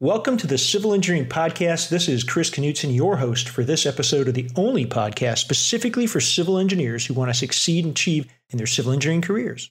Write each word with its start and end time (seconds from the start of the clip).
Welcome 0.00 0.36
to 0.36 0.46
the 0.46 0.58
Civil 0.58 0.92
Engineering 0.92 1.26
Podcast. 1.26 1.88
This 1.88 2.06
is 2.06 2.22
Chris 2.22 2.50
Knutson, 2.50 2.94
your 2.94 3.16
host 3.16 3.48
for 3.48 3.64
this 3.64 3.86
episode 3.86 4.28
of 4.28 4.34
the 4.34 4.50
only 4.54 4.84
podcast 4.84 5.38
specifically 5.38 6.06
for 6.06 6.20
civil 6.20 6.58
engineers 6.58 7.06
who 7.06 7.14
want 7.14 7.30
to 7.30 7.34
succeed 7.34 7.86
and 7.86 7.92
achieve 7.92 8.30
in 8.50 8.58
their 8.58 8.66
civil 8.66 8.92
engineering 8.92 9.22
careers. 9.22 9.70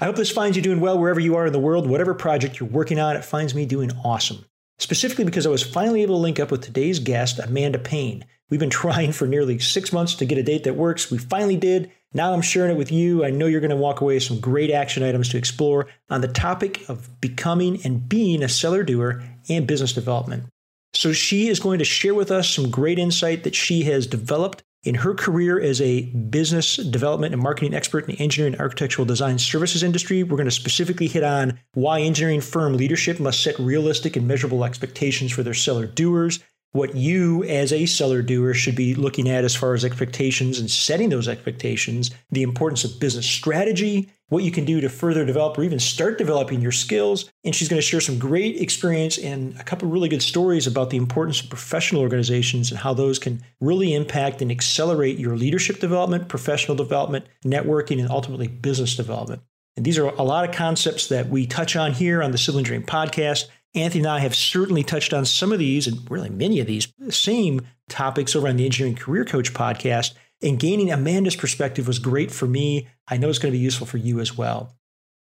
I 0.00 0.06
hope 0.06 0.16
this 0.16 0.32
finds 0.32 0.56
you 0.56 0.62
doing 0.64 0.80
well 0.80 0.98
wherever 0.98 1.20
you 1.20 1.36
are 1.36 1.46
in 1.46 1.52
the 1.52 1.60
world, 1.60 1.88
whatever 1.88 2.14
project 2.14 2.58
you're 2.58 2.68
working 2.68 2.98
on, 2.98 3.14
it 3.14 3.24
finds 3.24 3.54
me 3.54 3.64
doing 3.64 3.92
awesome. 4.04 4.44
Specifically 4.80 5.24
because 5.24 5.46
I 5.46 5.50
was 5.50 5.62
finally 5.62 6.02
able 6.02 6.16
to 6.16 6.22
link 6.22 6.40
up 6.40 6.50
with 6.50 6.62
today's 6.62 6.98
guest, 6.98 7.38
Amanda 7.38 7.78
Payne. 7.78 8.24
We've 8.48 8.58
been 8.58 8.70
trying 8.70 9.12
for 9.12 9.28
nearly 9.28 9.60
six 9.60 9.92
months 9.92 10.16
to 10.16 10.26
get 10.26 10.38
a 10.38 10.42
date 10.42 10.64
that 10.64 10.74
works. 10.74 11.12
We 11.12 11.18
finally 11.18 11.56
did. 11.56 11.92
Now 12.12 12.32
I'm 12.32 12.42
sharing 12.42 12.72
it 12.72 12.76
with 12.76 12.90
you. 12.90 13.24
I 13.24 13.30
know 13.30 13.46
you're 13.46 13.60
going 13.60 13.70
to 13.70 13.76
walk 13.76 14.00
away 14.00 14.14
with 14.14 14.24
some 14.24 14.40
great 14.40 14.72
action 14.72 15.04
items 15.04 15.28
to 15.28 15.38
explore 15.38 15.86
on 16.08 16.22
the 16.22 16.26
topic 16.26 16.88
of 16.88 17.20
becoming 17.20 17.80
and 17.84 18.08
being 18.08 18.42
a 18.42 18.48
seller 18.48 18.82
doer 18.82 19.22
and 19.48 19.66
business 19.66 19.92
development. 19.92 20.44
So 20.92 21.12
she 21.12 21.48
is 21.48 21.60
going 21.60 21.78
to 21.78 21.84
share 21.84 22.14
with 22.14 22.30
us 22.30 22.48
some 22.48 22.70
great 22.70 22.98
insight 22.98 23.44
that 23.44 23.54
she 23.54 23.84
has 23.84 24.06
developed 24.06 24.62
in 24.82 24.94
her 24.94 25.14
career 25.14 25.60
as 25.60 25.80
a 25.80 26.02
business 26.02 26.76
development 26.76 27.34
and 27.34 27.42
marketing 27.42 27.74
expert 27.74 28.08
in 28.08 28.16
the 28.16 28.22
engineering 28.22 28.54
and 28.54 28.62
architectural 28.62 29.04
design 29.04 29.38
services 29.38 29.82
industry. 29.82 30.22
We're 30.22 30.36
going 30.36 30.46
to 30.46 30.50
specifically 30.50 31.06
hit 31.06 31.22
on 31.22 31.58
why 31.74 32.00
engineering 32.00 32.40
firm 32.40 32.76
leadership 32.76 33.20
must 33.20 33.42
set 33.42 33.58
realistic 33.58 34.16
and 34.16 34.26
measurable 34.26 34.64
expectations 34.64 35.32
for 35.32 35.42
their 35.42 35.54
seller 35.54 35.86
doers, 35.86 36.40
what 36.72 36.94
you 36.94 37.42
as 37.44 37.72
a 37.72 37.86
seller 37.86 38.22
doer 38.22 38.54
should 38.54 38.76
be 38.76 38.94
looking 38.94 39.28
at 39.28 39.44
as 39.44 39.56
far 39.56 39.74
as 39.74 39.84
expectations 39.84 40.58
and 40.58 40.70
setting 40.70 41.08
those 41.08 41.28
expectations, 41.28 42.10
the 42.30 42.42
importance 42.42 42.84
of 42.84 43.00
business 43.00 43.26
strategy, 43.26 44.08
what 44.28 44.44
you 44.44 44.52
can 44.52 44.64
do 44.64 44.80
to 44.80 44.88
further 44.88 45.24
develop 45.24 45.58
or 45.58 45.64
even 45.64 45.80
start 45.80 46.16
developing 46.16 46.60
your 46.60 46.70
skills. 46.70 47.28
And 47.44 47.54
she's 47.54 47.68
going 47.68 47.82
to 47.82 47.86
share 47.86 48.00
some 48.00 48.18
great 48.18 48.60
experience 48.60 49.18
and 49.18 49.58
a 49.58 49.64
couple 49.64 49.88
really 49.88 50.08
good 50.08 50.22
stories 50.22 50.68
about 50.68 50.90
the 50.90 50.96
importance 50.96 51.40
of 51.40 51.50
professional 51.50 52.02
organizations 52.02 52.70
and 52.70 52.78
how 52.78 52.94
those 52.94 53.18
can 53.18 53.42
really 53.60 53.92
impact 53.92 54.40
and 54.40 54.50
accelerate 54.52 55.18
your 55.18 55.36
leadership 55.36 55.80
development, 55.80 56.28
professional 56.28 56.76
development, 56.76 57.26
networking, 57.44 57.98
and 57.98 58.08
ultimately 58.08 58.46
business 58.46 58.94
development. 58.94 59.42
And 59.76 59.84
these 59.84 59.98
are 59.98 60.06
a 60.06 60.22
lot 60.22 60.48
of 60.48 60.54
concepts 60.54 61.08
that 61.08 61.28
we 61.28 61.46
touch 61.46 61.74
on 61.74 61.92
here 61.92 62.22
on 62.22 62.30
the 62.30 62.38
Civil 62.38 62.58
Engineering 62.58 62.86
Podcast. 62.86 63.48
Anthony 63.74 64.00
and 64.00 64.08
I 64.08 64.18
have 64.20 64.34
certainly 64.34 64.82
touched 64.82 65.14
on 65.14 65.24
some 65.24 65.52
of 65.52 65.58
these 65.58 65.86
and 65.86 66.10
really 66.10 66.30
many 66.30 66.60
of 66.60 66.66
these 66.66 66.92
same 67.10 67.60
topics 67.88 68.34
over 68.34 68.48
on 68.48 68.56
the 68.56 68.64
Engineering 68.64 68.96
Career 68.96 69.24
Coach 69.24 69.54
podcast. 69.54 70.14
And 70.42 70.58
gaining 70.58 70.90
Amanda's 70.90 71.36
perspective 71.36 71.86
was 71.86 71.98
great 71.98 72.30
for 72.30 72.46
me. 72.46 72.88
I 73.06 73.18
know 73.18 73.28
it's 73.28 73.38
going 73.38 73.52
to 73.52 73.58
be 73.58 73.62
useful 73.62 73.86
for 73.86 73.98
you 73.98 74.20
as 74.20 74.36
well. 74.36 74.74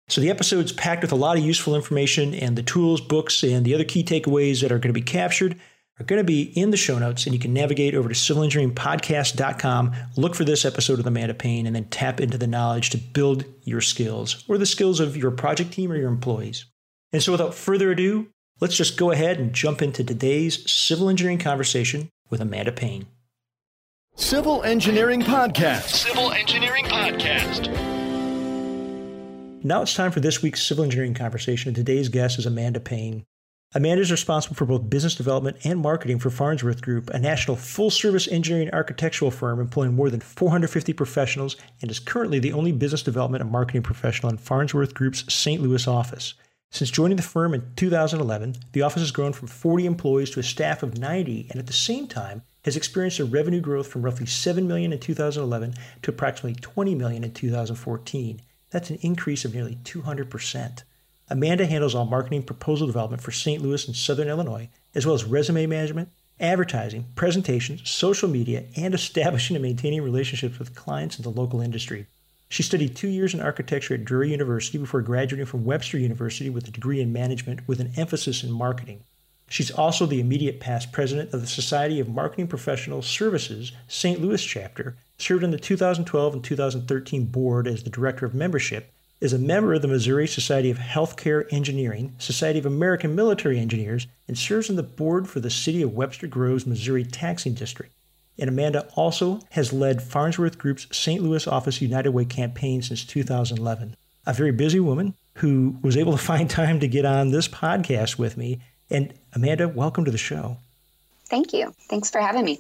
So 0.10 0.20
the 0.20 0.30
episode's 0.30 0.74
packed 0.74 1.02
with 1.02 1.12
a 1.12 1.16
lot 1.16 1.38
of 1.38 1.46
useful 1.46 1.76
information, 1.76 2.34
and 2.34 2.58
the 2.58 2.64
tools, 2.64 3.00
books, 3.00 3.44
and 3.44 3.66
the 3.66 3.74
other 3.74 3.86
key 3.86 4.04
takeaways 4.04 4.62
that 4.62 4.72
are 4.72 4.80
going 4.80 4.94
to 4.94 4.94
be 4.94 5.02
captured 5.02 5.60
are 6.00 6.06
going 6.06 6.20
to 6.20 6.26
be 6.26 6.42
in 6.42 6.72
the 6.72 6.78
show 6.78 7.00
notes. 7.00 7.26
And 7.26 7.34
you 7.34 7.40
can 7.40 7.54
navigate 7.54 7.96
over 7.96 8.10
to 8.10 8.16
civilengineeringpodcast.com, 8.16 9.94
look 10.18 10.36
for 10.36 10.44
this 10.44 10.66
episode 10.66 11.00
of 11.00 11.06
Amanda 11.06 11.34
Payne, 11.34 11.66
and 11.68 11.76
then 11.76 11.86
tap 11.86 12.20
into 12.20 12.38
the 12.38 12.48
knowledge 12.48 12.90
to 12.90 12.98
build 12.98 13.46
your 13.64 13.82
skills 13.82 14.44
or 14.50 14.58
the 14.58 14.66
skills 14.66 15.00
of 15.00 15.16
your 15.16 15.32
project 15.32 15.72
team 15.72 15.92
or 15.92 15.96
your 15.96 16.10
employees. 16.10 16.66
And 17.14 17.24
so 17.24 17.32
without 17.32 17.54
further 17.54 17.92
ado, 17.92 18.28
Let's 18.64 18.78
just 18.78 18.98
go 18.98 19.12
ahead 19.12 19.40
and 19.40 19.52
jump 19.52 19.82
into 19.82 20.04
today's 20.04 20.72
civil 20.72 21.10
engineering 21.10 21.40
conversation 21.40 22.10
with 22.30 22.40
Amanda 22.40 22.72
Payne. 22.72 23.08
Civil 24.16 24.64
Engineering 24.64 25.22
Podcast. 25.22 25.90
Civil 25.90 26.32
Engineering 26.32 26.86
Podcast. 26.86 27.68
Now 29.64 29.82
it's 29.82 29.96
time 29.96 30.12
for 30.12 30.20
this 30.20 30.42
week's 30.42 30.62
civil 30.62 30.84
engineering 30.84 31.14
conversation. 31.14 31.70
And 31.70 31.76
today's 31.76 32.10
guest 32.10 32.38
is 32.38 32.46
Amanda 32.46 32.80
Payne. 32.80 33.24
Amanda 33.76 34.02
is 34.02 34.12
responsible 34.12 34.56
for 34.56 34.66
both 34.66 34.90
business 34.90 35.16
development 35.16 35.58
and 35.64 35.80
marketing 35.80 36.20
for 36.20 36.30
Farnsworth 36.30 36.84
Group, 36.84 37.10
a 37.10 37.18
national 37.18 37.58
full 37.58 37.90
service 37.90 38.28
engineering 38.28 38.70
architectural 38.72 39.32
firm 39.32 39.60
employing 39.60 39.94
more 39.94 40.12
than 40.12 40.22
450 40.22 40.94
professionals 40.94 41.58
and 41.82 41.90
is 41.90 42.00
currently 42.00 42.38
the 42.38 42.54
only 42.54 42.72
business 42.72 43.02
development 43.02 43.42
and 43.42 43.52
marketing 43.52 43.82
professional 43.82 44.32
in 44.32 44.38
Farnsworth 44.38 44.94
Group's 44.94 45.26
St. 45.34 45.60
Louis 45.60 45.88
office. 45.88 46.36
Since 46.74 46.90
joining 46.90 47.18
the 47.18 47.22
firm 47.22 47.54
in 47.54 47.72
2011, 47.76 48.56
the 48.72 48.82
office 48.82 49.04
has 49.04 49.12
grown 49.12 49.32
from 49.32 49.48
40 49.48 49.86
employees 49.86 50.32
to 50.32 50.40
a 50.40 50.44
staff 50.44 50.82
of 50.82 50.98
90 50.98 51.46
and 51.52 51.60
at 51.60 51.68
the 51.68 51.72
same 51.72 52.08
time 52.08 52.42
has 52.66 52.76
experienced 52.76 53.20
a 53.20 53.26
revenue 53.26 53.62
growth 53.62 53.86
from 53.86 54.02
roughly 54.02 54.26
7 54.26 54.68
million 54.68 54.92
in 54.92 54.98
2011 54.98 55.76
to 56.02 56.10
approximately 56.10 56.60
20 56.60 56.96
million 56.96 57.24
in 57.24 57.32
2014. 57.32 58.42
That's 58.72 58.90
an 58.90 58.98
increase 59.02 59.46
of 59.46 59.54
nearly 59.54 59.78
200%. 59.84 60.82
Amanda 61.30 61.68
handles 61.68 61.94
all 61.94 62.06
marketing 62.06 62.42
proposal 62.42 62.88
development 62.88 63.22
for 63.22 63.30
St. 63.30 63.62
Louis 63.62 63.86
and 63.86 63.96
Southern 63.96 64.28
Illinois, 64.28 64.68
as 64.96 65.06
well 65.06 65.14
as 65.14 65.26
resume 65.26 65.68
management, 65.68 66.10
advertising, 66.40 67.06
presentations, 67.14 67.88
social 67.88 68.28
media, 68.28 68.64
and 68.76 68.96
establishing 68.96 69.56
and 69.56 69.62
maintaining 69.62 70.02
relationships 70.02 70.58
with 70.58 70.74
clients 70.74 71.20
in 71.20 71.24
the 71.24 71.30
local 71.30 71.62
industry. 71.62 72.08
She 72.54 72.62
studied 72.62 72.96
two 72.96 73.08
years 73.08 73.34
in 73.34 73.42
architecture 73.42 73.96
at 73.96 74.06
Drury 74.06 74.30
University 74.30 74.78
before 74.78 75.02
graduating 75.02 75.48
from 75.48 75.66
Webster 75.66 75.98
University 75.98 76.52
with 76.52 76.68
a 76.68 76.72
degree 76.72 77.02
in 77.02 77.12
management 77.12 77.68
with 77.68 77.80
an 77.80 77.94
emphasis 77.98 78.44
in 78.44 78.52
marketing. 78.52 79.06
She's 79.50 79.72
also 79.72 80.06
the 80.06 80.20
immediate 80.20 80.60
past 80.60 80.92
president 80.92 81.34
of 81.34 81.42
the 81.42 81.48
Society 81.48 82.00
of 82.00 82.08
Marketing 82.08 82.46
Professional 82.46 83.02
Services 83.02 83.72
St. 83.88 84.22
Louis 84.22 84.46
chapter, 84.46 84.96
served 85.18 85.44
on 85.44 85.50
the 85.50 85.58
2012 85.58 86.34
and 86.36 86.44
2013 86.44 87.26
board 87.26 87.68
as 87.68 87.82
the 87.82 87.90
director 87.90 88.24
of 88.28 88.36
membership, 88.36 88.94
is 89.20 89.34
a 89.34 89.40
member 89.40 89.74
of 89.74 89.82
the 89.82 89.88
Missouri 89.88 90.28
Society 90.28 90.70
of 90.70 90.78
Healthcare 90.78 91.52
Engineering, 91.52 92.14
Society 92.20 92.60
of 92.60 92.68
American 92.68 93.16
Military 93.16 93.58
Engineers, 93.58 94.06
and 94.28 94.38
serves 94.38 94.70
on 94.70 94.76
the 94.76 94.84
board 94.84 95.28
for 95.28 95.40
the 95.40 95.50
City 95.50 95.82
of 95.82 95.96
Webster 95.96 96.28
Groves, 96.28 96.68
Missouri 96.68 97.04
Taxing 97.04 97.56
District. 97.56 97.92
And 98.38 98.50
Amanda 98.50 98.88
also 98.96 99.42
has 99.52 99.72
led 99.72 100.02
Farnsworth 100.02 100.58
Group's 100.58 100.88
St. 100.96 101.22
Louis 101.22 101.48
office 101.48 101.82
United 101.82 102.12
Way 102.12 102.26
campaign 102.26 102.82
since 102.82 103.06
2011. 103.06 103.96
A 104.26 104.34
very 104.34 104.52
busy 104.52 104.80
woman 104.80 105.14
who 105.36 105.78
was 105.82 105.98
able 105.98 106.14
to 106.14 106.18
find 106.24 106.50
time 106.50 106.80
to 106.80 106.88
get 106.88 107.06
on 107.06 107.32
this 107.32 107.48
podcast 107.48 108.18
with 108.18 108.38
me. 108.38 108.60
And 108.90 109.14
Amanda, 109.34 109.68
welcome 109.68 110.06
to 110.06 110.12
the 110.12 110.18
show. 110.18 110.58
Thank 111.26 111.54
you. 111.54 111.74
Thanks 111.90 112.10
for 112.10 112.20
having 112.20 112.46
me. 112.46 112.60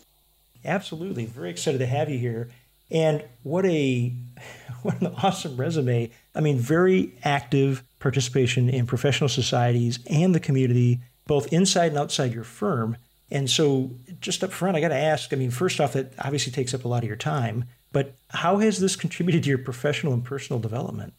Absolutely. 0.65 1.25
Very 1.25 1.49
excited 1.49 1.79
to 1.79 1.85
have 1.85 2.09
you 2.09 2.17
here. 2.17 2.49
And 2.91 3.23
what 3.43 3.65
a 3.65 4.13
what 4.83 5.01
an 5.01 5.07
awesome 5.23 5.57
resume. 5.57 6.11
I 6.35 6.41
mean, 6.41 6.57
very 6.57 7.13
active 7.23 7.83
participation 7.99 8.69
in 8.69 8.85
professional 8.85 9.29
societies 9.29 9.99
and 10.09 10.35
the 10.35 10.39
community, 10.39 10.99
both 11.25 11.51
inside 11.53 11.87
and 11.87 11.97
outside 11.97 12.33
your 12.33 12.43
firm. 12.43 12.97
And 13.33 13.49
so, 13.49 13.89
just 14.21 14.43
up 14.43 14.51
front, 14.51 14.77
I 14.77 14.81
got 14.81 14.89
to 14.89 14.95
ask 14.95 15.33
I 15.33 15.35
mean, 15.35 15.49
first 15.49 15.81
off, 15.81 15.93
that 15.93 16.13
obviously 16.19 16.51
takes 16.51 16.73
up 16.73 16.85
a 16.85 16.87
lot 16.87 17.01
of 17.01 17.07
your 17.07 17.17
time, 17.17 17.65
but 17.91 18.13
how 18.29 18.59
has 18.59 18.79
this 18.79 18.95
contributed 18.95 19.43
to 19.43 19.49
your 19.49 19.57
professional 19.57 20.13
and 20.13 20.23
personal 20.23 20.59
development? 20.59 21.13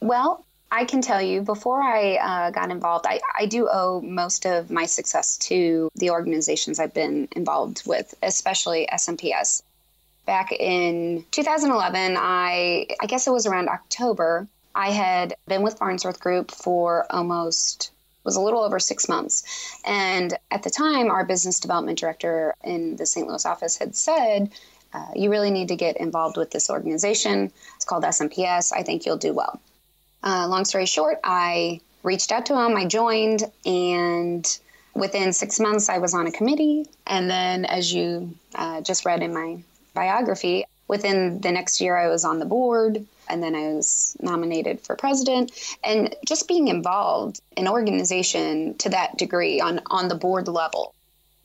Well, 0.00 0.44
I 0.70 0.84
can 0.84 1.00
tell 1.00 1.22
you 1.22 1.40
before 1.40 1.82
I 1.82 2.16
uh, 2.16 2.50
got 2.50 2.70
involved, 2.70 3.06
I, 3.08 3.20
I 3.38 3.46
do 3.46 3.68
owe 3.72 4.02
most 4.02 4.44
of 4.44 4.70
my 4.70 4.84
success 4.84 5.38
to 5.38 5.88
the 5.94 6.10
organizations 6.10 6.78
I've 6.78 6.92
been 6.92 7.26
involved 7.32 7.84
with, 7.86 8.14
especially 8.22 8.86
SMPS. 8.92 9.62
Back 10.26 10.52
in 10.52 11.24
2011, 11.30 12.16
I, 12.18 12.86
I 13.00 13.06
guess 13.06 13.26
it 13.26 13.30
was 13.30 13.46
around 13.46 13.70
October, 13.70 14.46
I 14.74 14.90
had 14.90 15.34
been 15.46 15.62
with 15.62 15.78
Farnsworth 15.78 16.20
Group 16.20 16.50
for 16.50 17.06
almost 17.10 17.92
was 18.28 18.36
a 18.36 18.42
little 18.42 18.62
over 18.62 18.78
six 18.78 19.08
months. 19.08 19.42
And 19.86 20.36
at 20.50 20.62
the 20.62 20.68
time, 20.68 21.10
our 21.10 21.24
business 21.24 21.60
development 21.60 21.98
director 21.98 22.54
in 22.62 22.96
the 22.96 23.06
St. 23.06 23.26
Louis 23.26 23.46
office 23.46 23.78
had 23.78 23.96
said, 23.96 24.50
uh, 24.92 25.06
You 25.16 25.30
really 25.30 25.50
need 25.50 25.68
to 25.68 25.76
get 25.76 25.96
involved 25.96 26.36
with 26.36 26.50
this 26.50 26.68
organization. 26.68 27.50
It's 27.76 27.86
called 27.86 28.04
SMPS. 28.04 28.70
I 28.76 28.82
think 28.82 29.06
you'll 29.06 29.16
do 29.16 29.32
well. 29.32 29.62
Uh, 30.22 30.46
long 30.46 30.66
story 30.66 30.84
short, 30.84 31.20
I 31.24 31.80
reached 32.02 32.30
out 32.30 32.44
to 32.46 32.54
him, 32.60 32.76
I 32.76 32.84
joined, 32.84 33.44
and 33.64 34.44
within 34.94 35.32
six 35.32 35.58
months, 35.58 35.88
I 35.88 35.96
was 35.96 36.12
on 36.12 36.26
a 36.26 36.32
committee. 36.32 36.86
And 37.06 37.30
then, 37.30 37.64
as 37.64 37.90
you 37.90 38.34
uh, 38.54 38.82
just 38.82 39.06
read 39.06 39.22
in 39.22 39.32
my 39.32 39.62
biography, 39.94 40.66
within 40.86 41.40
the 41.40 41.50
next 41.50 41.80
year, 41.80 41.96
I 41.96 42.08
was 42.08 42.26
on 42.26 42.40
the 42.40 42.44
board. 42.44 43.06
And 43.28 43.42
then 43.42 43.54
I 43.54 43.72
was 43.74 44.16
nominated 44.20 44.80
for 44.80 44.96
president. 44.96 45.52
And 45.84 46.14
just 46.26 46.48
being 46.48 46.68
involved 46.68 47.40
in 47.56 47.68
organization 47.68 48.76
to 48.78 48.88
that 48.90 49.16
degree 49.16 49.60
on, 49.60 49.80
on 49.90 50.08
the 50.08 50.14
board 50.14 50.48
level 50.48 50.94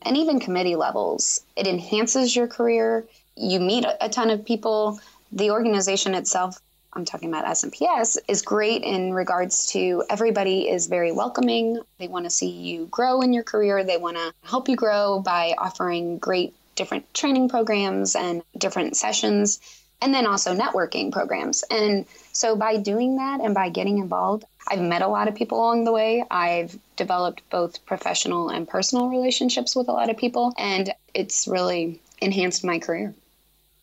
and 0.04 0.16
even 0.16 0.40
committee 0.40 0.76
levels, 0.76 1.44
it 1.56 1.66
enhances 1.66 2.34
your 2.34 2.46
career. 2.46 3.04
You 3.36 3.60
meet 3.60 3.84
a 4.00 4.08
ton 4.08 4.30
of 4.30 4.44
people. 4.44 5.00
The 5.32 5.50
organization 5.50 6.14
itself, 6.14 6.60
I'm 6.92 7.04
talking 7.04 7.28
about 7.28 7.46
SMPS, 7.46 8.18
is 8.28 8.42
great 8.42 8.82
in 8.82 9.12
regards 9.12 9.66
to 9.72 10.04
everybody 10.10 10.68
is 10.68 10.86
very 10.86 11.12
welcoming. 11.12 11.80
They 11.98 12.08
want 12.08 12.26
to 12.26 12.30
see 12.30 12.50
you 12.50 12.86
grow 12.86 13.22
in 13.22 13.32
your 13.32 13.42
career. 13.42 13.82
They 13.82 13.96
want 13.96 14.16
to 14.16 14.32
help 14.44 14.68
you 14.68 14.76
grow 14.76 15.20
by 15.20 15.54
offering 15.58 16.18
great 16.18 16.54
different 16.74 17.12
training 17.14 17.48
programs 17.48 18.14
and 18.14 18.42
different 18.58 18.96
sessions 18.96 19.60
and 20.04 20.12
then 20.12 20.26
also 20.26 20.54
networking 20.54 21.10
programs. 21.10 21.64
And 21.70 22.04
so 22.32 22.54
by 22.54 22.76
doing 22.76 23.16
that 23.16 23.40
and 23.40 23.54
by 23.54 23.70
getting 23.70 23.98
involved, 23.98 24.44
I've 24.68 24.80
met 24.80 25.00
a 25.00 25.08
lot 25.08 25.28
of 25.28 25.34
people 25.34 25.58
along 25.58 25.84
the 25.84 25.92
way. 25.92 26.22
I've 26.30 26.78
developed 26.96 27.40
both 27.48 27.84
professional 27.86 28.50
and 28.50 28.68
personal 28.68 29.08
relationships 29.08 29.74
with 29.74 29.88
a 29.88 29.92
lot 29.92 30.10
of 30.10 30.18
people, 30.18 30.52
and 30.58 30.92
it's 31.14 31.48
really 31.48 32.00
enhanced 32.20 32.64
my 32.64 32.78
career. 32.78 33.14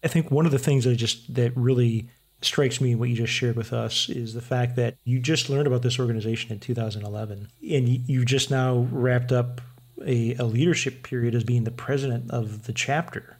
I 0.03 0.07
think 0.07 0.29
one 0.29 0.45
of 0.45 0.51
the 0.51 0.59
things 0.59 0.85
that 0.85 0.95
just 0.95 1.33
that 1.33 1.57
really 1.57 2.07
strikes 2.43 2.79
me 2.79 2.93
what 2.95 3.09
you 3.09 3.15
just 3.15 3.33
shared 3.33 3.55
with 3.55 3.73
us 3.73 4.07
is 4.07 4.33
the 4.33 4.41
fact 4.41 4.75
that 4.75 4.95
you 5.03 5.19
just 5.19 5.49
learned 5.49 5.67
about 5.67 5.81
this 5.81 5.99
organization 5.99 6.51
in 6.51 6.59
2011 6.59 7.47
and 7.61 7.87
you 7.87 8.25
just 8.25 8.49
now 8.49 8.87
wrapped 8.91 9.31
up 9.31 9.61
a, 10.03 10.33
a 10.35 10.43
leadership 10.43 11.03
period 11.03 11.35
as 11.35 11.43
being 11.43 11.65
the 11.65 11.71
president 11.71 12.31
of 12.31 12.63
the 12.65 12.73
chapter 12.73 13.37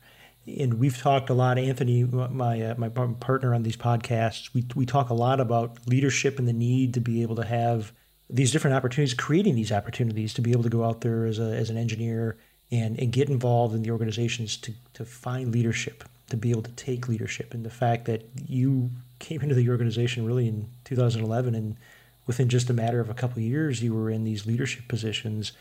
and 0.48 0.76
we've 0.76 0.98
talked 0.98 1.30
a 1.30 1.34
lot. 1.34 1.58
Anthony, 1.58 2.04
my 2.04 2.62
uh, 2.62 2.76
my 2.78 2.90
partner 2.90 3.54
on 3.54 3.64
these 3.64 3.78
podcasts, 3.78 4.54
we 4.54 4.66
we 4.76 4.86
talk 4.86 5.10
a 5.10 5.14
lot 5.14 5.40
about 5.40 5.78
leadership 5.88 6.40
and 6.40 6.48
the 6.48 6.54
need 6.54 6.94
to 6.96 7.02
be 7.02 7.22
able 7.22 7.36
to 7.36 7.46
have 7.46 7.92
these 8.30 8.52
different 8.52 8.76
opportunities, 8.76 9.14
creating 9.14 9.56
these 9.56 9.72
opportunities 9.72 10.34
to 10.34 10.42
be 10.42 10.52
able 10.52 10.64
to 10.64 10.70
go 10.70 10.84
out 10.84 11.02
there 11.02 11.26
as 11.26 11.38
a 11.40 11.56
as 11.56 11.70
an 11.70 11.78
engineer 11.78 12.38
and 12.72 13.00
and 13.00 13.12
get 13.12 13.30
involved 13.30 13.76
in 13.76 13.84
the 13.84 13.92
organizations 13.92 14.58
to 14.58 14.74
to 14.94 15.06
find 15.06 15.52
leadership, 15.52 16.04
to 16.30 16.38
be 16.38 16.50
able 16.50 16.64
to 16.64 16.72
take 16.72 17.08
leadership, 17.08 17.54
and 17.54 17.66
the 17.66 17.70
fact 17.70 18.06
that 18.06 18.28
you 18.48 18.90
came 19.20 19.42
into 19.42 19.54
the 19.54 19.70
organization 19.70 20.26
really 20.26 20.48
in 20.48 20.68
2011 20.86 21.54
and 21.54 21.78
within 22.26 22.50
just 22.50 22.72
a 22.72 22.74
matter 22.74 23.00
of 23.00 23.08
a 23.08 23.14
couple 23.14 23.38
of 23.38 23.44
years 23.44 23.84
you 23.84 23.94
were 23.94 24.10
in 24.10 24.24
these 24.24 24.48
leadership 24.48 24.88
positions 24.88 25.52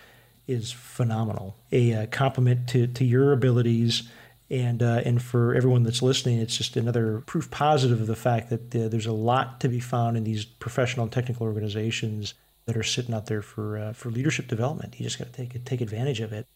is 0.49 0.73
phenomenal. 0.73 1.55
A, 1.71 1.93
uh, 1.93 2.06
compliment 2.06 2.67
to 2.69 2.87
to 2.87 3.05
your 3.05 3.32
abilities 3.32 4.09
and 4.50 4.82
uh, 4.82 5.02
and 5.05 5.23
for 5.23 5.55
everyone 5.55 5.85
that's 5.85 6.02
listening, 6.02 6.38
it's 6.38 6.56
just 6.56 6.76
another 6.76 7.23
proof 7.26 7.50
positive 7.50 8.00
of 8.00 8.06
the 8.08 8.17
fact 8.17 8.50
that 8.50 8.75
uh, 8.75 8.88
there's 8.88 9.06
a 9.06 9.12
lot 9.12 9.61
to 9.61 9.69
be 9.69 9.79
found 9.79 10.17
in 10.17 10.25
these 10.25 10.44
professional 10.44 11.05
and 11.05 11.12
technical 11.12 11.47
organizations 11.47 12.35
that 12.67 12.76
are 12.76 12.82
sitting 12.82 13.14
out 13.14 13.26
there 13.26 13.43
for 13.43 13.79
uh, 13.79 13.93
for 13.93 14.11
leadership 14.11 14.49
development. 14.49 14.99
You 14.99 15.05
just 15.05 15.19
got 15.19 15.32
to 15.32 15.32
take 15.32 15.64
take 15.64 15.81
advantage 15.81 16.20
of 16.20 16.32
it. 16.32 16.47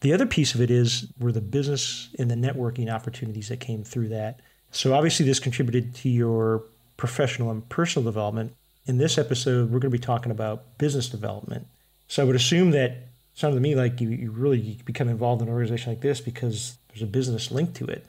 The 0.00 0.12
other 0.12 0.26
piece 0.26 0.54
of 0.54 0.60
it 0.60 0.70
is 0.70 1.06
were 1.20 1.32
the 1.32 1.40
business 1.40 2.08
and 2.18 2.30
the 2.30 2.34
networking 2.34 2.92
opportunities 2.92 3.48
that 3.48 3.60
came 3.60 3.84
through 3.84 4.08
that. 4.08 4.40
So 4.72 4.92
obviously, 4.92 5.24
this 5.24 5.38
contributed 5.38 5.94
to 5.96 6.08
your 6.08 6.64
professional 6.96 7.50
and 7.50 7.66
personal 7.68 8.04
development. 8.04 8.54
In 8.86 8.98
this 8.98 9.18
episode, 9.18 9.70
we're 9.70 9.78
going 9.78 9.90
to 9.92 9.98
be 9.98 9.98
talking 9.98 10.32
about 10.32 10.78
business 10.78 11.08
development. 11.08 11.66
So 12.08 12.22
I 12.22 12.26
would 12.26 12.36
assume 12.36 12.72
that 12.72 13.08
sounded 13.34 13.56
to 13.56 13.60
me 13.60 13.74
like 13.74 14.00
you, 14.00 14.10
you 14.10 14.30
really 14.30 14.78
become 14.84 15.08
involved 15.08 15.42
in 15.42 15.48
an 15.48 15.54
organization 15.54 15.92
like 15.92 16.00
this 16.00 16.20
because 16.20 16.78
there's 16.96 17.06
a 17.06 17.12
business 17.12 17.50
link 17.50 17.74
to 17.74 17.84
it. 17.86 18.06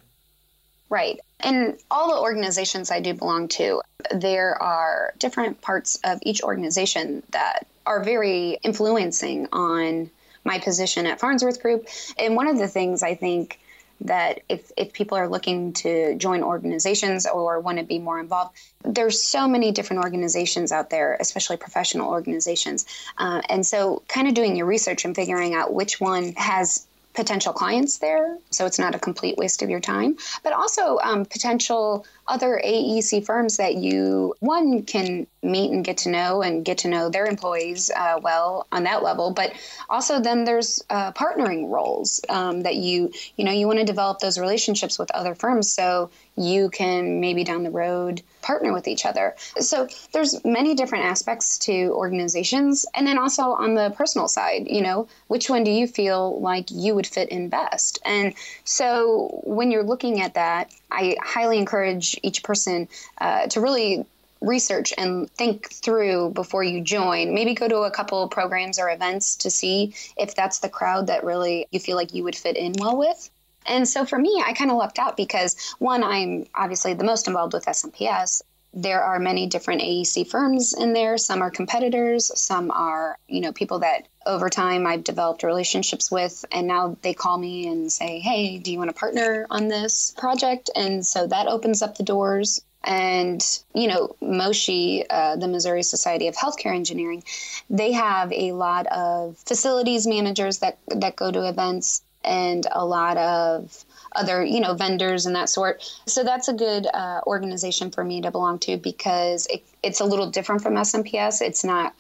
Right. 0.90 1.20
And 1.42 1.78
all 1.92 2.10
the 2.10 2.22
organizations 2.22 2.90
I 2.90 3.02
do 3.02 3.14
belong 3.14 3.50
to, 3.50 3.82
there 4.16 4.62
are 4.62 5.14
different 5.20 5.60
parts 5.60 6.00
of 6.06 6.20
each 6.22 6.42
organization 6.42 7.22
that 7.32 7.68
are 7.86 8.02
very 8.02 8.58
influencing 8.64 9.50
on 9.52 10.10
my 10.46 10.60
position 10.60 11.06
at 11.06 11.20
Farnsworth 11.20 11.62
Group. 11.62 11.88
And 12.18 12.38
one 12.38 12.48
of 12.48 12.58
the 12.58 12.70
things 12.70 13.04
I 13.04 13.16
think 13.16 13.60
that 14.00 14.40
if, 14.48 14.72
if 14.78 14.94
people 14.94 15.18
are 15.18 15.28
looking 15.28 15.74
to 15.74 16.16
join 16.16 16.42
organizations 16.42 17.26
or 17.26 17.60
want 17.60 17.80
to 17.80 17.84
be 17.84 18.00
more 18.00 18.22
involved, 18.22 18.56
there's 18.86 19.22
so 19.22 19.50
many 19.50 19.74
different 19.74 20.04
organizations 20.04 20.72
out 20.72 20.90
there, 20.90 21.18
especially 21.20 21.58
professional 21.58 22.10
organizations. 22.10 22.86
Uh, 23.18 23.42
and 23.50 23.66
so, 23.66 24.04
kind 24.08 24.28
of 24.30 24.34
doing 24.36 24.56
your 24.56 24.68
research 24.68 25.04
and 25.04 25.16
figuring 25.16 25.56
out 25.56 25.74
which 25.74 26.00
one 26.00 26.32
has 26.38 26.88
potential 27.18 27.52
clients 27.52 27.98
there, 27.98 28.38
so 28.52 28.68
it's 28.68 28.78
not 28.78 28.94
a 28.94 29.00
complete 29.00 29.38
waste 29.38 29.64
of 29.64 29.72
your 29.72 29.80
time, 29.80 30.16
but 30.44 30.54
also 30.54 31.00
um, 31.00 31.26
potential 31.26 32.06
other 32.28 32.62
AEC 32.64 33.26
firms 33.26 33.58
that 33.58 33.74
you, 33.74 34.36
one, 34.40 34.84
can 34.84 35.26
meet 35.42 35.72
and 35.72 35.84
get 35.84 35.98
to 35.98 36.10
know 36.10 36.44
and 36.44 36.64
get 36.64 36.78
to 36.78 36.88
know 36.88 37.10
their 37.10 37.26
employees 37.26 37.90
uh, 37.90 38.20
well 38.22 38.68
on 38.72 38.84
that 38.84 39.02
level, 39.02 39.32
but 39.32 39.52
also 39.90 40.20
then 40.20 40.44
there's 40.44 40.84
uh, 40.92 41.12
partnering 41.14 41.72
roles 41.72 42.22
um, 42.30 42.62
that 42.62 42.76
you, 42.76 43.12
you 43.36 43.44
know, 43.44 43.52
you 43.52 43.66
want 43.66 43.80
to 43.80 43.86
develop 43.86 44.20
those 44.20 44.38
relationships 44.38 45.00
with 45.00 45.10
other 45.10 45.34
firms. 45.34 45.74
So 45.74 46.12
you 46.38 46.70
can 46.70 47.20
maybe 47.20 47.44
down 47.44 47.64
the 47.64 47.72
road 47.72 48.22
partner 48.42 48.72
with 48.72 48.88
each 48.88 49.06
other. 49.06 49.36
So 49.60 49.88
there's 50.14 50.44
many 50.46 50.76
different 50.76 51.06
aspects 51.06 51.58
to 51.60 51.92
organizations 51.92 52.86
and 52.96 53.06
then 53.06 53.18
also 53.18 53.44
on 53.44 53.74
the 53.74 53.90
personal 53.98 54.28
side, 54.28 54.68
you 54.68 54.82
know, 54.82 55.08
which 55.28 55.50
one 55.50 55.64
do 55.64 55.72
you 55.72 55.88
feel 55.88 56.40
like 56.40 56.72
you 56.72 56.96
would 56.96 57.08
fit 57.08 57.30
in 57.30 57.50
best? 57.50 58.00
And 58.06 58.34
so 58.64 59.42
when 59.44 59.72
you're 59.72 59.84
looking 59.84 60.22
at 60.22 60.36
that, 60.36 60.72
I 60.92 61.18
highly 61.22 61.58
encourage 61.58 62.18
each 62.24 62.44
person 62.44 62.88
uh, 63.18 63.48
to 63.48 63.60
really 63.62 64.06
research 64.42 64.94
and 64.98 65.30
think 65.32 65.72
through 65.72 66.30
before 66.30 66.64
you 66.64 66.82
join. 66.82 67.34
Maybe 67.34 67.56
go 67.56 67.68
to 67.68 67.80
a 67.80 67.92
couple 67.92 68.28
programs 68.28 68.80
or 68.80 68.90
events 68.90 69.36
to 69.38 69.50
see 69.50 69.96
if 70.16 70.36
that's 70.36 70.60
the 70.60 70.70
crowd 70.70 71.08
that 71.08 71.24
really 71.24 71.68
you 71.72 71.80
feel 71.80 71.96
like 71.96 72.14
you 72.14 72.24
would 72.24 72.36
fit 72.36 72.56
in 72.56 72.74
well 72.78 72.98
with. 72.98 73.30
And 73.68 73.88
so 73.88 74.06
for 74.06 74.18
me, 74.18 74.42
I 74.46 74.54
kind 74.54 74.72
of 74.72 74.78
lucked 74.78 75.00
out 75.00 75.18
because 75.18 75.56
one, 75.80 76.04
I'm 76.04 76.46
obviously 76.56 76.94
the 76.94 77.04
most 77.04 77.28
involved 77.28 77.54
with 77.54 77.66
SMPS. 77.66 78.42
There 78.74 79.02
are 79.02 79.20
many 79.20 79.48
different 79.48 79.82
AEC 79.82 80.30
firms 80.30 80.74
in 80.74 80.94
there. 80.94 81.18
Some 81.18 81.42
are 81.42 81.50
competitors, 81.50 82.32
some 82.40 82.70
are, 82.72 83.18
you 83.28 83.42
know, 83.42 83.52
people 83.52 83.80
that 83.80 84.08
over 84.26 84.50
time 84.50 84.86
I've 84.86 85.04
developed 85.04 85.44
relationships 85.44 86.12
with, 86.12 86.46
and 86.52 86.68
now 86.68 86.98
they 87.02 87.14
call 87.14 87.38
me 87.38 87.68
and 87.68 87.92
say, 87.92 88.20
Hey, 88.20 88.58
do 88.58 88.72
you 88.72 88.78
want 88.78 88.90
to 88.90 88.96
partner 88.96 89.48
on 89.50 89.68
this 89.68 90.14
project? 90.18 90.70
And 90.76 91.06
so 91.06 91.28
that 91.28 91.48
opens 91.48 91.82
up 91.82 91.98
the 91.98 92.04
doors. 92.04 92.62
And, 92.84 93.44
you 93.74 93.88
know, 93.88 94.16
moshi 94.22 95.04
uh, 95.10 95.36
the 95.36 95.48
Missouri 95.48 95.84
Society 95.84 96.28
of 96.28 96.36
Healthcare 96.36 96.76
Engineering, 96.76 97.24
they 97.70 97.94
have 97.94 98.32
a 98.32 98.52
lot 98.54 98.88
of 98.88 99.38
facilities 99.40 100.08
managers 100.08 100.60
that, 100.60 100.78
that 100.88 101.16
go 101.16 101.32
to 101.32 101.50
events 101.50 102.02
and 102.28 102.68
a 102.72 102.86
lot 102.86 103.18
of 103.18 103.86
other 104.16 104.44
you 104.44 104.60
know 104.60 104.74
vendors 104.74 105.26
and 105.26 105.36
that 105.36 105.50
sort. 105.50 105.82
So 106.06 106.24
that's 106.24 106.48
a 106.48 106.54
good 106.54 106.88
uh, 106.94 107.22
organization 107.26 107.92
for 107.92 108.04
me 108.04 108.22
to 108.22 108.32
belong 108.32 108.60
to 108.60 108.78
because 108.78 109.48
it, 109.48 109.64
it's 109.84 110.00
a 110.00 110.06
little 110.06 110.30
different 110.30 110.62
from 110.62 110.76
SMPS 110.76 111.42
it's 111.42 111.64
not 111.64 111.94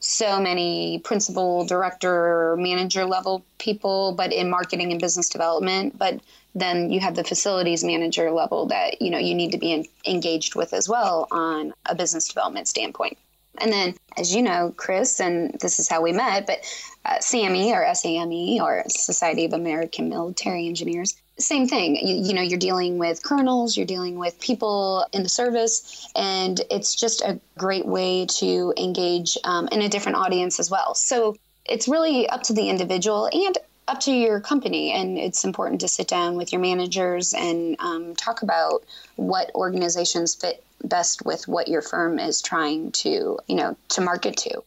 so 0.00 0.38
many 0.38 0.98
principal 0.98 1.64
director 1.64 2.56
manager 2.58 3.06
level 3.06 3.42
people 3.58 4.12
but 4.12 4.32
in 4.32 4.50
marketing 4.50 4.92
and 4.92 5.00
business 5.00 5.28
development. 5.28 5.98
But 5.98 6.20
then 6.54 6.90
you 6.90 7.00
have 7.00 7.16
the 7.16 7.24
facilities 7.24 7.82
manager 7.82 8.30
level 8.30 8.66
that 8.66 9.00
you 9.02 9.10
know 9.10 9.18
you 9.18 9.34
need 9.34 9.52
to 9.52 9.58
be 9.58 9.72
in, 9.72 9.86
engaged 10.06 10.54
with 10.54 10.72
as 10.72 10.88
well 10.88 11.26
on 11.30 11.72
a 11.86 11.94
business 11.94 12.28
development 12.28 12.68
standpoint 12.68 13.18
and 13.58 13.72
then, 13.72 13.94
as 14.18 14.34
you 14.34 14.42
know, 14.42 14.72
Chris, 14.76 15.20
and 15.20 15.54
this 15.60 15.78
is 15.78 15.88
how 15.88 16.02
we 16.02 16.12
met, 16.12 16.46
but 16.46 16.58
uh, 17.04 17.16
or 17.16 17.94
SAME 17.94 18.60
or 18.60 18.84
Society 18.88 19.44
of 19.44 19.52
American 19.52 20.08
Military 20.08 20.66
Engineers, 20.66 21.16
same 21.38 21.66
thing. 21.66 21.96
You, 21.96 22.16
you, 22.28 22.34
know, 22.34 22.42
you're 22.42 22.58
dealing 22.58 22.98
with 22.98 23.22
colonels, 23.22 23.76
you're 23.76 23.86
dealing 23.86 24.18
with 24.18 24.38
people 24.40 25.06
in 25.12 25.22
the 25.22 25.28
service, 25.28 26.08
and 26.14 26.60
it's 26.70 26.94
just 26.94 27.22
a 27.22 27.40
great 27.58 27.86
way 27.86 28.26
to 28.38 28.72
engage 28.76 29.36
um, 29.44 29.68
in 29.72 29.82
a 29.82 29.88
different 29.88 30.16
audience 30.16 30.60
as 30.60 30.70
well. 30.70 30.94
So 30.94 31.36
it's 31.66 31.88
really 31.88 32.28
up 32.28 32.42
to 32.44 32.52
the 32.52 32.68
individual 32.68 33.28
and 33.32 33.58
up 33.86 34.00
to 34.00 34.12
your 34.12 34.40
company. 34.40 34.92
And 34.92 35.18
it's 35.18 35.44
important 35.44 35.80
to 35.82 35.88
sit 35.88 36.08
down 36.08 36.36
with 36.36 36.52
your 36.52 36.60
managers 36.60 37.34
and 37.34 37.76
um, 37.80 38.14
talk 38.16 38.42
about 38.42 38.84
what 39.16 39.50
organizations 39.54 40.34
fit 40.34 40.64
best 40.82 41.24
with 41.24 41.48
what 41.48 41.68
your 41.68 41.82
firm 41.82 42.18
is 42.18 42.42
trying 42.42 42.92
to, 42.92 43.38
you 43.46 43.56
know, 43.56 43.76
to 43.90 44.00
market 44.00 44.36
to. 44.38 44.62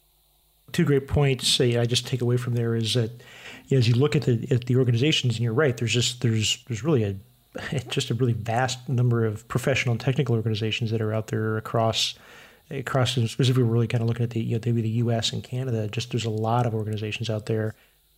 Two 0.73 0.83
great 0.83 1.07
points 1.07 1.61
I 1.61 1.85
just 1.85 2.05
take 2.07 2.21
away 2.21 2.37
from 2.37 2.53
there 2.53 2.75
is 2.75 2.93
that 2.95 3.11
as 3.71 3.87
you 3.87 3.95
look 3.95 4.15
at 4.15 4.23
the 4.23 4.47
at 4.51 4.65
the 4.65 4.75
organizations, 4.75 5.35
and 5.35 5.43
you're 5.43 5.53
right, 5.53 5.75
there's 5.75 5.93
just 5.93 6.21
there's 6.21 6.63
there's 6.67 6.83
really 6.83 7.03
a 7.03 7.15
just 7.89 8.09
a 8.09 8.13
really 8.13 8.33
vast 8.33 8.87
number 8.89 9.25
of 9.25 9.47
professional 9.47 9.93
and 9.93 10.01
technical 10.01 10.35
organizations 10.35 10.91
that 10.91 11.01
are 11.01 11.13
out 11.13 11.27
there 11.27 11.57
across 11.57 12.15
across 12.69 13.13
specifically 13.13 13.63
we're 13.63 13.71
really 13.71 13.87
kind 13.87 14.01
of 14.01 14.07
looking 14.07 14.23
at 14.23 14.31
the 14.31 14.41
you 14.41 14.55
know 14.55 14.61
maybe 14.65 14.81
the 14.81 14.89
U.S. 14.89 15.31
and 15.31 15.43
Canada. 15.43 15.87
Just 15.87 16.11
there's 16.11 16.25
a 16.25 16.29
lot 16.29 16.65
of 16.65 16.73
organizations 16.73 17.29
out 17.29 17.45
there, 17.45 17.75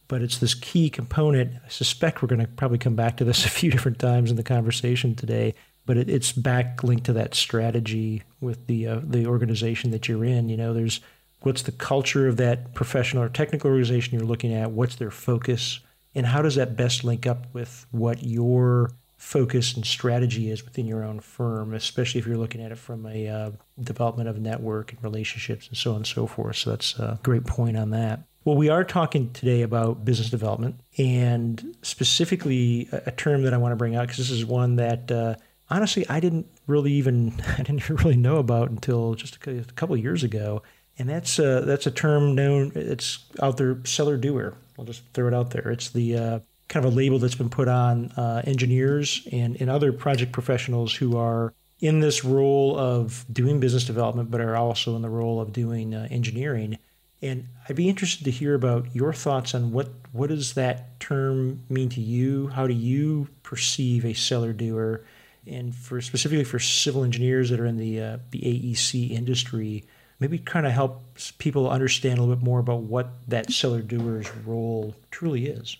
but 0.09 0.21
it's 0.21 0.39
this 0.39 0.53
key 0.53 0.89
component. 0.89 1.53
I 1.65 1.69
suspect 1.69 2.21
we're 2.21 2.27
going 2.27 2.41
to 2.41 2.47
probably 2.47 2.77
come 2.77 2.95
back 2.95 3.15
to 3.17 3.23
this 3.23 3.45
a 3.45 3.49
few 3.49 3.71
different 3.71 3.99
times 3.99 4.29
in 4.29 4.35
the 4.35 4.43
conversation 4.43 5.15
today 5.15 5.55
but 5.89 5.97
it, 5.97 6.07
it's 6.07 6.31
back 6.31 6.83
linked 6.83 7.05
to 7.05 7.13
that 7.13 7.33
strategy 7.33 8.21
with 8.41 8.67
the 8.67 8.85
uh, 8.85 8.99
the 9.03 9.25
organization 9.25 9.89
that 9.89 10.07
you're 10.07 10.23
in. 10.23 10.47
You 10.47 10.55
know, 10.55 10.71
there's 10.71 10.99
what's 11.41 11.63
the 11.63 11.71
culture 11.71 12.27
of 12.27 12.37
that 12.37 12.75
professional 12.75 13.23
or 13.23 13.29
technical 13.29 13.71
organization 13.71 14.13
you're 14.13 14.27
looking 14.27 14.53
at, 14.53 14.69
what's 14.69 14.97
their 14.97 15.09
focus, 15.09 15.79
and 16.13 16.27
how 16.27 16.43
does 16.43 16.53
that 16.53 16.77
best 16.77 17.03
link 17.03 17.25
up 17.25 17.47
with 17.53 17.87
what 17.89 18.21
your 18.21 18.91
focus 19.17 19.73
and 19.73 19.83
strategy 19.83 20.51
is 20.51 20.63
within 20.63 20.85
your 20.85 21.03
own 21.03 21.21
firm, 21.21 21.73
especially 21.73 22.19
if 22.19 22.27
you're 22.27 22.37
looking 22.37 22.61
at 22.61 22.71
it 22.71 22.77
from 22.77 23.07
a 23.07 23.27
uh, 23.27 23.51
development 23.81 24.29
of 24.29 24.39
network 24.39 24.93
and 24.93 25.03
relationships 25.03 25.67
and 25.69 25.75
so 25.75 25.89
on 25.89 25.97
and 25.97 26.07
so 26.07 26.27
forth. 26.27 26.57
So 26.57 26.69
that's 26.69 26.99
a 26.99 27.19
great 27.23 27.45
point 27.45 27.77
on 27.77 27.89
that. 27.89 28.28
Well, 28.45 28.55
we 28.55 28.69
are 28.69 28.85
talking 28.85 29.31
today 29.33 29.63
about 29.63 30.05
business 30.05 30.29
development 30.29 30.79
and 30.97 31.75
specifically 31.81 32.87
a, 32.91 33.11
term 33.11 33.43
that 33.43 33.53
I 33.53 33.57
want 33.57 33.73
to 33.73 33.75
bring 33.75 33.95
out 33.95 34.03
because 34.03 34.17
this 34.17 34.31
is 34.31 34.45
one 34.45 34.77
that 34.77 35.11
uh, 35.11 35.35
honestly 35.69 36.07
I 36.07 36.21
didn't 36.21 36.47
really 36.65 36.93
even 36.93 37.41
I 37.57 37.63
didn't 37.63 37.89
really 37.89 38.15
know 38.15 38.37
about 38.37 38.69
until 38.69 39.13
just 39.15 39.45
a 39.45 39.63
couple 39.75 39.97
years 39.97 40.23
ago, 40.23 40.63
and 40.97 41.09
that's 41.09 41.37
uh, 41.37 41.61
that's 41.61 41.85
a 41.85 41.91
term 41.91 42.33
known 42.33 42.71
it's 42.75 43.25
out 43.41 43.57
there 43.57 43.83
seller 43.85 44.15
doer. 44.15 44.55
I'll 44.77 44.85
just 44.85 45.03
throw 45.13 45.27
it 45.27 45.33
out 45.33 45.51
there. 45.51 45.69
It's 45.69 45.89
the 45.89 46.15
uh, 46.17 46.39
kind 46.69 46.85
of 46.85 46.93
a 46.93 46.95
label 46.95 47.19
that's 47.19 47.35
been 47.35 47.49
put 47.49 47.67
on 47.67 48.11
uh, 48.15 48.41
engineers 48.45 49.27
and, 49.33 49.59
and 49.59 49.69
other 49.69 49.91
project 49.91 50.31
professionals 50.31 50.93
who 50.95 51.17
are 51.17 51.53
in 51.81 51.99
this 51.99 52.23
role 52.23 52.77
of 52.77 53.25
doing 53.31 53.59
business 53.59 53.83
development, 53.83 54.31
but 54.31 54.39
are 54.39 54.55
also 54.55 54.95
in 54.95 55.01
the 55.01 55.09
role 55.09 55.41
of 55.41 55.51
doing 55.51 55.93
uh, 55.93 56.07
engineering. 56.09 56.77
And 57.21 57.47
I'd 57.67 57.75
be 57.75 57.89
interested 57.89 58.23
to 58.25 58.31
hear 58.31 58.55
about 58.55 58.95
your 58.95 59.13
thoughts 59.13 59.53
on 59.53 59.71
what 59.71 59.89
what 60.11 60.29
does 60.29 60.53
that 60.53 60.99
term 60.99 61.61
mean 61.69 61.89
to 61.89 62.01
you? 62.01 62.47
How 62.47 62.65
do 62.65 62.73
you 62.73 63.27
perceive 63.43 64.05
a 64.05 64.13
seller 64.13 64.53
doer? 64.53 65.05
And 65.45 65.75
for 65.75 65.99
specifically 66.01 66.45
for 66.45 66.59
civil 66.59 67.03
engineers 67.03 67.49
that 67.49 67.59
are 67.59 67.65
in 67.65 67.77
the 67.77 68.01
uh, 68.01 68.17
the 68.31 68.39
AEC 68.39 69.11
industry, 69.11 69.83
maybe 70.19 70.37
kind 70.37 70.65
of 70.65 70.71
help 70.71 71.03
people 71.37 71.69
understand 71.69 72.19
a 72.19 72.21
little 72.21 72.35
bit 72.35 72.43
more 72.43 72.59
about 72.59 72.83
what 72.83 73.09
that 73.27 73.51
seller 73.51 73.81
doer's 73.81 74.33
role 74.45 74.95
truly 75.11 75.47
is. 75.47 75.77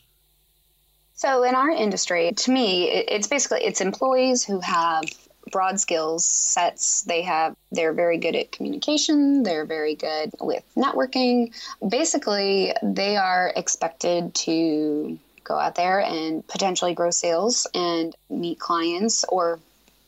So 1.14 1.44
in 1.44 1.54
our 1.54 1.70
industry, 1.70 2.32
to 2.32 2.52
me, 2.52 2.90
it's 2.90 3.28
basically 3.28 3.60
it's 3.64 3.82
employees 3.82 4.44
who 4.44 4.62
have 4.62 5.04
broad 5.52 5.80
skills 5.80 6.26
sets. 6.26 7.04
They 7.04 7.22
have 7.24 7.56
they're 7.72 7.94
very 7.94 8.18
good 8.18 8.36
at 8.36 8.52
communication, 8.52 9.44
they're 9.44 9.66
very 9.66 9.96
good 9.96 10.32
with 10.40 10.64
networking. 10.76 11.54
Basically, 11.88 12.74
they 12.84 13.18
are 13.18 13.54
expected 13.56 14.34
to 14.36 15.20
go 15.44 15.56
out 15.58 15.76
there 15.76 16.00
and 16.00 16.48
potentially 16.48 16.94
grow 16.94 17.10
sales 17.10 17.68
and 17.74 18.16
meet 18.30 18.60
clients 18.60 19.26
or 19.30 19.60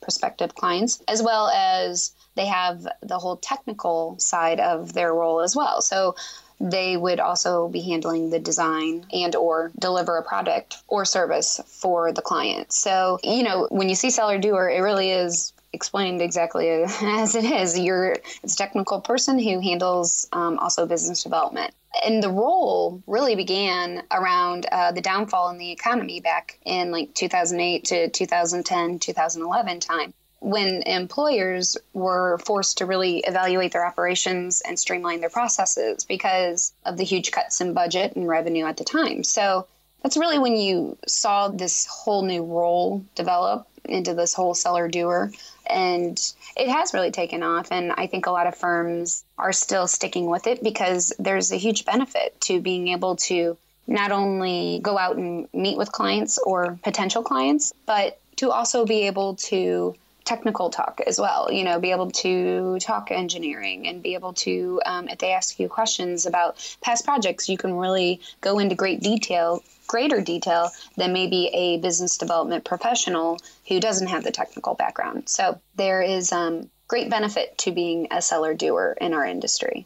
prospective 0.01 0.55
clients, 0.55 1.01
as 1.07 1.21
well 1.21 1.50
as 1.50 2.13
they 2.36 2.45
have 2.45 2.88
the 3.01 3.19
whole 3.19 3.38
technical 3.38 4.17
side 4.19 4.60
of 4.60 4.93
their 4.93 5.13
role 5.13 5.41
as 5.41 5.55
well. 5.55 5.81
So 5.81 6.15
they 6.62 6.96
would 6.96 7.20
also 7.20 7.68
be 7.68 7.82
handling 7.82 8.30
the 8.30 8.39
design 8.39 9.06
and 9.12 9.36
or 9.36 9.72
deliver 9.80 10.18
a 10.18 10.24
product 10.24 10.77
or 10.88 11.06
service 11.06 11.60
for 11.65 12.12
the 12.12 12.22
client. 12.22 12.72
So, 12.72 13.20
you 13.24 13.44
know, 13.44 13.68
when 13.72 13.89
you 13.89 13.96
see 13.96 14.12
seller 14.12 14.38
doer, 14.38 14.70
it 14.70 14.80
really 14.80 15.10
is 15.10 15.53
explained 15.74 16.22
exactly 16.22 16.70
as 17.01 17.36
it 17.36 17.46
is. 17.46 17.80
You're 17.80 18.18
it's 18.44 18.53
a 18.53 18.58
technical 18.58 19.01
person 19.01 19.39
who 19.39 19.60
handles 19.60 20.27
um, 20.34 20.60
also 20.60 20.86
business 20.86 21.24
development. 21.24 21.74
And 22.06 22.24
the 22.24 22.30
role 22.30 23.01
really 23.06 23.36
began 23.36 24.03
around 24.12 24.65
uh, 24.72 24.91
the 24.91 25.01
downfall 25.01 25.50
in 25.50 25.58
the 25.58 25.72
economy 25.72 26.22
back 26.22 26.58
in 26.63 26.91
like 26.91 27.13
2008 27.15 27.84
to 27.86 28.10
2010, 28.10 29.00
2011 29.00 29.80
time 29.82 30.13
when 30.41 30.81
employers 30.81 31.77
were 31.93 32.39
forced 32.39 32.79
to 32.79 32.86
really 32.86 33.19
evaluate 33.19 33.71
their 33.71 33.86
operations 33.86 34.62
and 34.62 34.77
streamline 34.77 35.21
their 35.21 35.29
processes 35.29 36.03
because 36.03 36.74
of 36.83 36.98
the 36.98 37.03
huge 37.03 37.31
cuts 37.31 37.62
in 37.62 37.74
budget 37.74 38.15
and 38.15 38.27
revenue 38.27 38.65
at 38.65 38.75
the 38.75 38.83
time. 38.83 39.24
So 39.24 39.67
that's 40.01 40.17
really 40.17 40.39
when 40.39 40.57
you 40.57 40.98
saw 41.07 41.48
this 41.48 41.86
whole 41.86 42.24
new 42.24 42.43
role 42.43 43.05
develop 43.13 43.67
into 43.86 44.15
this 44.15 44.33
whole 44.33 44.55
seller 44.55 44.88
doer. 44.88 45.31
And 45.69 46.19
it 46.57 46.69
has 46.69 46.93
really 46.93 47.12
taken 47.12 47.43
off. 47.43 47.71
And 47.71 47.91
I 47.91 48.07
think 48.07 48.25
a 48.25 48.31
lot 48.31 48.48
of 48.48 48.55
firms 48.55 49.24
are 49.38 49.53
still 49.53 49.88
sticking 49.88 50.25
with 50.25 50.48
it 50.48 50.63
because 50.63 51.13
there's 51.19 51.51
a 51.51 51.57
huge 51.57 51.86
benefit 51.86 52.39
to 52.41 52.60
being 52.60 52.88
able 52.88 53.15
to 53.17 53.57
not 53.86 54.12
only 54.12 54.79
go 54.81 54.98
out 54.98 55.17
and 55.17 55.48
meet 55.53 55.77
with 55.77 55.91
clients 55.91 56.39
or 56.39 56.79
potential 56.83 57.21
clients, 57.21 57.74
but 57.86 58.19
to 58.38 58.50
also 58.50 58.86
be 58.86 59.05
able 59.05 59.36
to 59.36 59.95
technical 60.31 60.69
talk 60.69 61.01
as 61.05 61.19
well 61.19 61.51
you 61.51 61.63
know 61.65 61.77
be 61.79 61.91
able 61.91 62.09
to 62.09 62.77
talk 62.79 63.11
engineering 63.11 63.88
and 63.88 64.01
be 64.01 64.13
able 64.13 64.31
to 64.31 64.81
um, 64.85 65.09
if 65.09 65.17
they 65.19 65.33
ask 65.33 65.59
you 65.59 65.67
questions 65.67 66.25
about 66.25 66.50
past 66.81 67.03
projects 67.03 67.50
you 67.50 67.57
can 67.57 67.73
really 67.73 68.21
go 68.39 68.57
into 68.57 68.73
great 68.73 69.01
detail 69.01 69.61
greater 69.91 70.21
detail 70.21 70.71
than 70.95 71.11
maybe 71.11 71.50
a 71.53 71.77
business 71.79 72.17
development 72.17 72.63
professional 72.63 73.38
who 73.67 73.77
doesn't 73.77 74.07
have 74.07 74.23
the 74.23 74.31
technical 74.31 74.73
background. 74.73 75.27
So 75.27 75.59
there 75.75 76.01
is 76.01 76.31
um, 76.31 76.69
great 76.88 77.09
benefit 77.09 77.57
to 77.59 77.71
being 77.71 78.07
a 78.09 78.21
seller 78.21 78.53
doer 78.53 78.95
in 79.01 79.13
our 79.13 79.25
industry. 79.25 79.85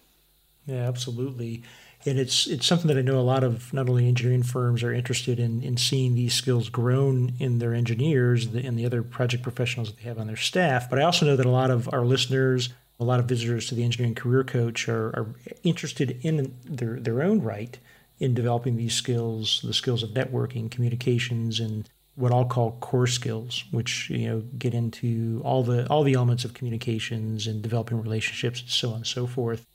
Yeah 0.67 0.87
absolutely 0.87 1.63
and 2.05 2.19
it's 2.19 2.47
it's 2.47 2.65
something 2.65 2.87
that 2.87 2.97
I 2.97 3.01
know 3.01 3.19
a 3.19 3.21
lot 3.21 3.43
of 3.43 3.73
not 3.73 3.89
only 3.89 4.07
engineering 4.07 4.43
firms 4.43 4.83
are 4.83 4.93
interested 4.93 5.39
in 5.39 5.63
in 5.63 5.77
seeing 5.77 6.15
these 6.15 6.33
skills 6.33 6.69
grown 6.69 7.33
in 7.39 7.59
their 7.59 7.73
engineers 7.73 8.45
and 8.45 8.77
the 8.77 8.85
other 8.85 9.01
project 9.01 9.43
professionals 9.43 9.89
that 9.89 9.97
they 9.97 10.07
have 10.07 10.19
on 10.19 10.27
their 10.27 10.35
staff. 10.35 10.89
But 10.89 10.99
I 10.99 11.03
also 11.03 11.25
know 11.25 11.35
that 11.35 11.45
a 11.45 11.51
lot 11.51 11.71
of 11.71 11.91
our 11.91 12.05
listeners, 12.05 12.69
a 12.99 13.03
lot 13.03 13.19
of 13.19 13.25
visitors 13.25 13.67
to 13.69 13.75
the 13.75 13.83
engineering 13.83 14.15
career 14.15 14.43
coach 14.43 14.87
are, 14.87 15.07
are 15.09 15.27
interested 15.63 16.19
in 16.21 16.55
their 16.63 16.99
their 16.99 17.23
own 17.23 17.41
right 17.41 17.77
in 18.19 18.33
developing 18.33 18.77
these 18.77 18.93
skills, 18.93 19.61
the 19.63 19.73
skills 19.73 20.03
of 20.03 20.11
networking, 20.11 20.71
communications, 20.71 21.59
and 21.59 21.89
what 22.15 22.31
I'll 22.31 22.45
call 22.45 22.77
core 22.79 23.07
skills, 23.07 23.65
which 23.71 24.09
you 24.09 24.27
know 24.27 24.43
get 24.57 24.73
into 24.73 25.41
all 25.43 25.63
the 25.63 25.87
all 25.87 26.03
the 26.03 26.13
elements 26.13 26.45
of 26.45 26.53
communications 26.53 27.47
and 27.47 27.61
developing 27.61 28.01
relationships 28.01 28.61
and 28.61 28.69
so 28.69 28.89
on 28.89 28.97
and 28.97 29.07
so 29.07 29.25
forth. 29.25 29.65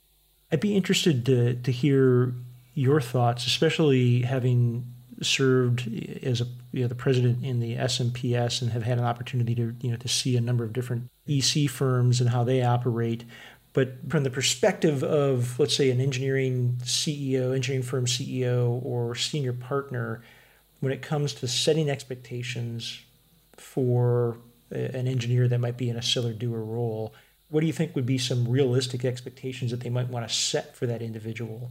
I'd 0.52 0.60
be 0.60 0.76
interested 0.76 1.24
to, 1.26 1.54
to 1.54 1.72
hear 1.72 2.34
your 2.74 3.00
thoughts, 3.00 3.46
especially 3.46 4.22
having 4.22 4.86
served 5.22 5.88
as 6.22 6.40
a 6.40 6.46
you 6.72 6.82
know, 6.82 6.88
the 6.88 6.94
president 6.94 7.44
in 7.44 7.60
the 7.60 7.76
SMPS 7.76 8.62
and 8.62 8.70
have 8.70 8.84
had 8.84 8.98
an 8.98 9.04
opportunity 9.04 9.54
to 9.54 9.74
you 9.80 9.90
know 9.90 9.96
to 9.96 10.08
see 10.08 10.36
a 10.36 10.40
number 10.40 10.64
of 10.64 10.72
different 10.72 11.10
EC 11.28 11.68
firms 11.68 12.20
and 12.20 12.30
how 12.30 12.44
they 12.44 12.62
operate. 12.62 13.24
But 13.72 13.98
from 14.08 14.24
the 14.24 14.30
perspective 14.30 15.02
of 15.02 15.58
let's 15.58 15.76
say 15.76 15.90
an 15.90 16.00
engineering 16.00 16.78
CEO, 16.82 17.54
engineering 17.54 17.84
firm 17.84 18.06
CEO, 18.06 18.80
or 18.84 19.14
senior 19.14 19.52
partner, 19.52 20.22
when 20.80 20.92
it 20.92 21.02
comes 21.02 21.34
to 21.34 21.48
setting 21.48 21.90
expectations 21.90 23.00
for 23.56 24.38
an 24.70 25.08
engineer 25.08 25.48
that 25.48 25.58
might 25.58 25.76
be 25.76 25.90
in 25.90 25.96
a 25.96 26.02
seller 26.02 26.32
doer 26.32 26.60
role, 26.60 27.12
what 27.50 27.60
do 27.60 27.66
you 27.66 27.72
think 27.72 27.94
would 27.94 28.06
be 28.06 28.18
some 28.18 28.48
realistic 28.48 29.04
expectations 29.04 29.70
that 29.72 29.80
they 29.80 29.90
might 29.90 30.08
want 30.08 30.26
to 30.26 30.34
set 30.34 30.76
for 30.76 30.86
that 30.86 31.02
individual? 31.02 31.70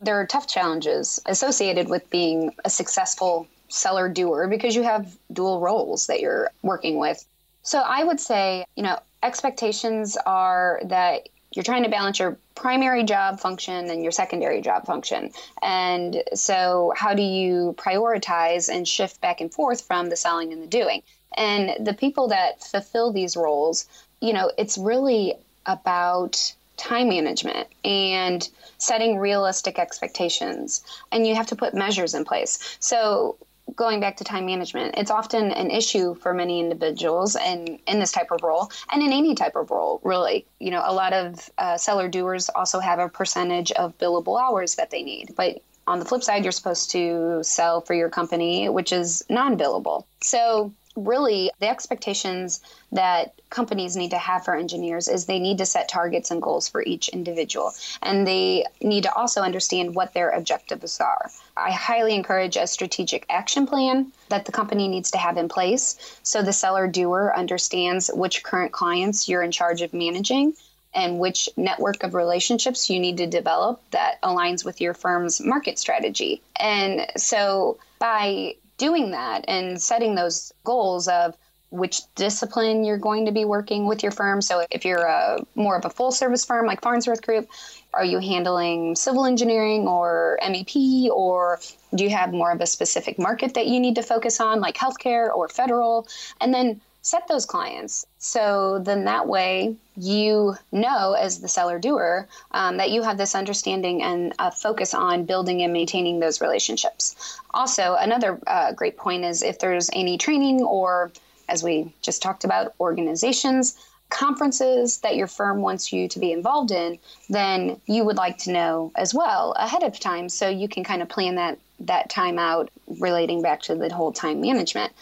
There 0.00 0.18
are 0.18 0.26
tough 0.26 0.46
challenges 0.46 1.20
associated 1.26 1.88
with 1.88 2.08
being 2.10 2.54
a 2.64 2.70
successful 2.70 3.46
seller 3.68 4.08
doer 4.08 4.46
because 4.48 4.74
you 4.74 4.82
have 4.82 5.16
dual 5.32 5.60
roles 5.60 6.06
that 6.06 6.20
you're 6.20 6.50
working 6.62 6.98
with. 6.98 7.24
So 7.62 7.80
I 7.80 8.04
would 8.04 8.20
say, 8.20 8.64
you 8.76 8.82
know, 8.82 8.98
expectations 9.22 10.16
are 10.26 10.80
that 10.84 11.28
you're 11.52 11.64
trying 11.64 11.84
to 11.84 11.88
balance 11.88 12.18
your 12.18 12.36
primary 12.54 13.02
job 13.02 13.40
function 13.40 13.90
and 13.90 14.02
your 14.02 14.12
secondary 14.12 14.60
job 14.60 14.84
function. 14.84 15.30
And 15.62 16.22
so, 16.34 16.92
how 16.96 17.14
do 17.14 17.22
you 17.22 17.74
prioritize 17.78 18.68
and 18.68 18.86
shift 18.86 19.20
back 19.20 19.40
and 19.40 19.52
forth 19.52 19.80
from 19.80 20.10
the 20.10 20.16
selling 20.16 20.52
and 20.52 20.62
the 20.62 20.66
doing? 20.66 21.02
And 21.36 21.86
the 21.86 21.94
people 21.94 22.28
that 22.28 22.62
fulfill 22.62 23.12
these 23.12 23.36
roles 23.36 23.86
you 24.20 24.32
know, 24.32 24.50
it's 24.58 24.78
really 24.78 25.34
about 25.66 26.54
time 26.76 27.08
management 27.08 27.68
and 27.84 28.48
setting 28.78 29.18
realistic 29.18 29.78
expectations. 29.78 30.84
And 31.12 31.26
you 31.26 31.34
have 31.34 31.46
to 31.48 31.56
put 31.56 31.74
measures 31.74 32.14
in 32.14 32.24
place. 32.24 32.76
So, 32.80 33.36
going 33.74 33.98
back 33.98 34.16
to 34.18 34.24
time 34.24 34.46
management, 34.46 34.94
it's 34.96 35.10
often 35.10 35.50
an 35.50 35.70
issue 35.70 36.14
for 36.14 36.32
many 36.32 36.60
individuals 36.60 37.34
and 37.34 37.78
in 37.88 37.98
this 37.98 38.12
type 38.12 38.30
of 38.30 38.42
role 38.42 38.70
and 38.92 39.02
in 39.02 39.12
any 39.12 39.34
type 39.34 39.56
of 39.56 39.70
role, 39.70 40.00
really. 40.04 40.46
You 40.60 40.70
know, 40.70 40.82
a 40.84 40.94
lot 40.94 41.12
of 41.12 41.50
uh, 41.58 41.76
seller 41.76 42.08
doers 42.08 42.48
also 42.48 42.78
have 42.78 43.00
a 43.00 43.08
percentage 43.08 43.72
of 43.72 43.98
billable 43.98 44.40
hours 44.40 44.76
that 44.76 44.90
they 44.90 45.02
need. 45.02 45.34
But 45.36 45.62
on 45.88 45.98
the 45.98 46.04
flip 46.04 46.22
side, 46.22 46.44
you're 46.44 46.52
supposed 46.52 46.90
to 46.92 47.40
sell 47.42 47.80
for 47.80 47.94
your 47.94 48.08
company, 48.08 48.68
which 48.68 48.92
is 48.92 49.24
non 49.28 49.58
billable. 49.58 50.04
So, 50.20 50.72
really 50.96 51.50
the 51.60 51.68
expectations 51.68 52.60
that 52.92 53.34
companies 53.50 53.96
need 53.96 54.10
to 54.10 54.18
have 54.18 54.44
for 54.44 54.54
engineers 54.56 55.08
is 55.08 55.26
they 55.26 55.38
need 55.38 55.58
to 55.58 55.66
set 55.66 55.88
targets 55.88 56.30
and 56.30 56.42
goals 56.42 56.68
for 56.68 56.82
each 56.82 57.08
individual 57.10 57.72
and 58.02 58.26
they 58.26 58.64
need 58.80 59.02
to 59.02 59.14
also 59.14 59.42
understand 59.42 59.94
what 59.94 60.14
their 60.14 60.30
objectives 60.30 60.98
are 61.00 61.30
i 61.56 61.70
highly 61.70 62.14
encourage 62.14 62.56
a 62.56 62.66
strategic 62.66 63.26
action 63.28 63.66
plan 63.66 64.10
that 64.28 64.44
the 64.44 64.52
company 64.52 64.88
needs 64.88 65.10
to 65.10 65.18
have 65.18 65.36
in 65.36 65.48
place 65.48 66.18
so 66.22 66.42
the 66.42 66.52
seller 66.52 66.86
doer 66.86 67.32
understands 67.36 68.10
which 68.14 68.42
current 68.42 68.72
clients 68.72 69.28
you're 69.28 69.42
in 69.42 69.52
charge 69.52 69.82
of 69.82 69.92
managing 69.92 70.54
and 70.96 71.18
which 71.18 71.48
network 71.56 72.02
of 72.02 72.14
relationships 72.14 72.88
you 72.88 72.98
need 72.98 73.18
to 73.18 73.26
develop 73.26 73.80
that 73.90 74.20
aligns 74.22 74.64
with 74.64 74.80
your 74.80 74.94
firm's 74.94 75.40
market 75.42 75.78
strategy. 75.78 76.40
And 76.58 77.06
so 77.16 77.78
by 77.98 78.56
doing 78.78 79.10
that 79.12 79.44
and 79.48 79.80
setting 79.80 80.14
those 80.14 80.52
goals 80.64 81.08
of 81.08 81.36
which 81.70 82.02
discipline 82.14 82.84
you're 82.84 82.98
going 82.98 83.26
to 83.26 83.32
be 83.32 83.44
working 83.44 83.86
with 83.86 84.02
your 84.02 84.12
firm. 84.12 84.40
So 84.40 84.64
if 84.70 84.84
you're 84.84 85.04
a 85.04 85.38
more 85.54 85.76
of 85.76 85.84
a 85.84 85.90
full 85.90 86.12
service 86.12 86.44
firm 86.44 86.66
like 86.66 86.80
Farnsworth 86.80 87.22
Group, 87.22 87.48
are 87.92 88.04
you 88.04 88.18
handling 88.18 88.94
civil 88.94 89.24
engineering 89.24 89.88
or 89.88 90.38
MEP 90.42 91.08
or 91.10 91.58
do 91.94 92.04
you 92.04 92.10
have 92.10 92.32
more 92.32 92.52
of 92.52 92.60
a 92.60 92.66
specific 92.66 93.18
market 93.18 93.54
that 93.54 93.66
you 93.66 93.80
need 93.80 93.96
to 93.96 94.02
focus 94.02 94.40
on 94.40 94.60
like 94.60 94.76
healthcare 94.76 95.34
or 95.34 95.48
federal? 95.48 96.06
And 96.40 96.54
then 96.54 96.80
set 97.06 97.28
those 97.28 97.46
clients. 97.46 98.04
So 98.18 98.80
then 98.80 99.04
that 99.04 99.28
way 99.28 99.76
you 99.96 100.56
know, 100.72 101.12
as 101.12 101.40
the 101.40 101.48
seller 101.48 101.78
doer, 101.78 102.28
um, 102.52 102.76
that 102.76 102.90
you 102.90 103.02
have 103.02 103.16
this 103.16 103.34
understanding 103.34 104.02
and 104.02 104.34
a 104.38 104.50
focus 104.50 104.92
on 104.92 105.24
building 105.24 105.62
and 105.62 105.72
maintaining 105.72 106.20
those 106.20 106.40
relationships. 106.40 107.38
Also, 107.54 107.94
another 107.98 108.38
uh, 108.46 108.72
great 108.72 108.96
point 108.96 109.24
is 109.24 109.42
if 109.42 109.58
there's 109.58 109.88
any 109.92 110.18
training 110.18 110.62
or, 110.62 111.10
as 111.48 111.62
we 111.62 111.92
just 112.02 112.22
talked 112.22 112.44
about, 112.44 112.74
organizations, 112.78 113.78
conferences 114.10 114.98
that 114.98 115.16
your 115.16 115.26
firm 115.26 115.62
wants 115.62 115.92
you 115.92 116.08
to 116.08 116.18
be 116.18 116.32
involved 116.32 116.70
in, 116.70 116.98
then 117.28 117.80
you 117.86 118.04
would 118.04 118.16
like 118.16 118.38
to 118.38 118.52
know 118.52 118.92
as 118.96 119.14
well 119.14 119.52
ahead 119.52 119.82
of 119.82 119.98
time 119.98 120.28
so 120.28 120.48
you 120.48 120.68
can 120.68 120.84
kind 120.84 121.02
of 121.02 121.08
plan 121.08 121.36
that 121.36 121.58
that 121.78 122.08
time 122.08 122.38
out 122.38 122.70
relating 123.00 123.42
back 123.42 123.60
to 123.60 123.74
the 123.74 123.92
whole 123.92 124.12
time 124.12 124.40
management. 124.40 124.92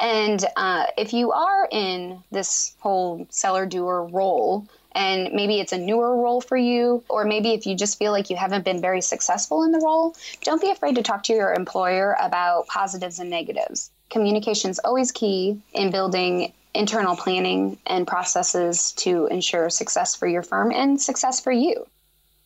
And 0.00 0.44
uh, 0.56 0.86
if 0.96 1.12
you 1.12 1.32
are 1.32 1.68
in 1.70 2.22
this 2.30 2.74
whole 2.80 3.26
seller 3.30 3.66
doer 3.66 4.02
role, 4.02 4.66
and 4.92 5.32
maybe 5.34 5.60
it's 5.60 5.72
a 5.72 5.78
newer 5.78 6.16
role 6.16 6.40
for 6.40 6.56
you, 6.56 7.02
or 7.08 7.24
maybe 7.24 7.52
if 7.52 7.66
you 7.66 7.74
just 7.74 7.98
feel 7.98 8.12
like 8.12 8.30
you 8.30 8.36
haven't 8.36 8.64
been 8.64 8.80
very 8.80 9.02
successful 9.02 9.62
in 9.62 9.72
the 9.72 9.80
role, 9.84 10.16
don't 10.42 10.60
be 10.60 10.70
afraid 10.70 10.94
to 10.96 11.02
talk 11.02 11.22
to 11.24 11.34
your 11.34 11.52
employer 11.52 12.16
about 12.20 12.66
positives 12.66 13.18
and 13.18 13.28
negatives. 13.28 13.90
Communication 14.08 14.70
is 14.70 14.78
always 14.80 15.12
key 15.12 15.60
in 15.74 15.90
building 15.90 16.52
internal 16.74 17.16
planning 17.16 17.78
and 17.86 18.06
processes 18.06 18.92
to 18.92 19.26
ensure 19.26 19.68
success 19.70 20.14
for 20.14 20.26
your 20.26 20.42
firm 20.42 20.72
and 20.72 21.00
success 21.00 21.40
for 21.40 21.52
you. 21.52 21.86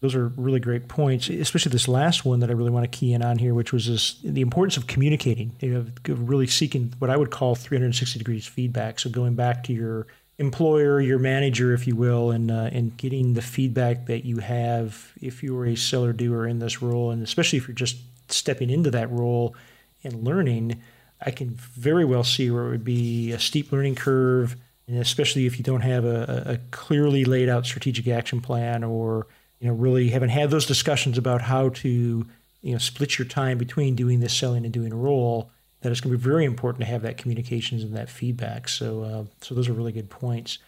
Those 0.01 0.15
are 0.15 0.29
really 0.29 0.61
great 0.61 0.89
points, 0.89 1.29
especially 1.29 1.73
this 1.73 1.87
last 1.87 2.25
one 2.25 2.41
that 2.41 2.49
I 2.49 2.55
really 2.55 2.71
want 2.71 2.91
to 2.91 2.99
key 2.99 3.13
in 3.13 3.23
on 3.23 3.39
here, 3.39 3.53
which 3.53 3.73
was 3.73 3.87
this, 3.87 4.15
the 4.25 4.41
importance 4.41 4.79
of 4.79 4.87
communicating. 4.87 5.55
You 5.61 5.93
know, 6.07 6.15
really 6.15 6.47
seeking 6.47 6.95
what 6.99 7.11
I 7.11 7.17
would 7.17 7.31
call 7.31 7.55
360 7.55 8.19
degrees 8.19 8.47
feedback. 8.47 8.99
So 8.99 9.11
going 9.11 9.35
back 9.35 9.63
to 9.65 9.75
your 9.75 10.07
employer, 10.39 11.03
your 11.03 11.19
manager, 11.19 11.75
if 11.75 11.87
you 11.87 11.95
will, 11.95 12.31
and 12.31 12.51
uh, 12.51 12.71
and 12.73 12.97
getting 12.97 13.35
the 13.35 13.43
feedback 13.43 14.07
that 14.07 14.25
you 14.25 14.39
have 14.39 15.13
if 15.21 15.43
you 15.43 15.57
are 15.59 15.67
a 15.67 15.77
seller 15.77 16.15
doer 16.15 16.47
in 16.47 16.59
this 16.61 16.81
role, 16.81 17.11
and 17.11 17.23
especially 17.23 17.59
if 17.59 17.69
you're 17.69 17.75
just 17.75 17.99
stepping 18.29 18.71
into 18.71 18.91
that 18.91 19.11
role 19.11 19.55
and 20.03 20.25
learning, 20.25 20.81
I 21.21 21.31
can 21.31 21.51
very 21.51 22.07
well 22.07 22.25
see 22.25 22.51
where 22.51 22.67
it 22.69 22.71
would 22.71 22.85
be 22.85 23.33
a 23.33 23.39
steep 23.39 23.71
learning 23.71 23.97
curve, 23.97 24.57
and 24.89 24.97
especially 24.97 25.45
if 25.45 25.59
you 25.59 25.65
don't 25.65 25.83
have 25.83 26.07
a, 26.07 26.43
a 26.47 26.59
clearly 26.71 27.27
laid 27.27 27.51
out 27.51 27.67
strategic 27.67 28.09
action 28.09 28.41
plan 28.41 28.83
or 28.83 29.27
you 29.61 29.69
know, 29.69 29.75
really 29.75 30.09
haven't 30.09 30.31
had 30.31 30.51
those 30.51 30.67
discussions 30.67 31.19
about 31.19 31.43
how 31.43 31.69
to, 31.69 32.27
you 32.63 32.73
know, 32.73 32.79
split 32.79 33.19
your 33.19 33.29
time 33.29 33.59
between 33.59 33.95
doing 33.95 34.21
this 34.21 34.37
selling 34.37 34.65
and 34.65 34.73
doing 34.73 34.93
a 34.93 34.97
role, 34.97 35.51
that 35.83 35.93
it's 35.93 36.01
going 36.01 36.13
to 36.13 36.19
be 36.19 36.25
very 36.25 36.45
important 36.45 36.81
to 36.81 36.91
have 36.91 37.03
that 37.03 37.19
communications 37.19 37.83
and 37.83 37.95
that 37.95 38.09
feedback. 38.09 38.69
So, 38.69 39.03
uh, 39.03 39.25
so 39.43 39.55
those 39.55 39.69
are 39.69 39.73
really 39.73 39.93
good 39.93 40.11
points. 40.11 40.59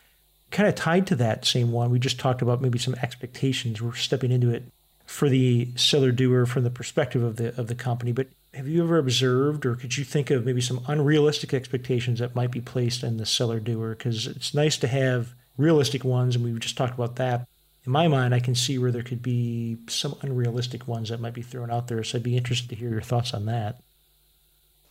Kind 0.51 0.69
of 0.69 0.75
tied 0.75 1.07
to 1.09 1.17
that 1.17 1.47
same 1.47 1.73
one, 1.73 1.91
we 1.91 1.99
just 1.99 2.19
talked 2.19 2.43
about 2.43 2.61
maybe 2.61 2.79
some 2.79 2.95
expectations. 2.97 3.81
We're 3.81 3.95
stepping 3.95 4.31
into 4.31 4.51
it 4.51 4.65
for 5.07 5.29
the 5.29 5.69
seller 5.77 6.13
doer 6.13 6.47
from 6.47 6.65
the 6.65 6.71
perspective 6.71 7.23
of 7.23 7.37
the 7.37 7.59
of 7.59 7.69
the 7.69 7.75
company. 7.75 8.13
But 8.13 8.29
have 8.53 8.69
you 8.69 8.83
ever 8.83 8.99
observed, 8.99 9.65
or 9.65 9.75
could 9.75 9.97
you 9.97 10.05
think 10.05 10.31
of 10.31 10.45
maybe 10.45 10.61
some 10.61 10.85
unrealistic 10.87 11.55
expectations 11.55 12.19
that 12.19 12.35
might 12.35 12.51
be 12.51 12.61
placed 12.61 13.03
in 13.03 13.17
the 13.17 13.25
seller 13.25 13.61
doer? 13.61 13.95
Because 13.97 14.27
it's 14.27 14.53
nice 14.53 14.77
to 14.79 14.89
have 14.89 15.35
realistic 15.57 16.05
ones, 16.05 16.37
and 16.37 16.45
we 16.45 16.59
just 16.59 16.77
talked 16.77 16.95
about 16.95 17.17
that 17.17 17.49
in 17.85 17.91
my 17.91 18.07
mind, 18.07 18.35
I 18.35 18.41
can 18.41 18.55
see 18.55 18.79
where 18.79 18.93
there 18.93 19.03
could 19.03 19.23
be 19.23 19.79
some 19.89 20.15
unrealistic 20.23 20.87
ones 20.87 21.09
that 21.09 21.21
might 21.21 21.35
be 21.35 21.43
thrown 21.43 21.71
out 21.71 21.89
there. 21.89 22.05
So 22.05 22.19
I'd 22.19 22.23
be 22.23 22.37
interested 22.37 22.69
to 22.69 22.77
hear 22.77 22.91
your 22.91 23.01
thoughts 23.01 23.35
on 23.35 23.47
that. 23.47 23.81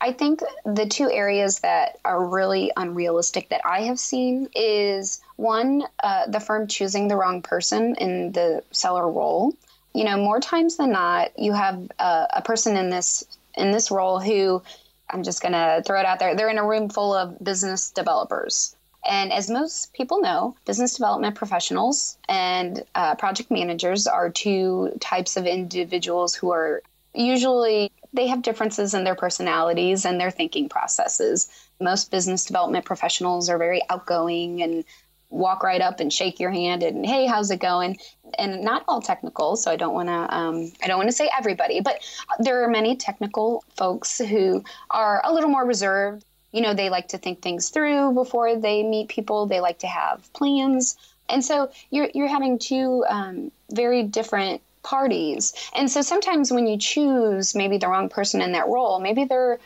I 0.01 0.11
think 0.11 0.41
the 0.65 0.87
two 0.87 1.09
areas 1.09 1.59
that 1.59 1.99
are 2.03 2.25
really 2.25 2.71
unrealistic 2.75 3.49
that 3.49 3.61
I 3.63 3.83
have 3.83 3.99
seen 3.99 4.49
is 4.55 5.21
one, 5.35 5.83
uh, 6.03 6.27
the 6.27 6.39
firm 6.39 6.67
choosing 6.67 7.07
the 7.07 7.15
wrong 7.15 7.43
person 7.43 7.95
in 7.95 8.31
the 8.31 8.63
seller 8.71 9.09
role. 9.09 9.53
You 9.93 10.03
know, 10.03 10.17
more 10.17 10.39
times 10.39 10.77
than 10.77 10.91
not, 10.91 11.37
you 11.37 11.53
have 11.53 11.91
uh, 11.99 12.25
a 12.33 12.41
person 12.41 12.75
in 12.77 12.89
this 12.89 13.23
in 13.55 13.71
this 13.71 13.91
role 13.91 14.19
who 14.19 14.63
I'm 15.09 15.23
just 15.23 15.41
going 15.41 15.51
to 15.51 15.83
throw 15.85 15.99
it 15.99 16.05
out 16.05 16.19
there. 16.19 16.35
They're 16.35 16.49
in 16.49 16.57
a 16.57 16.65
room 16.65 16.89
full 16.89 17.13
of 17.13 17.37
business 17.43 17.91
developers 17.91 18.75
and 19.05 19.33
as 19.33 19.49
most 19.49 19.93
people 19.93 20.21
know, 20.21 20.55
business 20.65 20.93
development 20.93 21.35
professionals 21.35 22.17
and 22.29 22.83
uh, 22.93 23.15
project 23.15 23.49
managers 23.49 24.05
are 24.07 24.29
two 24.29 24.91
types 24.99 25.37
of 25.37 25.45
individuals 25.45 26.35
who 26.35 26.51
are 26.51 26.81
usually 27.13 27.91
they 28.13 28.27
have 28.27 28.41
differences 28.41 28.93
in 28.93 29.03
their 29.03 29.15
personalities 29.15 30.05
and 30.05 30.19
their 30.19 30.31
thinking 30.31 30.67
processes. 30.67 31.49
Most 31.79 32.11
business 32.11 32.45
development 32.45 32.85
professionals 32.85 33.49
are 33.49 33.57
very 33.57 33.81
outgoing 33.89 34.61
and 34.61 34.83
walk 35.31 35.63
right 35.63 35.81
up 35.81 35.99
and 35.99 36.11
shake 36.11 36.39
your 36.41 36.51
hand 36.51 36.83
and 36.83 37.05
hey 37.05 37.25
how's 37.25 37.49
it 37.51 37.59
going 37.61 37.97
and 38.37 38.61
not 38.61 38.83
all 38.89 39.01
technical 39.01 39.55
so 39.55 39.71
i 39.71 39.77
don't 39.77 39.93
want 39.93 40.09
to 40.09 40.35
um, 40.35 40.69
i 40.83 40.87
don't 40.87 40.97
want 40.97 41.07
to 41.07 41.15
say 41.15 41.29
everybody 41.37 41.79
but 41.79 42.01
there 42.39 42.61
are 42.65 42.67
many 42.67 42.97
technical 42.97 43.63
folks 43.77 44.17
who 44.17 44.61
are 44.89 45.21
a 45.23 45.33
little 45.33 45.49
more 45.49 45.65
reserved 45.65 46.25
you 46.51 46.61
know, 46.61 46.73
they 46.73 46.89
like 46.89 47.09
to 47.09 47.17
think 47.17 47.41
things 47.41 47.69
through 47.69 48.13
before 48.13 48.55
they 48.55 48.83
meet 48.83 49.07
people. 49.09 49.45
They 49.45 49.59
like 49.59 49.79
to 49.79 49.87
have 49.87 50.31
plans. 50.33 50.97
And 51.29 51.43
so 51.43 51.71
you're, 51.89 52.09
you're 52.13 52.27
having 52.27 52.59
two 52.59 53.05
um, 53.07 53.51
very 53.71 54.03
different 54.03 54.61
parties. 54.83 55.53
And 55.75 55.89
so 55.89 56.01
sometimes 56.01 56.51
when 56.51 56.67
you 56.67 56.77
choose 56.77 57.55
maybe 57.55 57.77
the 57.77 57.87
wrong 57.87 58.09
person 58.09 58.41
in 58.41 58.51
that 58.53 58.67
role, 58.67 58.99
maybe 58.99 59.25
they're 59.25 59.59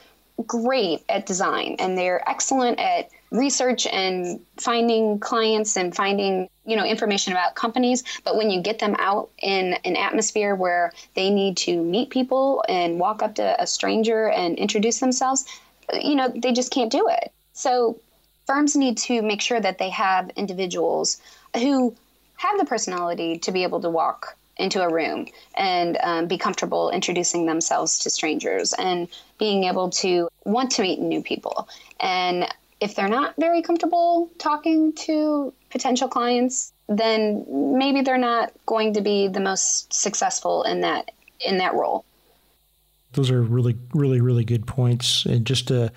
great 0.46 1.04
at 1.08 1.26
design 1.26 1.78
and 1.80 1.98
they're 1.98 2.28
excellent 2.30 2.80
at 2.80 3.10
research 3.32 3.88
and 3.88 4.40
finding 4.58 5.20
clients 5.20 5.78
and 5.78 5.96
finding 5.96 6.50
you 6.66 6.76
know 6.76 6.84
information 6.84 7.32
about 7.32 7.56
companies 7.56 8.04
but 8.24 8.36
when 8.36 8.50
you 8.50 8.62
get 8.62 8.80
them 8.80 8.96
out 9.00 9.30
in 9.42 9.74
an 9.86 9.96
atmosphere 9.96 10.54
where 10.54 10.92
they 11.16 11.30
need 11.30 11.56
to 11.56 11.82
meet 11.82 12.10
people 12.10 12.64
and 12.68 13.00
walk 13.00 13.24
up 13.24 13.36
to 13.36 13.62
a 13.62 13.66
stranger 13.66 14.30
and 14.30 14.58
introduce 14.58 15.00
themselves 15.00 15.46
you 15.94 16.16
know, 16.16 16.30
they 16.30 16.52
just 16.52 16.72
can't 16.72 16.92
do 16.92 17.08
it. 17.10 17.32
So 17.54 18.00
firms 18.46 18.76
need 18.76 18.98
to 18.98 19.22
make 19.22 19.42
sure 19.42 19.60
that 19.60 19.78
they 19.78 19.90
have 19.90 20.30
individuals 20.36 21.22
who 21.56 21.96
have 22.38 22.58
the 22.58 22.66
personality 22.66 23.40
to 23.40 23.52
be 23.52 23.64
able 23.64 23.82
to 23.82 23.90
walk 23.90 24.38
into 24.58 24.82
a 24.82 24.92
room 24.92 25.28
and 25.56 25.98
um, 26.02 26.28
be 26.28 26.38
comfortable 26.38 26.90
introducing 26.90 27.46
themselves 27.46 28.00
to 28.00 28.10
strangers 28.10 28.74
and 28.74 29.08
being 29.38 29.66
able 29.66 29.90
to 29.90 30.30
want 30.46 30.72
to 30.72 30.82
meet 30.82 31.00
new 31.00 31.22
people. 31.22 31.68
And 32.00 32.48
if 32.80 32.96
they're 32.96 33.10
not 33.10 33.36
very 33.38 33.62
comfortable 33.62 34.30
talking 34.38 34.94
to 34.94 35.54
potential 35.72 36.08
clients, 36.08 36.72
then 36.88 37.46
maybe 37.78 38.02
they're 38.02 38.18
not 38.18 38.54
going 38.66 38.94
to 38.94 39.02
be 39.02 39.28
the 39.28 39.40
most 39.40 39.94
successful 39.94 40.64
in 40.64 40.82
that 40.82 41.12
in 41.46 41.58
that 41.58 41.74
role 41.74 42.06
those 43.16 43.32
are 43.32 43.42
really, 43.42 43.78
really, 43.94 44.22
really 44.22 44.44
good 44.44 44.68
points. 44.68 45.26
And 45.26 45.46
just 45.46 45.68
to 45.70 45.92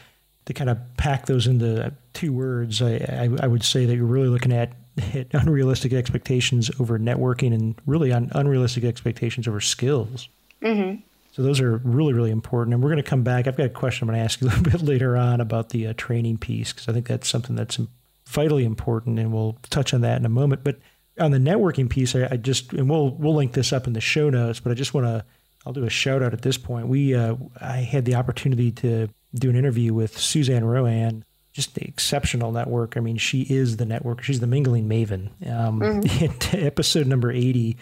to 0.46 0.54
kind 0.54 0.70
of 0.70 0.78
pack 0.96 1.26
those 1.26 1.46
into 1.46 1.92
two 2.14 2.32
words, 2.32 2.80
I, 2.80 2.94
I, 2.94 3.28
I 3.42 3.46
would 3.46 3.62
say 3.62 3.84
that 3.84 3.94
you're 3.94 4.06
really 4.06 4.28
looking 4.28 4.52
at, 4.52 4.72
at 5.12 5.26
unrealistic 5.34 5.92
expectations 5.92 6.70
over 6.80 6.98
networking 6.98 7.52
and 7.52 7.78
really 7.84 8.12
un, 8.12 8.30
unrealistic 8.34 8.82
expectations 8.82 9.46
over 9.46 9.60
skills. 9.60 10.30
Mm-hmm. 10.62 11.02
So 11.32 11.42
those 11.42 11.60
are 11.60 11.76
really, 11.84 12.14
really 12.14 12.30
important. 12.30 12.72
And 12.72 12.82
we're 12.82 12.88
going 12.88 13.02
to 13.02 13.08
come 13.08 13.24
back. 13.24 13.46
I've 13.46 13.58
got 13.58 13.66
a 13.66 13.68
question 13.68 14.08
I'm 14.08 14.14
going 14.14 14.20
to 14.20 14.24
ask 14.24 14.40
you 14.40 14.46
a 14.48 14.48
little 14.48 14.62
bit 14.62 14.80
later 14.80 15.18
on 15.18 15.42
about 15.42 15.68
the 15.68 15.88
uh, 15.88 15.94
training 15.98 16.38
piece 16.38 16.72
because 16.72 16.88
I 16.88 16.92
think 16.94 17.06
that's 17.06 17.28
something 17.28 17.54
that's 17.54 17.78
vitally 18.26 18.64
important, 18.64 19.18
and 19.18 19.32
we'll 19.32 19.56
touch 19.68 19.92
on 19.92 20.00
that 20.00 20.18
in 20.18 20.24
a 20.24 20.30
moment. 20.30 20.64
But 20.64 20.78
on 21.20 21.30
the 21.30 21.38
networking 21.38 21.90
piece, 21.90 22.16
I, 22.16 22.26
I 22.30 22.36
just 22.38 22.72
and 22.72 22.88
we'll 22.88 23.10
we'll 23.10 23.34
link 23.34 23.52
this 23.52 23.72
up 23.72 23.86
in 23.86 23.92
the 23.92 24.00
show 24.00 24.30
notes. 24.30 24.60
But 24.60 24.72
I 24.72 24.74
just 24.74 24.94
want 24.94 25.06
to 25.06 25.24
I'll 25.66 25.72
do 25.72 25.84
a 25.84 25.90
shout 25.90 26.22
out 26.22 26.32
at 26.32 26.42
this 26.42 26.56
point. 26.56 26.88
We 26.88 27.14
uh, 27.14 27.36
I 27.60 27.78
had 27.78 28.04
the 28.04 28.14
opportunity 28.14 28.70
to 28.72 29.08
do 29.34 29.50
an 29.50 29.56
interview 29.56 29.92
with 29.92 30.16
Suzanne 30.16 30.62
RoAne 30.62 31.22
just 31.58 31.74
the 31.74 31.84
exceptional 31.84 32.52
network. 32.52 32.96
I 32.96 33.00
mean, 33.00 33.16
she 33.16 33.42
is 33.42 33.78
the 33.78 33.84
network. 33.84 34.22
She's 34.22 34.38
the 34.38 34.46
mingling 34.46 34.88
maven. 34.88 35.30
Um, 35.50 35.80
mm-hmm. 35.80 36.56
episode 36.64 37.08
number 37.08 37.32
80 37.32 37.76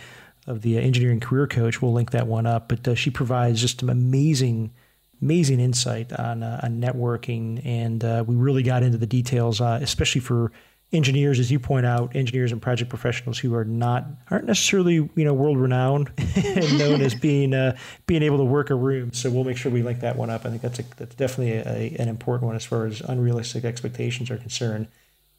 of 0.47 0.63
the 0.63 0.79
engineering 0.79 1.21
career 1.21 1.47
coach, 1.47 1.83
we'll 1.83 1.93
link 1.93 2.13
that 2.13 2.27
one 2.27 2.47
up. 2.47 2.71
But 2.71 2.89
uh, 2.89 2.95
she 2.95 3.11
provides 3.11 3.61
just 3.61 3.83
an 3.83 3.91
amazing, 3.91 4.73
amazing 5.21 5.61
insight 5.61 6.11
on, 6.15 6.43
uh, 6.43 6.61
on 6.63 6.81
networking. 6.81 7.61
And 7.67 8.03
uh, 8.03 8.25
we 8.27 8.35
really 8.35 8.63
got 8.63 8.83
into 8.83 8.97
the 8.97 9.07
details, 9.07 9.61
uh, 9.61 9.79
especially 9.83 10.23
for 10.23 10.53
engineers, 10.93 11.39
as 11.39 11.51
you 11.51 11.59
point 11.59 11.85
out, 11.85 12.15
engineers 12.15 12.53
and 12.53 12.63
project 12.63 12.89
professionals 12.89 13.39
who 13.39 13.55
are 13.55 13.65
not 13.65 14.07
aren't 14.31 14.47
necessarily 14.47 14.95
you 14.95 15.25
know 15.25 15.35
world 15.35 15.59
renowned 15.59 16.11
and 16.37 16.79
known 16.79 17.01
as 17.01 17.15
being 17.15 17.55
uh, 17.55 17.77
being 18.07 18.23
able 18.23 18.39
to 18.39 18.45
work 18.45 18.71
a 18.71 18.75
room. 18.75 19.13
So 19.13 19.31
we'll 19.31 19.45
make 19.45 19.57
sure 19.57 19.73
we 19.73 19.83
link 19.83 20.01
that 20.01 20.17
one 20.17 20.31
up. 20.31 20.47
I 20.47 20.51
think 20.51 20.63
that's 20.63 20.79
a, 20.79 20.85
that's 20.97 21.15
definitely 21.15 21.55
a, 21.55 22.01
an 22.01 22.09
important 22.09 22.47
one 22.47 22.57
as 22.57 22.65
far 22.65 22.87
as 22.87 23.01
unrealistic 23.01 23.65
expectations 23.65 24.31
are 24.31 24.39
concerned. 24.39 24.89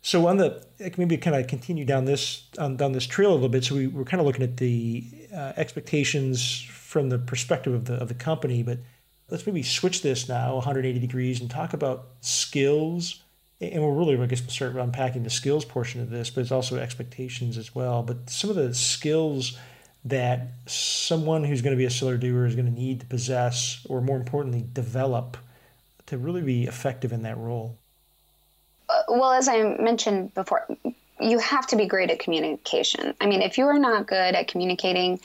So 0.02 0.28
on 0.28 0.38
the 0.38 0.66
maybe 0.98 1.18
kind 1.18 1.36
of 1.36 1.48
continue 1.48 1.86
down 1.86 2.06
this 2.06 2.48
um, 2.58 2.76
down 2.78 2.92
this 2.92 3.08
trail 3.08 3.32
a 3.32 3.34
little 3.34 3.50
bit. 3.50 3.64
So 3.64 3.76
we, 3.76 3.88
we're 3.88 4.06
kind 4.06 4.20
of 4.20 4.28
looking 4.28 4.44
at 4.44 4.58
the 4.58 5.04
uh, 5.34 5.54
expectations 5.58 6.62
from 6.62 7.10
the 7.10 7.20
perspective 7.20 7.74
of 7.74 7.86
the 7.86 7.96
of 7.96 8.08
the 8.08 8.14
company, 8.14 8.64
but 8.64 8.80
let's 9.30 9.46
maybe 9.46 9.64
switch 9.64 10.02
this 10.02 10.30
now 10.30 10.56
180 10.56 11.00
degrees 11.00 11.42
and 11.42 11.50
talk 11.50 11.74
about 11.74 12.08
skills 12.22 13.24
and 13.60 13.82
we're 13.82 13.94
really, 13.94 14.22
I 14.22 14.26
guess, 14.28 14.42
we'll 14.42 14.50
start 14.50 14.76
unpacking 14.76 15.24
the 15.24 15.30
skills 15.30 15.66
portion 15.66 16.02
of 16.02 16.10
this, 16.10 16.30
but 16.30 16.42
it's 16.42 16.52
also 16.52 16.78
expectations 16.78 17.58
as 17.58 17.74
well. 17.74 18.04
But 18.04 18.30
some 18.30 18.50
of 18.50 18.56
the 18.56 18.74
skills 18.76 19.58
that 20.06 20.48
someone 20.68 21.44
who's 21.44 21.62
going 21.62 21.76
to 21.76 21.78
be 21.78 21.86
a 21.86 21.90
seller 21.90 22.18
doer 22.18 22.46
is 22.46 22.56
going 22.56 22.68
to 22.68 22.74
need 22.74 23.00
to 23.02 23.06
possess, 23.06 23.86
or 23.90 24.02
more 24.02 24.18
importantly, 24.18 24.66
develop 24.74 25.38
to 26.06 26.18
really 26.18 26.42
be 26.42 26.66
effective 26.66 27.12
in 27.12 27.24
that 27.24 27.38
role. 27.38 27.78
Uh, 28.90 29.02
well, 29.10 29.34
as 29.34 29.48
I 29.48 29.64
mentioned 29.80 30.34
before, 30.34 30.66
you 31.20 31.40
have 31.40 31.68
to 31.68 31.76
be 31.76 31.86
great 31.88 32.10
at 32.10 32.20
communication. 32.20 33.14
I 33.20 33.26
mean, 33.26 33.42
if 33.42 33.58
you 33.58 33.66
are 33.66 33.80
not 33.80 34.08
good 34.08 34.36
at 34.36 34.48
communicating, 34.48 35.20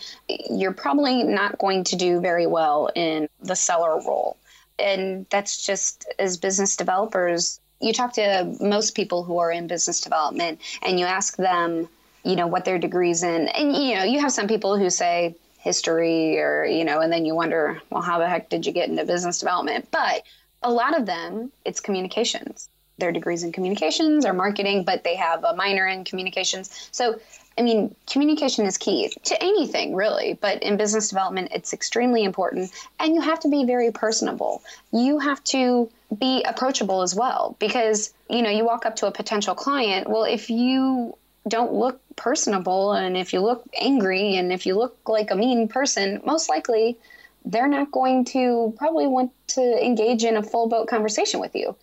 you're 0.50 0.72
probably 0.72 1.22
not 1.22 1.58
going 1.58 1.84
to 1.84 1.96
do 1.96 2.20
very 2.20 2.46
well 2.46 2.88
in 2.94 3.28
the 3.42 3.54
seller 3.54 4.00
role. 4.00 4.36
And 4.78 5.26
that's 5.30 5.64
just 5.64 6.06
as 6.18 6.38
business 6.38 6.76
developers, 6.76 7.60
you 7.82 7.92
talk 7.92 8.12
to 8.14 8.56
most 8.60 8.94
people 8.94 9.24
who 9.24 9.38
are 9.38 9.50
in 9.50 9.66
business 9.66 10.00
development 10.00 10.60
and 10.82 10.98
you 10.98 11.06
ask 11.06 11.36
them, 11.36 11.88
you 12.24 12.36
know, 12.36 12.46
what 12.46 12.64
their 12.64 12.78
degrees 12.78 13.22
in, 13.22 13.48
and 13.48 13.76
you 13.76 13.96
know, 13.96 14.04
you 14.04 14.20
have 14.20 14.32
some 14.32 14.46
people 14.46 14.78
who 14.78 14.88
say 14.88 15.34
history 15.58 16.38
or 16.38 16.64
you 16.64 16.84
know, 16.84 17.00
and 17.00 17.12
then 17.12 17.24
you 17.24 17.34
wonder, 17.34 17.80
well, 17.90 18.02
how 18.02 18.18
the 18.18 18.28
heck 18.28 18.48
did 18.48 18.64
you 18.66 18.72
get 18.72 18.88
into 18.88 19.04
business 19.04 19.38
development? 19.38 19.88
But 19.90 20.22
a 20.62 20.70
lot 20.70 20.96
of 20.98 21.06
them, 21.06 21.50
it's 21.64 21.80
communications. 21.80 22.68
Their 22.98 23.10
degrees 23.10 23.42
in 23.42 23.52
communications 23.52 24.24
or 24.24 24.32
marketing, 24.32 24.84
but 24.84 25.02
they 25.02 25.16
have 25.16 25.42
a 25.42 25.56
minor 25.56 25.86
in 25.86 26.04
communications. 26.04 26.88
So 26.92 27.18
I 27.58 27.62
mean, 27.62 27.94
communication 28.10 28.66
is 28.66 28.78
key 28.78 29.12
to 29.24 29.42
anything, 29.42 29.94
really, 29.94 30.38
but 30.40 30.62
in 30.62 30.76
business 30.76 31.08
development, 31.08 31.52
it's 31.52 31.72
extremely 31.72 32.24
important. 32.24 32.70
And 32.98 33.14
you 33.14 33.20
have 33.20 33.40
to 33.40 33.48
be 33.48 33.64
very 33.64 33.90
personable. 33.90 34.62
You 34.92 35.18
have 35.18 35.42
to 35.44 35.90
be 36.18 36.42
approachable 36.42 37.02
as 37.02 37.14
well 37.14 37.56
because, 37.58 38.12
you 38.30 38.42
know, 38.42 38.50
you 38.50 38.64
walk 38.64 38.86
up 38.86 38.96
to 38.96 39.06
a 39.06 39.12
potential 39.12 39.54
client. 39.54 40.08
Well, 40.08 40.24
if 40.24 40.50
you 40.50 41.16
don't 41.48 41.72
look 41.72 42.00
personable 42.16 42.92
and 42.92 43.16
if 43.16 43.32
you 43.32 43.40
look 43.40 43.64
angry 43.78 44.36
and 44.36 44.52
if 44.52 44.66
you 44.66 44.76
look 44.76 44.96
like 45.08 45.30
a 45.30 45.36
mean 45.36 45.68
person, 45.68 46.20
most 46.24 46.48
likely 46.48 46.98
they're 47.44 47.68
not 47.68 47.90
going 47.90 48.24
to 48.24 48.72
probably 48.78 49.06
want 49.06 49.32
to 49.48 49.84
engage 49.84 50.24
in 50.24 50.36
a 50.36 50.42
full 50.42 50.68
boat 50.68 50.88
conversation 50.88 51.40
with 51.40 51.54
you. 51.54 51.74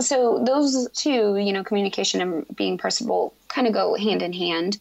So 0.00 0.42
those 0.44 0.88
two, 0.92 1.36
you 1.36 1.52
know, 1.52 1.62
communication 1.62 2.22
and 2.22 2.56
being 2.56 2.78
personable 2.78 3.34
kind 3.48 3.66
of 3.66 3.74
go 3.74 3.94
hand 3.94 4.22
in 4.22 4.32
hand. 4.32 4.78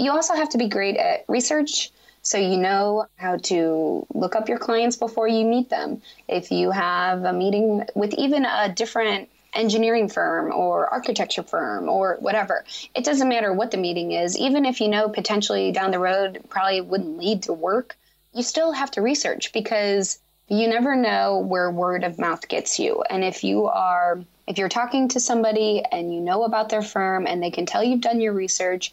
You 0.00 0.12
also 0.12 0.34
have 0.34 0.48
to 0.50 0.58
be 0.58 0.68
great 0.68 0.96
at 0.96 1.24
research. 1.28 1.90
So 2.22 2.38
you 2.38 2.56
know 2.56 3.06
how 3.16 3.36
to 3.36 4.06
look 4.14 4.34
up 4.34 4.48
your 4.48 4.58
clients 4.58 4.96
before 4.96 5.28
you 5.28 5.44
meet 5.44 5.68
them. 5.68 6.02
If 6.28 6.50
you 6.50 6.70
have 6.70 7.24
a 7.24 7.32
meeting 7.32 7.84
with 7.94 8.14
even 8.14 8.44
a 8.44 8.72
different 8.74 9.28
engineering 9.52 10.08
firm 10.08 10.52
or 10.52 10.86
architecture 10.88 11.42
firm 11.42 11.88
or 11.88 12.16
whatever, 12.20 12.64
it 12.94 13.04
doesn't 13.04 13.28
matter 13.28 13.52
what 13.52 13.70
the 13.70 13.76
meeting 13.76 14.12
is. 14.12 14.38
Even 14.38 14.64
if 14.64 14.80
you 14.80 14.88
know 14.88 15.08
potentially 15.08 15.72
down 15.72 15.90
the 15.90 15.98
road 15.98 16.40
probably 16.48 16.80
wouldn't 16.80 17.18
lead 17.18 17.42
to 17.44 17.52
work, 17.52 17.96
you 18.32 18.42
still 18.42 18.72
have 18.72 18.90
to 18.92 19.02
research 19.02 19.52
because 19.52 20.18
you 20.48 20.68
never 20.68 20.96
know 20.96 21.38
where 21.38 21.70
word 21.70 22.04
of 22.04 22.18
mouth 22.18 22.46
gets 22.48 22.78
you. 22.78 23.02
And 23.08 23.22
if 23.24 23.44
you 23.44 23.66
are 23.66 24.20
if 24.46 24.58
you're 24.58 24.68
talking 24.68 25.06
to 25.08 25.20
somebody 25.20 25.84
and 25.92 26.12
you 26.12 26.20
know 26.20 26.42
about 26.42 26.70
their 26.70 26.82
firm 26.82 27.24
and 27.24 27.40
they 27.40 27.52
can 27.52 27.66
tell 27.66 27.84
you've 27.84 28.00
done 28.00 28.20
your 28.20 28.32
research, 28.32 28.90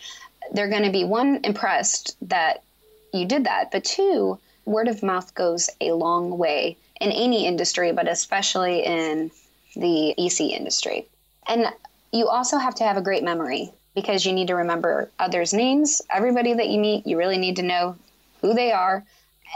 they're 0.52 0.70
going 0.70 0.84
to 0.84 0.92
be 0.92 1.04
one 1.04 1.42
impressed 1.44 2.16
that 2.30 2.64
you 3.14 3.26
did 3.26 3.46
that, 3.46 3.72
but 3.72 3.84
two, 3.84 4.40
word 4.66 4.88
of 4.88 5.02
mouth 5.04 5.34
goes 5.34 5.70
a 5.80 5.92
long 5.92 6.38
way 6.38 6.78
in 7.00 7.12
any 7.12 7.46
industry, 7.46 7.92
but 7.92 8.08
especially 8.08 8.84
in 8.84 9.32
the 9.76 10.14
EC 10.18 10.52
industry. 10.52 11.08
And 11.48 11.68
you 12.12 12.28
also 12.28 12.58
have 12.58 12.76
to 12.76 12.84
have 12.84 12.98
a 12.98 13.02
great 13.02 13.24
memory 13.24 13.72
because 13.96 14.26
you 14.26 14.34
need 14.34 14.48
to 14.48 14.56
remember 14.56 15.10
others' 15.20 15.54
names. 15.54 16.02
Everybody 16.10 16.54
that 16.54 16.68
you 16.68 16.80
meet, 16.80 17.08
you 17.08 17.18
really 17.18 17.38
need 17.38 17.56
to 17.56 17.64
know 17.64 17.96
who 18.42 18.54
they 18.54 18.72
are 18.72 19.04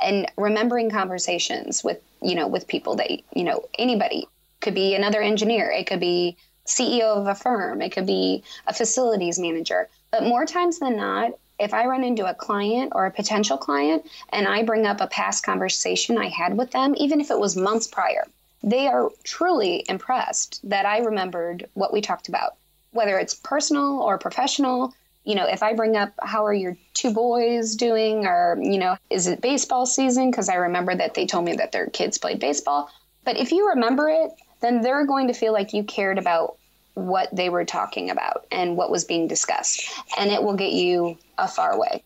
and 0.03 0.31
remembering 0.37 0.89
conversations 0.89 1.83
with, 1.83 2.01
you 2.21 2.35
know, 2.35 2.47
with 2.47 2.67
people 2.67 2.95
that, 2.95 3.11
you 3.35 3.43
know, 3.43 3.67
anybody 3.77 4.27
could 4.61 4.73
be 4.73 4.95
another 4.95 5.21
engineer. 5.21 5.69
It 5.69 5.87
could 5.87 5.99
be 5.99 6.37
CEO 6.65 7.17
of 7.17 7.27
a 7.27 7.35
firm. 7.35 7.81
It 7.81 7.91
could 7.91 8.07
be 8.07 8.43
a 8.67 8.73
facilities 8.73 9.37
manager. 9.37 9.89
But 10.11 10.23
more 10.23 10.45
times 10.45 10.79
than 10.79 10.97
not, 10.97 11.31
if 11.57 11.73
I 11.73 11.85
run 11.85 12.03
into 12.03 12.29
a 12.29 12.33
client 12.33 12.91
or 12.95 13.05
a 13.05 13.11
potential 13.11 13.57
client 13.57 14.05
and 14.29 14.47
I 14.47 14.63
bring 14.63 14.85
up 14.85 14.99
a 14.99 15.07
past 15.07 15.45
conversation 15.45 16.17
I 16.17 16.27
had 16.27 16.57
with 16.57 16.71
them, 16.71 16.95
even 16.97 17.21
if 17.21 17.31
it 17.31 17.39
was 17.39 17.55
months 17.55 17.87
prior, 17.87 18.27
they 18.63 18.87
are 18.87 19.09
truly 19.23 19.85
impressed 19.87 20.59
that 20.69 20.85
I 20.85 20.99
remembered 20.99 21.69
what 21.75 21.93
we 21.93 22.01
talked 22.01 22.27
about, 22.29 22.55
whether 22.91 23.17
it's 23.19 23.35
personal 23.35 23.99
or 23.99 24.17
professional. 24.17 24.93
You 25.23 25.35
know, 25.35 25.45
if 25.45 25.61
I 25.61 25.73
bring 25.73 25.95
up 25.95 26.11
how 26.21 26.45
are 26.45 26.53
your 26.53 26.75
two 26.93 27.13
boys 27.13 27.75
doing, 27.75 28.25
or, 28.25 28.57
you 28.59 28.79
know, 28.79 28.97
is 29.09 29.27
it 29.27 29.39
baseball 29.39 29.85
season? 29.85 30.31
Because 30.31 30.49
I 30.49 30.55
remember 30.55 30.95
that 30.95 31.13
they 31.13 31.25
told 31.25 31.45
me 31.45 31.53
that 31.53 31.71
their 31.71 31.87
kids 31.87 32.17
played 32.17 32.39
baseball. 32.39 32.89
But 33.23 33.37
if 33.37 33.51
you 33.51 33.69
remember 33.69 34.09
it, 34.09 34.31
then 34.61 34.81
they're 34.81 35.05
going 35.05 35.27
to 35.27 35.33
feel 35.33 35.53
like 35.53 35.73
you 35.73 35.83
cared 35.83 36.17
about 36.17 36.57
what 36.93 37.33
they 37.35 37.49
were 37.49 37.65
talking 37.65 38.09
about 38.09 38.45
and 38.51 38.75
what 38.75 38.91
was 38.91 39.03
being 39.03 39.27
discussed. 39.27 39.89
And 40.17 40.31
it 40.31 40.43
will 40.43 40.55
get 40.55 40.71
you 40.71 41.17
a 41.37 41.47
far 41.47 41.79
way. 41.79 42.03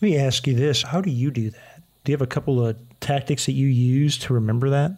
Let 0.00 0.02
me 0.02 0.18
ask 0.18 0.46
you 0.46 0.54
this 0.54 0.82
How 0.82 1.00
do 1.00 1.10
you 1.10 1.30
do 1.30 1.50
that? 1.50 1.82
Do 2.04 2.12
you 2.12 2.14
have 2.14 2.22
a 2.22 2.26
couple 2.26 2.64
of 2.64 2.76
tactics 3.00 3.46
that 3.46 3.52
you 3.52 3.66
use 3.66 4.18
to 4.18 4.34
remember 4.34 4.70
that? 4.70 4.92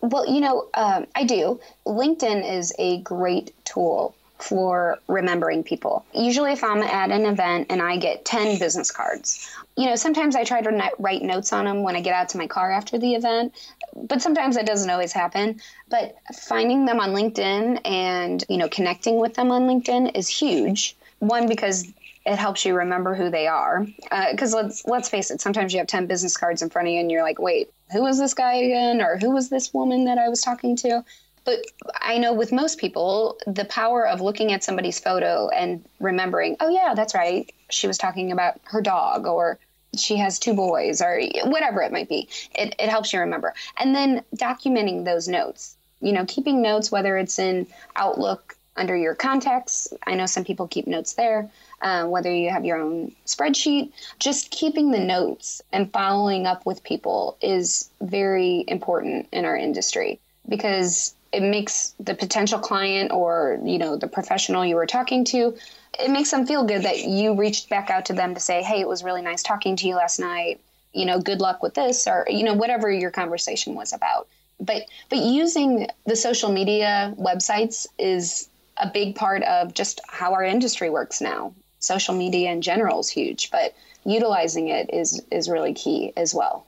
Well, 0.00 0.30
you 0.30 0.40
know, 0.40 0.68
um, 0.74 1.06
I 1.14 1.24
do. 1.24 1.58
LinkedIn 1.86 2.58
is 2.58 2.74
a 2.78 3.00
great 3.00 3.54
tool 3.64 4.14
for 4.44 4.98
remembering 5.08 5.64
people. 5.64 6.04
Usually, 6.12 6.52
if 6.52 6.62
I'm 6.62 6.82
at 6.82 7.10
an 7.10 7.24
event 7.24 7.68
and 7.70 7.80
I 7.80 7.96
get 7.96 8.24
10 8.26 8.58
business 8.58 8.90
cards, 8.90 9.48
you 9.76 9.86
know, 9.86 9.96
sometimes 9.96 10.36
I 10.36 10.44
try 10.44 10.60
to 10.60 10.90
write 10.98 11.22
notes 11.22 11.52
on 11.52 11.64
them 11.64 11.82
when 11.82 11.96
I 11.96 12.00
get 12.00 12.14
out 12.14 12.28
to 12.30 12.38
my 12.38 12.46
car 12.46 12.70
after 12.70 12.98
the 12.98 13.14
event, 13.14 13.54
but 13.96 14.20
sometimes 14.20 14.56
that 14.56 14.66
doesn't 14.66 14.90
always 14.90 15.12
happen. 15.12 15.60
But 15.88 16.16
finding 16.34 16.84
them 16.84 17.00
on 17.00 17.10
LinkedIn 17.10 17.80
and, 17.86 18.44
you 18.50 18.58
know, 18.58 18.68
connecting 18.68 19.18
with 19.18 19.34
them 19.34 19.50
on 19.50 19.62
LinkedIn 19.62 20.14
is 20.14 20.28
huge. 20.28 20.94
One, 21.20 21.48
because 21.48 21.90
it 22.26 22.36
helps 22.36 22.64
you 22.64 22.74
remember 22.74 23.14
who 23.14 23.30
they 23.30 23.46
are. 23.46 23.86
Because 24.30 24.54
uh, 24.54 24.62
let's 24.62 24.84
let's 24.86 25.08
face 25.08 25.30
it, 25.30 25.40
sometimes 25.40 25.72
you 25.72 25.78
have 25.78 25.86
ten 25.86 26.06
business 26.06 26.36
cards 26.36 26.62
in 26.62 26.70
front 26.70 26.88
of 26.88 26.94
you, 26.94 27.00
and 27.00 27.10
you're 27.10 27.22
like, 27.22 27.38
wait, 27.38 27.70
who 27.92 28.02
was 28.02 28.18
this 28.18 28.34
guy 28.34 28.54
again, 28.54 29.00
or 29.00 29.18
who 29.18 29.30
was 29.30 29.48
this 29.48 29.72
woman 29.72 30.04
that 30.04 30.18
I 30.18 30.28
was 30.28 30.40
talking 30.40 30.76
to? 30.76 31.04
But 31.44 31.60
I 32.00 32.18
know 32.18 32.32
with 32.32 32.52
most 32.52 32.78
people, 32.78 33.38
the 33.46 33.66
power 33.66 34.06
of 34.06 34.20
looking 34.20 34.52
at 34.52 34.64
somebody's 34.64 34.98
photo 34.98 35.48
and 35.48 35.84
remembering, 36.00 36.56
oh, 36.60 36.70
yeah, 36.70 36.94
that's 36.94 37.14
right. 37.14 37.52
She 37.70 37.86
was 37.86 37.98
talking 37.98 38.32
about 38.32 38.60
her 38.64 38.80
dog 38.80 39.26
or 39.26 39.58
she 39.96 40.16
has 40.16 40.38
two 40.38 40.54
boys 40.54 41.00
or 41.00 41.20
whatever 41.44 41.82
it 41.82 41.92
might 41.92 42.08
be. 42.08 42.28
It, 42.54 42.74
it 42.78 42.88
helps 42.88 43.12
you 43.12 43.20
remember. 43.20 43.54
And 43.78 43.94
then 43.94 44.24
documenting 44.36 45.04
those 45.04 45.28
notes, 45.28 45.76
you 46.00 46.12
know, 46.12 46.24
keeping 46.26 46.62
notes, 46.62 46.90
whether 46.90 47.16
it's 47.16 47.38
in 47.38 47.66
Outlook 47.96 48.56
under 48.76 48.96
your 48.96 49.14
contacts. 49.14 49.92
I 50.06 50.14
know 50.14 50.26
some 50.26 50.44
people 50.44 50.66
keep 50.66 50.86
notes 50.86 51.12
there. 51.12 51.50
Uh, 51.80 52.06
whether 52.06 52.32
you 52.32 52.50
have 52.50 52.64
your 52.64 52.78
own 52.78 53.12
spreadsheet, 53.26 53.92
just 54.18 54.50
keeping 54.50 54.90
the 54.90 54.98
notes 54.98 55.62
and 55.72 55.92
following 55.92 56.46
up 56.46 56.64
with 56.64 56.82
people 56.82 57.36
is 57.40 57.90
very 58.00 58.64
important 58.66 59.28
in 59.32 59.44
our 59.44 59.56
industry 59.56 60.18
because 60.48 61.14
it 61.34 61.42
makes 61.42 61.94
the 62.00 62.14
potential 62.14 62.58
client 62.58 63.12
or 63.12 63.58
you 63.64 63.78
know 63.78 63.96
the 63.96 64.06
professional 64.06 64.64
you 64.64 64.76
were 64.76 64.86
talking 64.86 65.24
to 65.24 65.56
it 65.98 66.10
makes 66.10 66.30
them 66.30 66.46
feel 66.46 66.64
good 66.64 66.82
that 66.82 67.04
you 67.04 67.34
reached 67.34 67.68
back 67.68 67.90
out 67.90 68.06
to 68.06 68.12
them 68.12 68.34
to 68.34 68.40
say 68.40 68.62
hey 68.62 68.80
it 68.80 68.88
was 68.88 69.04
really 69.04 69.22
nice 69.22 69.42
talking 69.42 69.76
to 69.76 69.86
you 69.86 69.94
last 69.96 70.18
night 70.18 70.60
you 70.92 71.04
know 71.04 71.20
good 71.20 71.40
luck 71.40 71.62
with 71.62 71.74
this 71.74 72.06
or 72.06 72.26
you 72.28 72.44
know 72.44 72.54
whatever 72.54 72.90
your 72.90 73.10
conversation 73.10 73.74
was 73.74 73.92
about 73.92 74.28
but 74.60 74.82
but 75.10 75.18
using 75.18 75.88
the 76.06 76.16
social 76.16 76.52
media 76.52 77.14
websites 77.18 77.86
is 77.98 78.48
a 78.76 78.90
big 78.90 79.14
part 79.14 79.42
of 79.44 79.74
just 79.74 80.00
how 80.08 80.32
our 80.32 80.42
industry 80.42 80.90
works 80.90 81.20
now. 81.20 81.54
Social 81.78 82.14
media 82.14 82.50
in 82.50 82.62
general 82.62 83.00
is 83.00 83.08
huge, 83.08 83.50
but 83.50 83.74
utilizing 84.04 84.68
it 84.68 84.90
is 84.92 85.22
is 85.30 85.48
really 85.48 85.74
key 85.74 86.12
as 86.16 86.34
well. 86.34 86.66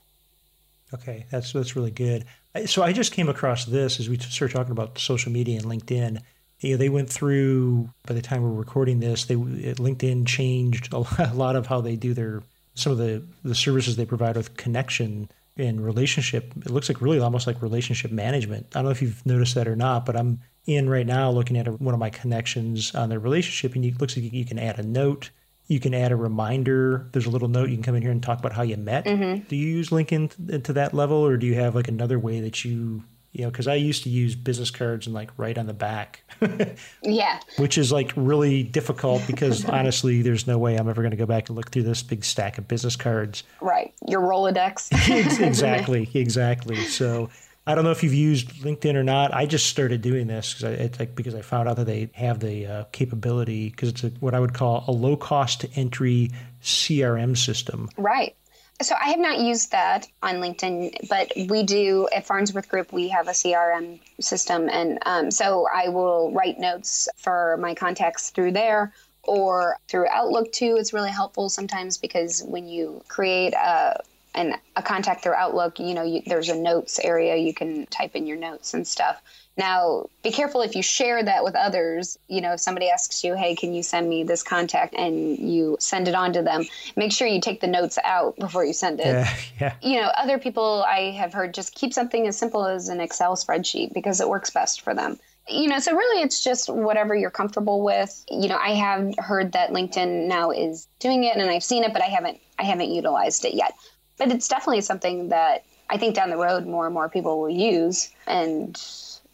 Okay, 0.94 1.26
that's 1.30 1.52
that's 1.52 1.74
really 1.74 1.90
good. 1.90 2.24
So 2.64 2.82
I 2.82 2.92
just 2.92 3.12
came 3.12 3.28
across 3.28 3.66
this 3.66 4.00
as 4.00 4.08
we 4.08 4.18
started 4.18 4.54
talking 4.54 4.72
about 4.72 4.98
social 4.98 5.30
media 5.30 5.58
and 5.58 5.66
LinkedIn. 5.66 6.22
You 6.60 6.70
know, 6.70 6.76
they 6.78 6.88
went 6.88 7.10
through 7.10 7.90
by 8.06 8.14
the 8.14 8.22
time 8.22 8.42
we're 8.42 8.50
recording 8.50 9.00
this, 9.00 9.26
they 9.26 9.34
LinkedIn 9.34 10.26
changed 10.26 10.92
a 10.92 10.98
lot 11.34 11.56
of 11.56 11.66
how 11.66 11.80
they 11.80 11.96
do 11.96 12.14
their 12.14 12.42
some 12.74 12.92
of 12.92 12.98
the 12.98 13.22
the 13.44 13.54
services 13.54 13.96
they 13.96 14.06
provide 14.06 14.36
with 14.36 14.56
connection 14.56 15.28
and 15.58 15.84
relationship. 15.84 16.52
It 16.64 16.70
looks 16.70 16.88
like 16.88 17.00
really 17.00 17.18
almost 17.18 17.46
like 17.46 17.62
relationship 17.62 18.10
management. 18.10 18.66
I 18.72 18.78
don't 18.78 18.86
know 18.86 18.90
if 18.90 19.02
you've 19.02 19.24
noticed 19.24 19.54
that 19.54 19.68
or 19.68 19.76
not, 19.76 20.06
but 20.06 20.16
I'm 20.16 20.40
in 20.66 20.88
right 20.88 21.06
now 21.06 21.30
looking 21.30 21.56
at 21.56 21.68
one 21.80 21.94
of 21.94 22.00
my 22.00 22.10
connections 22.10 22.94
on 22.94 23.08
their 23.08 23.20
relationship, 23.20 23.74
and 23.74 23.84
it 23.84 24.00
looks 24.00 24.16
like 24.16 24.32
you 24.32 24.44
can 24.44 24.58
add 24.58 24.78
a 24.78 24.82
note 24.82 25.30
you 25.68 25.80
can 25.80 25.94
add 25.94 26.12
a 26.12 26.16
reminder. 26.16 27.08
There's 27.12 27.26
a 27.26 27.30
little 27.30 27.48
note 27.48 27.70
you 27.70 27.76
can 27.76 27.82
come 27.82 27.94
in 27.96 28.02
here 28.02 28.10
and 28.10 28.22
talk 28.22 28.38
about 28.38 28.52
how 28.52 28.62
you 28.62 28.76
met. 28.76 29.04
Mm-hmm. 29.04 29.48
Do 29.48 29.56
you 29.56 29.68
use 29.68 29.90
LinkedIn 29.90 30.62
to 30.64 30.72
that 30.74 30.94
level, 30.94 31.16
or 31.16 31.36
do 31.36 31.46
you 31.46 31.54
have 31.54 31.74
like 31.74 31.88
another 31.88 32.18
way 32.18 32.40
that 32.40 32.64
you, 32.64 33.02
you 33.32 33.44
know, 33.44 33.50
because 33.50 33.66
I 33.66 33.74
used 33.74 34.04
to 34.04 34.08
use 34.08 34.36
business 34.36 34.70
cards 34.70 35.06
and 35.06 35.14
like 35.14 35.30
write 35.36 35.58
on 35.58 35.66
the 35.66 35.74
back. 35.74 36.22
yeah. 37.02 37.40
Which 37.58 37.78
is 37.78 37.90
like 37.90 38.12
really 38.14 38.62
difficult 38.62 39.26
because 39.26 39.64
honestly, 39.68 40.22
there's 40.22 40.46
no 40.46 40.56
way 40.56 40.76
I'm 40.76 40.88
ever 40.88 41.02
going 41.02 41.10
to 41.10 41.16
go 41.16 41.26
back 41.26 41.48
and 41.48 41.56
look 41.56 41.70
through 41.70 41.82
this 41.82 42.02
big 42.02 42.24
stack 42.24 42.58
of 42.58 42.68
business 42.68 42.94
cards. 42.94 43.42
Right. 43.60 43.92
Your 44.06 44.20
Rolodex. 44.20 44.92
exactly. 45.40 46.08
Exactly. 46.14 46.84
So 46.84 47.28
I 47.66 47.74
don't 47.74 47.82
know 47.82 47.90
if 47.90 48.04
you've 48.04 48.14
used 48.14 48.62
LinkedIn 48.62 48.94
or 48.94 49.02
not. 49.02 49.34
I 49.34 49.44
just 49.46 49.66
started 49.66 50.00
doing 50.00 50.28
this 50.28 50.54
because 50.54 50.78
I, 50.78 50.90
like, 51.00 51.16
because 51.16 51.34
I 51.34 51.42
found 51.42 51.68
out 51.68 51.76
that 51.76 51.86
they 51.86 52.10
have 52.14 52.38
the 52.38 52.66
uh, 52.66 52.84
capability 52.92 53.70
because 53.70 53.88
it's 53.88 54.04
a, 54.04 54.08
what 54.20 54.34
I 54.34 54.40
would 54.40 54.54
call 54.54 54.84
a 54.86 54.92
low 54.92 55.16
cost 55.16 55.62
to 55.62 55.70
entry 55.74 56.30
CRM 56.62 57.36
system. 57.36 57.88
Right. 57.96 58.36
So 58.82 58.94
I 58.94 59.08
have 59.08 59.18
not 59.18 59.40
used 59.40 59.72
that 59.72 60.06
on 60.22 60.36
LinkedIn, 60.36 61.08
but 61.08 61.32
we 61.48 61.62
do 61.62 62.08
at 62.14 62.26
Farnsworth 62.26 62.68
Group. 62.68 62.92
We 62.92 63.08
have 63.08 63.26
a 63.26 63.32
CRM 63.32 64.00
system, 64.20 64.68
and 64.68 64.98
um, 65.06 65.30
so 65.30 65.66
I 65.72 65.88
will 65.88 66.30
write 66.32 66.58
notes 66.58 67.08
for 67.16 67.56
my 67.56 67.74
contacts 67.74 68.30
through 68.30 68.52
there 68.52 68.92
or 69.22 69.78
through 69.88 70.08
Outlook 70.08 70.52
too. 70.52 70.76
It's 70.78 70.92
really 70.92 71.10
helpful 71.10 71.48
sometimes 71.48 71.96
because 71.96 72.42
when 72.42 72.68
you 72.68 73.02
create 73.08 73.54
a 73.54 74.00
and 74.36 74.54
a 74.76 74.82
contact 74.82 75.22
through 75.22 75.34
Outlook, 75.34 75.80
you 75.80 75.94
know, 75.94 76.02
you, 76.02 76.22
there's 76.26 76.48
a 76.48 76.54
notes 76.54 76.98
area 76.98 77.36
you 77.36 77.54
can 77.54 77.86
type 77.86 78.14
in 78.14 78.26
your 78.26 78.36
notes 78.36 78.74
and 78.74 78.86
stuff. 78.86 79.20
Now, 79.56 80.10
be 80.22 80.30
careful 80.30 80.60
if 80.60 80.76
you 80.76 80.82
share 80.82 81.22
that 81.22 81.42
with 81.42 81.54
others. 81.54 82.18
You 82.28 82.42
know, 82.42 82.52
if 82.52 82.60
somebody 82.60 82.90
asks 82.90 83.24
you, 83.24 83.34
hey, 83.34 83.54
can 83.54 83.72
you 83.72 83.82
send 83.82 84.08
me 84.08 84.22
this 84.22 84.42
contact 84.42 84.94
and 84.94 85.38
you 85.38 85.78
send 85.80 86.08
it 86.08 86.14
on 86.14 86.34
to 86.34 86.42
them, 86.42 86.64
make 86.94 87.10
sure 87.10 87.26
you 87.26 87.40
take 87.40 87.62
the 87.62 87.66
notes 87.66 87.98
out 88.04 88.36
before 88.36 88.64
you 88.66 88.74
send 88.74 89.00
it. 89.00 89.06
Yeah, 89.06 89.36
yeah. 89.60 89.74
You 89.82 90.00
know, 90.00 90.08
other 90.08 90.38
people 90.38 90.84
I 90.86 91.12
have 91.12 91.32
heard 91.32 91.54
just 91.54 91.74
keep 91.74 91.94
something 91.94 92.26
as 92.26 92.36
simple 92.36 92.66
as 92.66 92.88
an 92.88 93.00
Excel 93.00 93.34
spreadsheet 93.34 93.94
because 93.94 94.20
it 94.20 94.28
works 94.28 94.50
best 94.50 94.82
for 94.82 94.94
them. 94.94 95.18
You 95.48 95.68
know, 95.68 95.78
so 95.78 95.94
really 95.94 96.22
it's 96.22 96.42
just 96.42 96.68
whatever 96.68 97.14
you're 97.14 97.30
comfortable 97.30 97.82
with. 97.82 98.24
You 98.30 98.48
know, 98.48 98.58
I 98.58 98.74
have 98.74 99.14
heard 99.16 99.52
that 99.52 99.70
LinkedIn 99.70 100.26
now 100.26 100.50
is 100.50 100.88
doing 100.98 101.24
it 101.24 101.36
and 101.36 101.48
I've 101.48 101.64
seen 101.64 101.84
it, 101.84 101.92
but 101.92 102.02
I 102.02 102.06
haven't 102.06 102.40
I 102.58 102.64
haven't 102.64 102.90
utilized 102.90 103.44
it 103.44 103.54
yet 103.54 103.74
but 104.18 104.30
it's 104.30 104.48
definitely 104.48 104.80
something 104.80 105.28
that 105.28 105.64
I 105.88 105.98
think 105.98 106.14
down 106.14 106.30
the 106.30 106.36
road 106.36 106.66
more 106.66 106.86
and 106.86 106.94
more 106.94 107.08
people 107.08 107.40
will 107.40 107.50
use, 107.50 108.10
and 108.26 108.80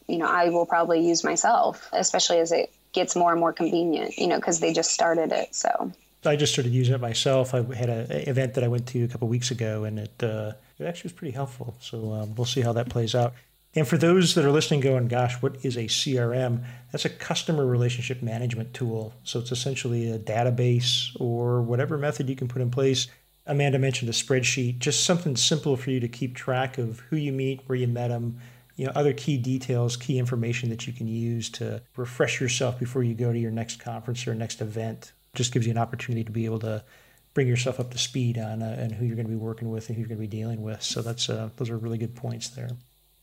you 0.07 0.18
know 0.18 0.27
I 0.27 0.49
will 0.51 0.66
probably 0.66 1.07
use 1.07 1.25
myself, 1.25 1.88
especially 1.92 2.38
as 2.38 2.53
it 2.53 2.73
gets 2.92 3.16
more 3.16 3.31
and 3.31 3.40
more 3.40 3.53
convenient. 3.53 4.18
You 4.18 4.27
know, 4.27 4.37
because 4.37 4.61
they 4.61 4.73
just 4.73 4.92
started 4.92 5.33
it, 5.33 5.55
so. 5.55 5.92
I 6.25 6.37
just 6.37 6.53
started 6.53 6.73
using 6.73 6.95
it 6.95 7.01
myself. 7.01 7.53
I 7.53 7.62
had 7.75 7.88
an 7.88 8.12
event 8.29 8.55
that 8.55 8.62
I 8.62 8.68
went 8.68 8.87
to 8.88 9.03
a 9.03 9.09
couple 9.09 9.27
weeks 9.27 9.51
ago, 9.51 9.85
and 9.85 9.99
it 9.99 10.23
uh, 10.23 10.53
it 10.79 10.85
actually 10.85 11.09
was 11.09 11.12
pretty 11.12 11.33
helpful. 11.33 11.75
So 11.81 12.12
um, 12.12 12.35
we'll 12.35 12.45
see 12.45 12.61
how 12.61 12.73
that 12.75 12.88
plays 12.88 13.14
out. 13.14 13.35
And 13.75 13.88
for 13.88 13.97
those 13.97 14.35
that 14.35 14.45
are 14.45 14.51
listening, 14.51 14.81
going, 14.81 15.09
"Gosh, 15.09 15.40
what 15.42 15.57
is 15.64 15.77
a 15.77 15.85
CRM?" 15.85 16.64
That's 16.92 17.07
a 17.07 17.09
customer 17.09 17.66
relationship 17.66 18.23
management 18.23 18.75
tool. 18.75 19.14
So 19.25 19.40
it's 19.40 19.51
essentially 19.51 20.11
a 20.11 20.18
database 20.18 21.16
or 21.18 21.62
whatever 21.62 21.97
method 21.97 22.29
you 22.29 22.37
can 22.37 22.49
put 22.49 22.61
in 22.61 22.71
place 22.71 23.09
Amanda 23.46 23.78
mentioned 23.78 24.09
a 24.09 24.12
spreadsheet, 24.12 24.78
just 24.78 25.05
something 25.05 25.37
simple 25.37 25.76
for 25.76 25.90
you 25.90 26.00
to 26.00 26.09
keep 26.09 26.37
track 26.37 26.78
of 26.78 27.00
who 27.00 27.16
you 27.16 27.33
meet, 27.33 27.61
where 27.66 27.76
you 27.76 27.88
met 27.88 28.09
them, 28.09 28.38
you 28.76 28.87
know, 28.87 28.92
other 28.94 29.12
key 29.12 29.37
details, 29.37 29.96
key 29.96 30.18
information 30.18 30.70
that 30.70 30.87
you 30.87 30.92
can 30.92 31.09
use 31.09 31.50
to 31.50 31.83
refresh 31.96 32.40
yourself 32.40 32.78
before 32.78 33.02
you 33.02 33.14
go 33.14 33.33
to 33.33 33.38
your 33.38 33.50
next 33.50 33.81
conference 33.81 34.26
or 34.26 34.35
next 34.35 34.61
event. 34.61 35.12
Just 35.35 35.52
gives 35.52 35.66
you 35.66 35.72
an 35.72 35.78
opportunity 35.78 36.22
to 36.24 36.31
be 36.31 36.44
able 36.44 36.61
to 36.61 36.85
bring 37.35 37.48
yourself 37.48 37.81
up 37.81 37.90
to 37.90 37.98
speed 37.98 38.38
on 38.38 38.62
uh, 38.62 38.76
and 38.78 38.92
who 38.92 39.05
you're 39.05 39.16
going 39.16 39.26
to 39.26 39.33
be 39.33 39.37
working 39.37 39.70
with 39.70 39.88
and 39.88 39.96
who 39.96 40.00
you're 40.00 40.09
going 40.09 40.20
to 40.20 40.28
be 40.28 40.37
dealing 40.37 40.62
with. 40.62 40.83
So 40.83 41.02
that's 41.02 41.28
uh, 41.28 41.50
those 41.57 41.70
are 41.70 41.76
really 41.78 41.98
good 41.98 42.14
points 42.14 42.50
there. 42.50 42.70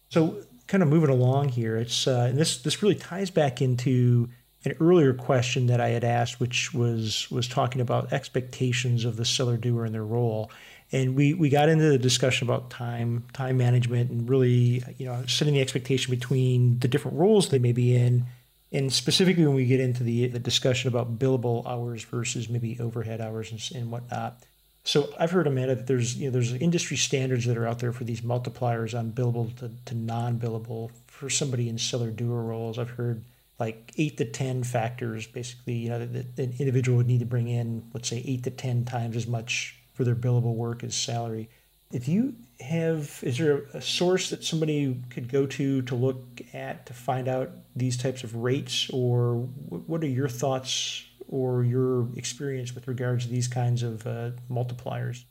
So 0.10 0.41
kind 0.67 0.84
of 0.84 0.89
moving 0.89 1.10
along 1.10 1.49
here, 1.49 1.77
it's 1.77 2.08
uh, 2.08 2.27
and 2.29 2.38
this 2.38 2.62
this 2.62 2.82
really 2.82 2.95
ties 2.95 3.29
back 3.29 3.62
into 3.62 4.29
an 4.65 4.74
earlier 4.80 5.13
question 5.13 5.67
that 5.67 5.80
I 5.80 5.89
had 5.89 6.04
asked, 6.04 6.39
which 6.39 6.74
was 6.74 7.30
was 7.32 7.48
talking 7.48 7.82
about 7.82 8.12
expectations 8.12 9.06
of 9.06 9.15
the 9.15 9.26
seller 9.26 9.58
doer 9.58 9.86
in 9.86 9.93
their 9.93 10.06
role. 10.06 10.52
And 10.91 11.15
we, 11.15 11.36
we 11.36 11.50
got 11.50 11.69
into 11.69 11.88
the 11.88 12.00
discussion 12.00 12.48
about 12.48 12.72
time, 12.72 13.26
time 13.32 13.58
management, 13.58 14.10
and 14.10 14.28
really, 14.28 14.84
you 14.98 15.06
know, 15.06 15.24
setting 15.28 15.54
the 15.54 15.62
expectation 15.62 16.10
between 16.10 16.80
the 16.80 16.88
different 16.88 17.15
roles 17.17 17.50
they 17.50 17.60
may 17.60 17.74
be 17.74 17.95
in, 17.95 18.26
and 18.72 18.91
specifically 18.91 19.45
when 19.45 19.56
we 19.56 19.65
get 19.65 19.80
into 19.80 20.04
the, 20.04 20.28
the 20.28 20.39
discussion 20.39 20.88
about 20.88 21.19
billable 21.19 21.65
hours 21.67 22.04
versus 22.04 22.50
maybe 22.50 22.76
overhead 22.80 23.22
hours 23.22 23.52
and, 23.52 23.82
and 23.82 23.91
whatnot. 23.91 24.41
So 24.84 25.13
I've 25.19 25.30
heard 25.30 25.45
Amanda 25.45 25.76
that 25.76 25.88
there's 25.88 26.17
you 26.17 26.26
know 26.26 26.32
there's 26.32 26.54
industry 26.54 26.98
standards 26.98 27.45
that 27.45 27.58
are 27.58 27.67
out 27.67 27.80
there 27.80 27.91
for 27.91 28.04
these 28.04 28.22
multipliers 28.22 28.98
on 28.98 29.12
billable 29.12 29.56
to, 29.58 29.69
to 29.86 29.95
non-billable 29.95 30.89
for 31.06 31.30
somebody 31.30 31.69
in 31.69 31.78
seller 31.78 32.10
doer 32.10 32.41
roles. 32.41 32.80
I've 32.80 32.91
heard 32.91 33.24
like 33.60 33.91
eight 33.98 34.17
to 34.17 34.26
10 34.26 34.63
factors, 34.63 35.28
basically, 35.28 35.74
you 35.74 35.89
know, 35.89 36.06
that, 36.06 36.39
an 36.39 36.56
individual 36.60 36.98
would 36.98 37.08
need 37.08 37.19
to 37.19 37.26
bring 37.26 37.48
in, 37.48 37.84
let's 37.93 38.08
say, 38.08 38.24
eight 38.26 38.43
to 38.43 38.52
10 38.52 38.86
times 38.86 39.15
as 39.15 39.28
much 39.28 39.78
for 39.93 40.04
their 40.06 40.15
billable 40.15 40.56
work 40.56 40.84
as 40.84 40.95
salary. 40.95 41.50
If 41.91 42.08
you 42.08 42.36
have, 42.62 43.19
is 43.22 43.38
there 43.38 43.63
a 43.74 43.82
source 43.82 44.30
that 44.30 44.43
somebody 44.43 45.02
could 45.10 45.30
go 45.30 45.45
to 45.48 45.82
to 45.82 45.95
look 45.95 46.41
at 46.54 46.86
to 46.86 46.93
find 46.93 47.28
out 47.28 47.50
these 47.76 47.98
types 47.98 48.24
of 48.24 48.36
rates, 48.36 48.89
or 48.91 49.36
what 49.69 50.04
are 50.04 50.08
your 50.08 50.30
thoughts 50.30 51.04
or 51.28 51.63
your 51.63 52.08
experience 52.15 52.74
with 52.74 52.88
regards 52.88 53.26
to 53.26 53.32
these 53.32 53.48
kinds 53.48 53.84
of 53.84 54.06
uh, 54.08 54.32
multipliers? 54.50 55.24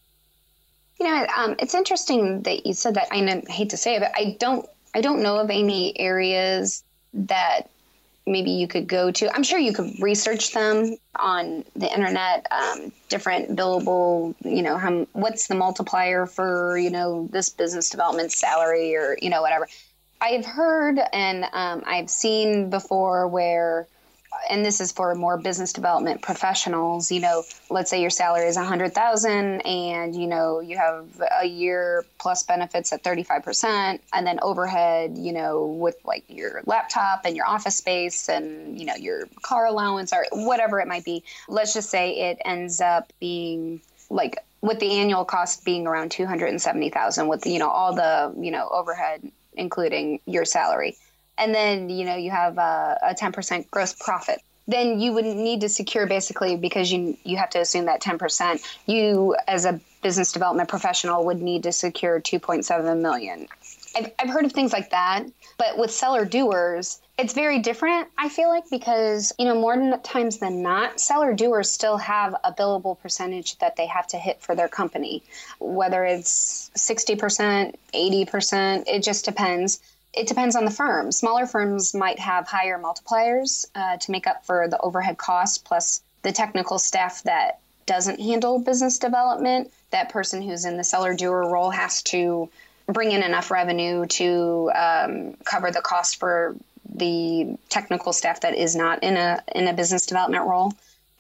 You 1.01 1.07
know, 1.07 1.27
um, 1.37 1.55
it's 1.61 1.75
interesting 1.75 2.43
that 2.43 2.67
you 2.67 2.75
said 2.75 2.95
that. 2.95 3.09
I 3.12 3.43
hate 3.49 3.71
to 3.71 3.77
say 3.77 3.95
it, 3.95 4.01
but 4.01 4.12
I 4.14 4.37
don't, 4.38 4.69
I 4.95 5.01
don't 5.01 5.23
know 5.23 5.38
of 5.38 5.51
any 5.51 5.99
areas 5.99 6.83
that 7.14 7.71
maybe 8.29 8.51
you 8.51 8.69
could 8.69 8.87
go 8.87 9.11
to. 9.11 9.35
I'm 9.35 9.43
sure 9.43 9.59
you 9.59 9.73
could 9.73 10.01
research 10.01 10.53
them 10.53 10.97
on 11.17 11.64
the 11.75 11.93
internet, 11.93 12.47
um, 12.51 12.93
different 13.09 13.57
billable, 13.57 14.35
you 14.45 14.62
know, 14.62 14.77
how, 14.77 15.07
what's 15.12 15.49
the 15.49 15.55
multiplier 15.55 16.27
for, 16.27 16.79
you 16.79 16.91
know, 16.91 17.29
this 17.33 17.49
business 17.49 17.91
development 17.91 18.33
salary 18.33 18.95
or, 18.95 19.17
you 19.21 19.31
know, 19.31 19.43
whatever. 19.43 19.69
I've 20.21 20.45
heard 20.45 20.99
and 21.12 21.45
um, 21.53 21.83
I've 21.87 22.11
seen 22.11 22.71
before 22.71 23.29
where 23.29 23.87
and 24.48 24.64
this 24.64 24.81
is 24.81 24.92
for 24.92 25.14
more 25.14 25.37
business 25.37 25.72
development 25.72 26.22
professionals 26.22 27.11
you 27.11 27.20
know 27.20 27.42
let's 27.70 27.90
say 27.90 28.01
your 28.01 28.11
salary 28.11 28.46
is 28.46 28.57
100000 28.57 29.61
and 29.61 30.14
you 30.14 30.27
know 30.27 30.61
you 30.61 30.77
have 30.77 31.07
a 31.40 31.46
year 31.46 32.05
plus 32.18 32.42
benefits 32.42 32.92
at 32.92 33.03
35% 33.03 34.01
and 34.12 34.27
then 34.27 34.38
overhead 34.42 35.16
you 35.16 35.33
know 35.33 35.66
with 35.66 35.96
like 36.05 36.24
your 36.29 36.62
laptop 36.66 37.22
and 37.24 37.37
your 37.37 37.46
office 37.46 37.77
space 37.77 38.29
and 38.29 38.79
you 38.79 38.87
know 38.87 38.94
your 38.96 39.29
car 39.42 39.66
allowance 39.66 40.12
or 40.12 40.27
whatever 40.33 40.81
it 40.81 40.88
might 40.88 41.05
be 41.05 41.22
let's 41.48 41.74
just 41.74 41.90
say 41.90 42.31
it 42.31 42.38
ends 42.44 42.81
up 42.81 43.12
being 43.20 43.81
like 44.11 44.38
with 44.61 44.81
the 44.81 44.92
annual 44.92 45.24
cost 45.24 45.64
being 45.64 45.87
around 45.87 46.11
270000 46.11 47.29
with 47.29 47.46
you 47.46 47.59
know 47.59 47.68
all 47.68 47.94
the 47.94 48.35
you 48.38 48.51
know 48.51 48.68
overhead 48.70 49.31
including 49.55 50.20
your 50.27 50.44
salary 50.44 50.96
and 51.38 51.55
then 51.55 51.90
you 51.90 52.05
know 52.05 52.16
you 52.16 52.31
have 52.31 52.59
uh, 52.59 52.94
a, 53.03 53.11
a 53.11 53.14
10% 53.14 53.70
gross 53.70 53.92
profit 53.94 54.40
then 54.66 55.01
you 55.01 55.12
would 55.14 55.24
need 55.24 55.62
to 55.62 55.68
secure 55.68 56.07
basically 56.07 56.57
because 56.57 56.92
you 56.92 57.16
you 57.24 57.37
have 57.37 57.51
to 57.51 57.61
assume 57.61 57.87
that 57.87 58.01
10% 58.01 58.62
you 58.87 59.37
as 59.46 59.64
a 59.64 59.81
business 60.03 60.33
development 60.33 60.68
professional 60.68 61.24
would 61.24 61.40
need 61.40 61.62
to 61.62 61.72
secure 61.72 62.20
2.7 62.20 63.01
million 63.01 63.48
I've, 63.96 64.12
I've 64.18 64.31
heard 64.31 64.44
of 64.44 64.53
things 64.53 64.72
like 64.72 64.90
that. 64.90 65.24
But 65.57 65.79
with 65.79 65.90
seller 65.90 66.24
doers, 66.24 67.01
it's 67.18 67.33
very 67.33 67.59
different, 67.59 68.09
I 68.16 68.29
feel 68.29 68.48
like, 68.48 68.70
because, 68.70 69.33
you 69.38 69.44
know, 69.44 69.55
more 69.55 69.77
than, 69.77 70.01
times 70.03 70.38
than 70.38 70.62
not, 70.62 71.01
seller 71.01 71.35
doers 71.35 71.70
still 71.70 71.96
have 71.96 72.35
a 72.44 72.53
billable 72.53 72.98
percentage 73.01 73.59
that 73.59 73.74
they 73.77 73.87
have 73.87 74.07
to 74.09 74.18
hit 74.18 74.40
for 74.40 74.55
their 74.55 74.68
company, 74.68 75.22
whether 75.59 76.05
it's 76.05 76.70
60%, 76.77 77.74
80%, 77.92 78.85
it 78.87 79.03
just 79.03 79.24
depends. 79.24 79.81
It 80.14 80.27
depends 80.27 80.57
on 80.57 80.64
the 80.64 80.71
firm. 80.71 81.12
Smaller 81.12 81.47
firms 81.47 81.94
might 81.94 82.18
have 82.18 82.49
higher 82.49 82.79
multipliers 82.79 83.66
uh, 83.75 83.99
to 83.99 84.11
make 84.11 84.27
up 84.27 84.44
for 84.44 84.66
the 84.68 84.81
overhead 84.81 85.18
costs, 85.18 85.59
plus 85.59 86.03
the 86.23 86.33
technical 86.33 86.79
staff 86.79 87.23
that 87.25 87.61
doesn't 87.87 88.21
handle 88.21 88.59
business 88.59 88.99
development. 88.99 89.73
That 89.90 90.11
person 90.11 90.42
who's 90.42 90.64
in 90.64 90.77
the 90.77 90.85
seller 90.85 91.14
doer 91.14 91.49
role 91.49 91.71
has 91.71 92.03
to 92.05 92.49
bring 92.87 93.12
in 93.12 93.23
enough 93.23 93.51
revenue 93.51 94.07
to 94.07 94.71
um, 94.75 95.35
cover 95.44 95.71
the 95.71 95.81
cost 95.81 96.16
for 96.16 96.57
the 96.94 97.57
technical 97.68 98.12
staff 98.12 98.40
that 98.40 98.57
is 98.57 98.75
not 98.75 99.03
in 99.03 99.16
a 99.16 99.42
in 99.55 99.68
a 99.68 99.73
business 99.73 100.07
development 100.07 100.47
role. 100.47 100.73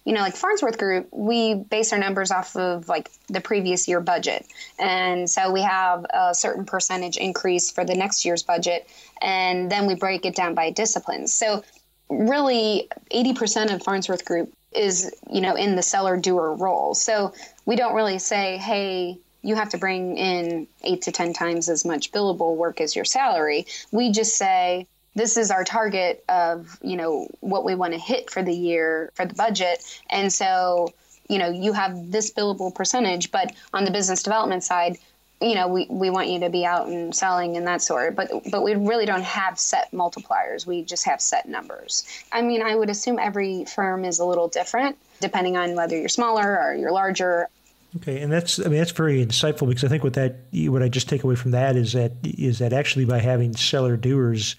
You 0.08 0.14
know, 0.14 0.22
like 0.22 0.36
Farnsworth 0.36 0.78
Group, 0.78 1.08
we 1.12 1.52
base 1.52 1.92
our 1.92 1.98
numbers 1.98 2.30
off 2.30 2.56
of 2.56 2.88
like 2.88 3.10
the 3.26 3.42
previous 3.42 3.86
year 3.86 4.00
budget, 4.00 4.46
and 4.78 5.28
so 5.28 5.52
we 5.52 5.60
have 5.60 6.06
a 6.08 6.34
certain 6.34 6.64
percentage 6.64 7.18
increase 7.18 7.70
for 7.70 7.84
the 7.84 7.94
next 7.94 8.24
year's 8.24 8.42
budget, 8.42 8.88
and 9.20 9.70
then 9.70 9.86
we 9.86 9.94
break 9.94 10.24
it 10.24 10.34
down 10.34 10.54
by 10.54 10.70
disciplines. 10.70 11.34
So, 11.34 11.62
really, 12.08 12.88
eighty 13.10 13.34
percent 13.34 13.70
of 13.70 13.82
Farnsworth 13.82 14.24
Group 14.24 14.50
is 14.74 15.14
you 15.30 15.42
know 15.42 15.54
in 15.54 15.76
the 15.76 15.82
seller 15.82 16.16
doer 16.16 16.54
role. 16.54 16.94
So 16.94 17.34
we 17.66 17.76
don't 17.76 17.94
really 17.94 18.18
say, 18.18 18.56
hey, 18.56 19.18
you 19.42 19.56
have 19.56 19.68
to 19.68 19.78
bring 19.78 20.16
in 20.16 20.66
eight 20.84 21.02
to 21.02 21.12
10 21.12 21.34
times 21.34 21.68
as 21.68 21.84
much 21.84 22.12
billable 22.12 22.56
work 22.56 22.80
as 22.80 22.96
your 22.96 23.04
salary. 23.04 23.66
We 23.92 24.10
just 24.10 24.36
say, 24.36 24.86
this 25.14 25.36
is 25.36 25.50
our 25.50 25.64
target 25.64 26.24
of, 26.28 26.78
you 26.82 26.96
know, 26.96 27.28
what 27.40 27.64
we 27.64 27.74
want 27.74 27.92
to 27.92 27.98
hit 27.98 28.30
for 28.30 28.42
the 28.42 28.54
year 28.54 29.10
for 29.14 29.24
the 29.24 29.34
budget. 29.34 29.82
And 30.10 30.32
so, 30.32 30.92
you 31.28 31.38
know, 31.38 31.50
you 31.50 31.72
have 31.72 32.10
this 32.10 32.32
billable 32.32 32.74
percentage, 32.74 33.30
but 33.30 33.52
on 33.72 33.84
the 33.84 33.90
business 33.90 34.22
development 34.22 34.64
side, 34.64 34.98
you 35.40 35.54
know, 35.54 35.68
we, 35.68 35.86
we 35.88 36.10
want 36.10 36.28
you 36.28 36.40
to 36.40 36.50
be 36.50 36.64
out 36.64 36.88
and 36.88 37.14
selling 37.14 37.56
and 37.56 37.66
that 37.66 37.80
sort. 37.80 38.16
But 38.16 38.30
but 38.50 38.62
we 38.62 38.74
really 38.74 39.06
don't 39.06 39.22
have 39.22 39.58
set 39.58 39.90
multipliers. 39.92 40.66
We 40.66 40.82
just 40.82 41.04
have 41.06 41.20
set 41.20 41.48
numbers. 41.48 42.06
I 42.32 42.42
mean, 42.42 42.62
I 42.62 42.74
would 42.74 42.90
assume 42.90 43.18
every 43.18 43.64
firm 43.64 44.04
is 44.04 44.18
a 44.18 44.24
little 44.24 44.48
different 44.48 44.96
depending 45.20 45.56
on 45.56 45.74
whether 45.74 45.96
you're 45.96 46.08
smaller 46.08 46.60
or 46.60 46.74
you're 46.74 46.92
larger. 46.92 47.48
Okay, 47.96 48.20
and 48.20 48.30
that's 48.30 48.58
I 48.58 48.64
mean 48.64 48.78
that's 48.78 48.90
very 48.90 49.24
insightful 49.24 49.66
because 49.66 49.84
I 49.84 49.88
think 49.88 50.04
what 50.04 50.12
that 50.14 50.36
what 50.52 50.82
I 50.82 50.88
just 50.88 51.08
take 51.08 51.24
away 51.24 51.36
from 51.36 51.52
that 51.52 51.74
is 51.76 51.94
that 51.94 52.12
is 52.22 52.58
that 52.58 52.72
actually 52.72 53.06
by 53.06 53.18
having 53.18 53.56
seller 53.56 53.96
doers, 53.96 54.56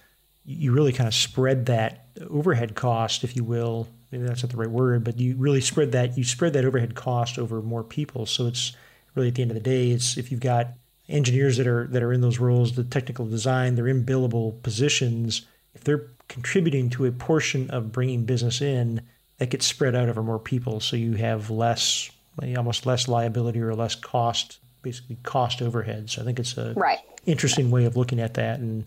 you 0.50 0.72
really 0.72 0.92
kind 0.92 1.08
of 1.08 1.14
spread 1.14 1.68
that 1.68 2.06
overhead 2.28 2.74
cost, 2.74 3.24
if 3.24 3.36
you 3.36 3.44
will. 3.44 3.88
Maybe 4.12 4.24
that's 4.24 4.42
not 4.42 4.52
the 4.52 4.58
right 4.58 4.70
word, 4.70 5.04
but 5.04 5.20
you 5.20 5.36
really 5.36 5.62
spread 5.62 5.92
that 5.92 6.18
you 6.18 6.24
spread 6.24 6.54
that 6.54 6.66
overhead 6.66 6.96
cost 6.96 7.38
over 7.38 7.62
more 7.62 7.84
people. 7.84 8.26
So 8.26 8.48
it's 8.48 8.74
really 9.14 9.28
at 9.28 9.36
the 9.36 9.44
end 9.44 9.52
of 9.52 9.56
the 9.56 9.62
day, 9.62 9.92
it's 9.92 10.18
if 10.18 10.32
you've 10.32 10.40
got 10.40 10.70
engineers 11.08 11.58
that 11.58 11.68
are 11.68 11.86
that 11.88 12.02
are 12.02 12.12
in 12.12 12.22
those 12.22 12.40
roles, 12.40 12.76
the 12.76 12.84
technical 12.84 13.28
design, 13.28 13.76
they're 13.76 13.88
in 13.88 14.04
billable 14.04 14.60
positions. 14.64 15.46
If 15.76 15.84
they're 15.84 16.08
contributing 16.28 16.90
to 16.92 17.06
a 17.06 17.12
portion 17.12 17.70
of 17.70 17.92
bringing 17.92 18.26
business 18.26 18.60
in, 18.60 19.02
that 19.38 19.52
gets 19.52 19.68
spread 19.68 19.94
out 19.94 20.10
over 20.10 20.24
more 20.24 20.40
people, 20.40 20.80
so 20.80 20.96
you 20.96 21.14
have 21.14 21.52
less 21.52 22.10
almost 22.58 22.88
less 22.88 23.08
liability 23.08 23.62
or 23.62 23.76
less 23.76 23.94
cost, 23.94 24.58
basically 24.82 25.18
cost 25.22 25.62
overhead. 25.62 26.10
So 26.10 26.24
I 26.24 26.26
think 26.26 26.40
it's 26.40 26.58
a 26.58 26.74
right. 26.76 27.00
interesting 27.28 27.70
way 27.70 27.86
of 27.86 27.96
looking 27.96 28.20
at 28.20 28.34
that, 28.34 28.60
and 28.60 28.86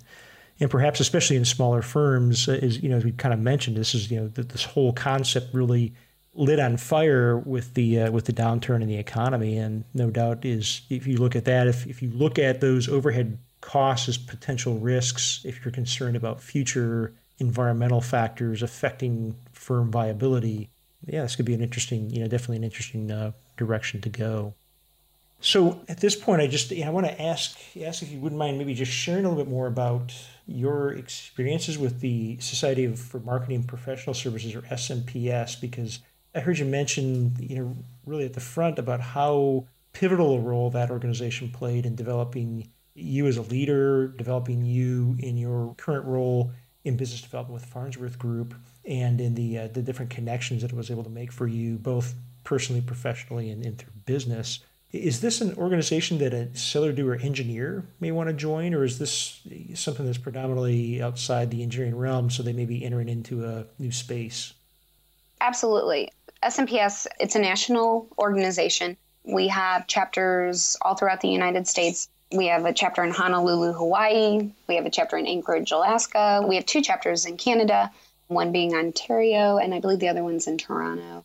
and 0.62 0.70
perhaps 0.70 1.00
especially 1.00 1.34
in 1.34 1.44
smaller 1.44 1.82
firms, 1.82 2.48
uh, 2.48 2.52
is 2.52 2.80
you 2.80 2.88
know 2.88 2.96
as 2.96 3.04
we 3.04 3.10
kind 3.10 3.34
of 3.34 3.40
mentioned, 3.40 3.76
this 3.76 3.96
is 3.96 4.12
you 4.12 4.20
know 4.20 4.28
this 4.28 4.62
whole 4.62 4.92
concept 4.92 5.52
really 5.52 5.92
lit 6.34 6.60
on 6.60 6.76
fire 6.76 7.36
with 7.36 7.74
the 7.74 8.02
uh, 8.02 8.10
with 8.12 8.26
the 8.26 8.32
downturn 8.32 8.80
in 8.80 8.86
the 8.86 8.96
economy, 8.96 9.58
and 9.58 9.82
no 9.92 10.08
doubt 10.08 10.44
is 10.44 10.82
if 10.88 11.04
you 11.04 11.16
look 11.16 11.34
at 11.34 11.46
that, 11.46 11.66
if 11.66 11.84
if 11.88 12.00
you 12.00 12.10
look 12.10 12.38
at 12.38 12.60
those 12.60 12.88
overhead 12.88 13.38
costs 13.60 14.08
as 14.08 14.16
potential 14.16 14.78
risks, 14.78 15.40
if 15.44 15.64
you're 15.64 15.72
concerned 15.72 16.14
about 16.14 16.40
future 16.40 17.12
environmental 17.40 18.00
factors 18.00 18.62
affecting 18.62 19.34
firm 19.50 19.90
viability, 19.90 20.70
yeah, 21.06 21.22
this 21.22 21.34
could 21.34 21.44
be 21.44 21.54
an 21.54 21.60
interesting, 21.60 22.08
you 22.08 22.20
know, 22.20 22.28
definitely 22.28 22.58
an 22.58 22.64
interesting 22.64 23.10
uh, 23.10 23.32
direction 23.56 24.00
to 24.00 24.08
go. 24.08 24.54
So 25.40 25.80
at 25.88 25.98
this 25.98 26.14
point, 26.14 26.40
I 26.40 26.46
just 26.46 26.72
I 26.72 26.88
want 26.90 27.06
to 27.06 27.20
ask 27.20 27.58
ask 27.82 28.00
if 28.04 28.12
you 28.12 28.20
wouldn't 28.20 28.38
mind 28.38 28.58
maybe 28.58 28.74
just 28.74 28.92
sharing 28.92 29.24
a 29.24 29.28
little 29.28 29.44
bit 29.44 29.50
more 29.50 29.66
about 29.66 30.14
your 30.46 30.92
experiences 30.92 31.78
with 31.78 32.00
the 32.00 32.38
Society 32.38 32.86
for 32.94 33.20
Marketing 33.20 33.64
Professional 33.64 34.14
Services 34.14 34.54
or 34.54 34.62
SMPS 34.62 35.60
because 35.60 36.00
I 36.34 36.40
heard 36.40 36.58
you 36.58 36.64
mention 36.64 37.36
you 37.38 37.56
know 37.56 37.76
really 38.06 38.24
at 38.24 38.34
the 38.34 38.40
front 38.40 38.78
about 38.78 39.00
how 39.00 39.66
pivotal 39.92 40.36
a 40.36 40.40
role 40.40 40.70
that 40.70 40.90
organization 40.90 41.50
played 41.50 41.86
in 41.86 41.94
developing 41.94 42.68
you 42.94 43.26
as 43.26 43.36
a 43.36 43.42
leader, 43.42 44.08
developing 44.08 44.64
you 44.64 45.16
in 45.18 45.36
your 45.36 45.74
current 45.76 46.04
role 46.04 46.52
in 46.84 46.96
business 46.96 47.22
development 47.22 47.54
with 47.54 47.64
Farnsworth 47.64 48.18
Group, 48.18 48.54
and 48.84 49.20
in 49.20 49.34
the 49.34 49.58
uh, 49.58 49.68
the 49.68 49.82
different 49.82 50.10
connections 50.10 50.62
that 50.62 50.72
it 50.72 50.76
was 50.76 50.90
able 50.90 51.04
to 51.04 51.10
make 51.10 51.32
for 51.32 51.46
you 51.46 51.78
both 51.78 52.14
personally, 52.44 52.80
professionally, 52.80 53.50
and, 53.50 53.64
in 53.64 53.76
through 53.76 53.92
business. 54.04 54.60
Is 54.92 55.22
this 55.22 55.40
an 55.40 55.54
organization 55.56 56.18
that 56.18 56.34
a 56.34 56.54
seller 56.54 56.92
doer 56.92 57.18
engineer 57.22 57.86
may 57.98 58.10
want 58.10 58.28
to 58.28 58.34
join, 58.34 58.74
or 58.74 58.84
is 58.84 58.98
this 58.98 59.40
something 59.74 60.04
that's 60.04 60.18
predominantly 60.18 61.00
outside 61.00 61.50
the 61.50 61.62
engineering 61.62 61.96
realm, 61.96 62.28
so 62.28 62.42
they 62.42 62.52
may 62.52 62.66
be 62.66 62.84
entering 62.84 63.08
into 63.08 63.44
a 63.46 63.64
new 63.78 63.90
space? 63.90 64.52
Absolutely. 65.40 66.12
SMPS, 66.42 67.06
it's 67.18 67.36
a 67.36 67.38
national 67.38 68.06
organization. 68.18 68.98
We 69.24 69.48
have 69.48 69.86
chapters 69.86 70.76
all 70.82 70.94
throughout 70.94 71.22
the 71.22 71.28
United 71.28 71.66
States. 71.66 72.08
We 72.30 72.46
have 72.48 72.66
a 72.66 72.72
chapter 72.74 73.02
in 73.02 73.12
Honolulu, 73.12 73.72
Hawaii. 73.72 74.50
We 74.68 74.74
have 74.74 74.84
a 74.84 74.90
chapter 74.90 75.16
in 75.16 75.26
Anchorage, 75.26 75.72
Alaska. 75.72 76.44
We 76.46 76.56
have 76.56 76.66
two 76.66 76.82
chapters 76.82 77.24
in 77.24 77.38
Canada, 77.38 77.90
one 78.28 78.52
being 78.52 78.74
Ontario, 78.74 79.56
and 79.56 79.72
I 79.72 79.80
believe 79.80 80.00
the 80.00 80.08
other 80.08 80.24
one's 80.24 80.46
in 80.46 80.58
Toronto. 80.58 81.24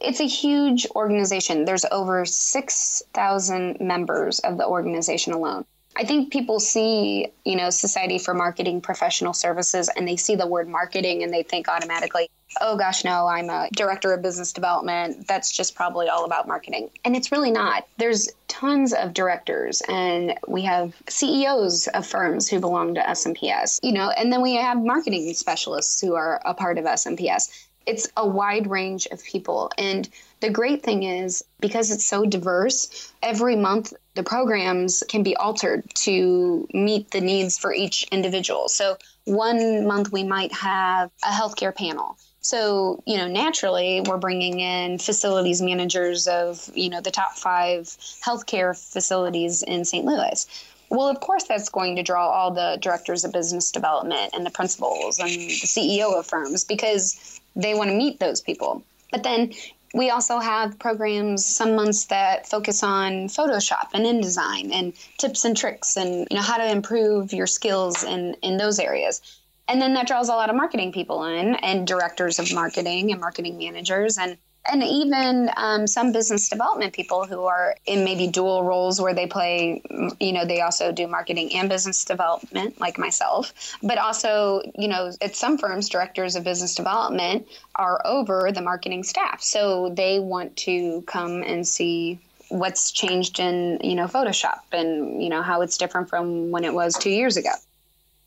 It's 0.00 0.20
a 0.20 0.26
huge 0.26 0.86
organization. 0.94 1.64
There's 1.64 1.84
over 1.90 2.24
6,000 2.24 3.80
members 3.80 4.38
of 4.40 4.56
the 4.56 4.66
organization 4.66 5.32
alone. 5.32 5.64
I 5.96 6.04
think 6.04 6.30
people 6.30 6.60
see, 6.60 7.26
you 7.44 7.56
know, 7.56 7.70
Society 7.70 8.18
for 8.18 8.32
Marketing 8.32 8.80
Professional 8.80 9.32
Services 9.32 9.90
and 9.96 10.06
they 10.06 10.14
see 10.14 10.36
the 10.36 10.46
word 10.46 10.68
marketing 10.68 11.24
and 11.24 11.34
they 11.34 11.42
think 11.42 11.68
automatically, 11.68 12.30
oh 12.60 12.76
gosh, 12.76 13.04
no, 13.04 13.26
I'm 13.26 13.50
a 13.50 13.68
director 13.72 14.12
of 14.12 14.22
business 14.22 14.52
development. 14.52 15.26
That's 15.26 15.50
just 15.50 15.74
probably 15.74 16.08
all 16.08 16.24
about 16.24 16.46
marketing. 16.46 16.90
And 17.04 17.16
it's 17.16 17.32
really 17.32 17.50
not. 17.50 17.88
There's 17.96 18.28
tons 18.46 18.92
of 18.92 19.12
directors 19.12 19.82
and 19.88 20.38
we 20.46 20.62
have 20.62 20.94
CEOs 21.08 21.88
of 21.88 22.06
firms 22.06 22.48
who 22.48 22.60
belong 22.60 22.94
to 22.94 23.00
SMPS, 23.00 23.80
you 23.82 23.92
know, 23.92 24.10
and 24.10 24.32
then 24.32 24.40
we 24.40 24.54
have 24.54 24.80
marketing 24.80 25.34
specialists 25.34 26.00
who 26.00 26.14
are 26.14 26.40
a 26.44 26.54
part 26.54 26.78
of 26.78 26.84
SMPS 26.84 27.48
it's 27.88 28.06
a 28.16 28.26
wide 28.26 28.68
range 28.68 29.06
of 29.06 29.24
people. 29.24 29.72
And 29.78 30.08
the 30.40 30.50
great 30.50 30.82
thing 30.82 31.02
is, 31.02 31.42
because 31.58 31.90
it's 31.90 32.04
so 32.04 32.24
diverse, 32.26 33.12
every 33.22 33.56
month 33.56 33.94
the 34.14 34.22
programs 34.22 35.02
can 35.08 35.22
be 35.22 35.34
altered 35.36 35.82
to 35.94 36.68
meet 36.72 37.10
the 37.10 37.20
needs 37.20 37.58
for 37.58 37.72
each 37.72 38.06
individual. 38.12 38.68
So 38.68 38.98
one 39.24 39.86
month 39.86 40.12
we 40.12 40.22
might 40.22 40.52
have 40.52 41.10
a 41.24 41.30
healthcare 41.30 41.74
panel. 41.74 42.18
So, 42.40 43.02
you 43.06 43.16
know, 43.16 43.26
naturally, 43.26 44.02
we're 44.06 44.18
bringing 44.18 44.60
in 44.60 44.98
facilities 44.98 45.60
managers 45.60 46.28
of, 46.28 46.70
you 46.74 46.88
know, 46.88 47.00
the 47.00 47.10
top 47.10 47.36
five 47.36 47.84
healthcare 48.24 48.76
facilities 48.76 49.62
in 49.62 49.84
St. 49.84 50.04
Louis. 50.04 50.46
Well, 50.90 51.08
of 51.08 51.20
course, 51.20 51.44
that's 51.44 51.68
going 51.68 51.96
to 51.96 52.02
draw 52.02 52.28
all 52.28 52.50
the 52.50 52.78
directors 52.80 53.24
of 53.24 53.32
business 53.32 53.70
development 53.70 54.30
and 54.32 54.46
the 54.46 54.50
principals 54.50 55.18
and 55.18 55.30
the 55.30 55.66
CEO 55.66 56.18
of 56.18 56.26
firms 56.26 56.64
because 56.64 57.37
they 57.56 57.74
want 57.74 57.90
to 57.90 57.96
meet 57.96 58.20
those 58.20 58.40
people. 58.40 58.82
But 59.10 59.22
then 59.22 59.52
we 59.94 60.10
also 60.10 60.38
have 60.38 60.78
programs 60.78 61.44
some 61.44 61.74
months 61.74 62.06
that 62.06 62.46
focus 62.46 62.82
on 62.82 63.28
Photoshop 63.28 63.88
and 63.94 64.04
InDesign 64.04 64.72
and 64.72 64.92
tips 65.18 65.44
and 65.44 65.56
tricks 65.56 65.96
and 65.96 66.26
you 66.30 66.36
know 66.36 66.42
how 66.42 66.58
to 66.58 66.70
improve 66.70 67.32
your 67.32 67.46
skills 67.46 68.04
in 68.04 68.34
in 68.42 68.58
those 68.58 68.78
areas. 68.78 69.22
And 69.66 69.82
then 69.82 69.94
that 69.94 70.06
draws 70.06 70.28
a 70.28 70.32
lot 70.32 70.48
of 70.48 70.56
marketing 70.56 70.92
people 70.92 71.24
in 71.24 71.54
and 71.56 71.86
directors 71.86 72.38
of 72.38 72.52
marketing 72.52 73.12
and 73.12 73.20
marketing 73.20 73.58
managers 73.58 74.16
and 74.16 74.38
and 74.70 74.82
even 74.82 75.50
um, 75.56 75.86
some 75.86 76.12
business 76.12 76.48
development 76.48 76.92
people 76.92 77.24
who 77.24 77.44
are 77.44 77.74
in 77.86 78.04
maybe 78.04 78.26
dual 78.26 78.64
roles 78.64 79.00
where 79.00 79.14
they 79.14 79.26
play 79.26 79.82
you 80.20 80.32
know 80.32 80.44
they 80.44 80.60
also 80.60 80.92
do 80.92 81.06
marketing 81.06 81.54
and 81.54 81.68
business 81.68 82.04
development 82.04 82.78
like 82.80 82.98
myself 82.98 83.52
but 83.82 83.98
also 83.98 84.62
you 84.76 84.88
know 84.88 85.10
at 85.20 85.34
some 85.34 85.58
firms 85.58 85.88
directors 85.88 86.36
of 86.36 86.44
business 86.44 86.74
development 86.74 87.46
are 87.76 88.00
over 88.04 88.50
the 88.52 88.62
marketing 88.62 89.02
staff 89.02 89.42
so 89.42 89.90
they 89.90 90.18
want 90.18 90.56
to 90.56 91.02
come 91.06 91.42
and 91.42 91.66
see 91.66 92.18
what's 92.48 92.92
changed 92.92 93.38
in 93.38 93.78
you 93.82 93.94
know 93.94 94.06
Photoshop 94.06 94.60
and 94.72 95.22
you 95.22 95.28
know 95.28 95.42
how 95.42 95.60
it's 95.62 95.76
different 95.76 96.08
from 96.08 96.50
when 96.50 96.64
it 96.64 96.74
was 96.74 96.96
two 96.96 97.10
years 97.10 97.36
ago. 97.36 97.52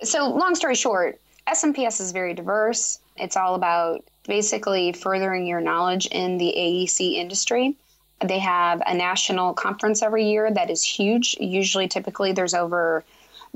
So 0.04 0.30
long 0.30 0.56
story 0.56 0.76
short, 0.76 1.20
SMPS 1.48 2.02
is 2.02 2.12
very 2.12 2.34
diverse. 2.34 3.00
It's 3.18 3.36
all 3.36 3.56
about 3.56 4.04
basically 4.28 4.92
furthering 4.92 5.46
your 5.46 5.62
knowledge 5.62 6.08
in 6.08 6.38
the 6.38 6.54
AEC 6.58 7.16
industry. 7.16 7.76
They 8.24 8.40
have 8.40 8.82
a 8.86 8.94
national 8.94 9.54
conference 9.54 10.02
every 10.02 10.30
year 10.30 10.52
that 10.52 10.70
is 10.70 10.84
huge. 10.84 11.36
Usually, 11.40 11.88
typically, 11.88 12.32
there's 12.32 12.54
over 12.54 13.04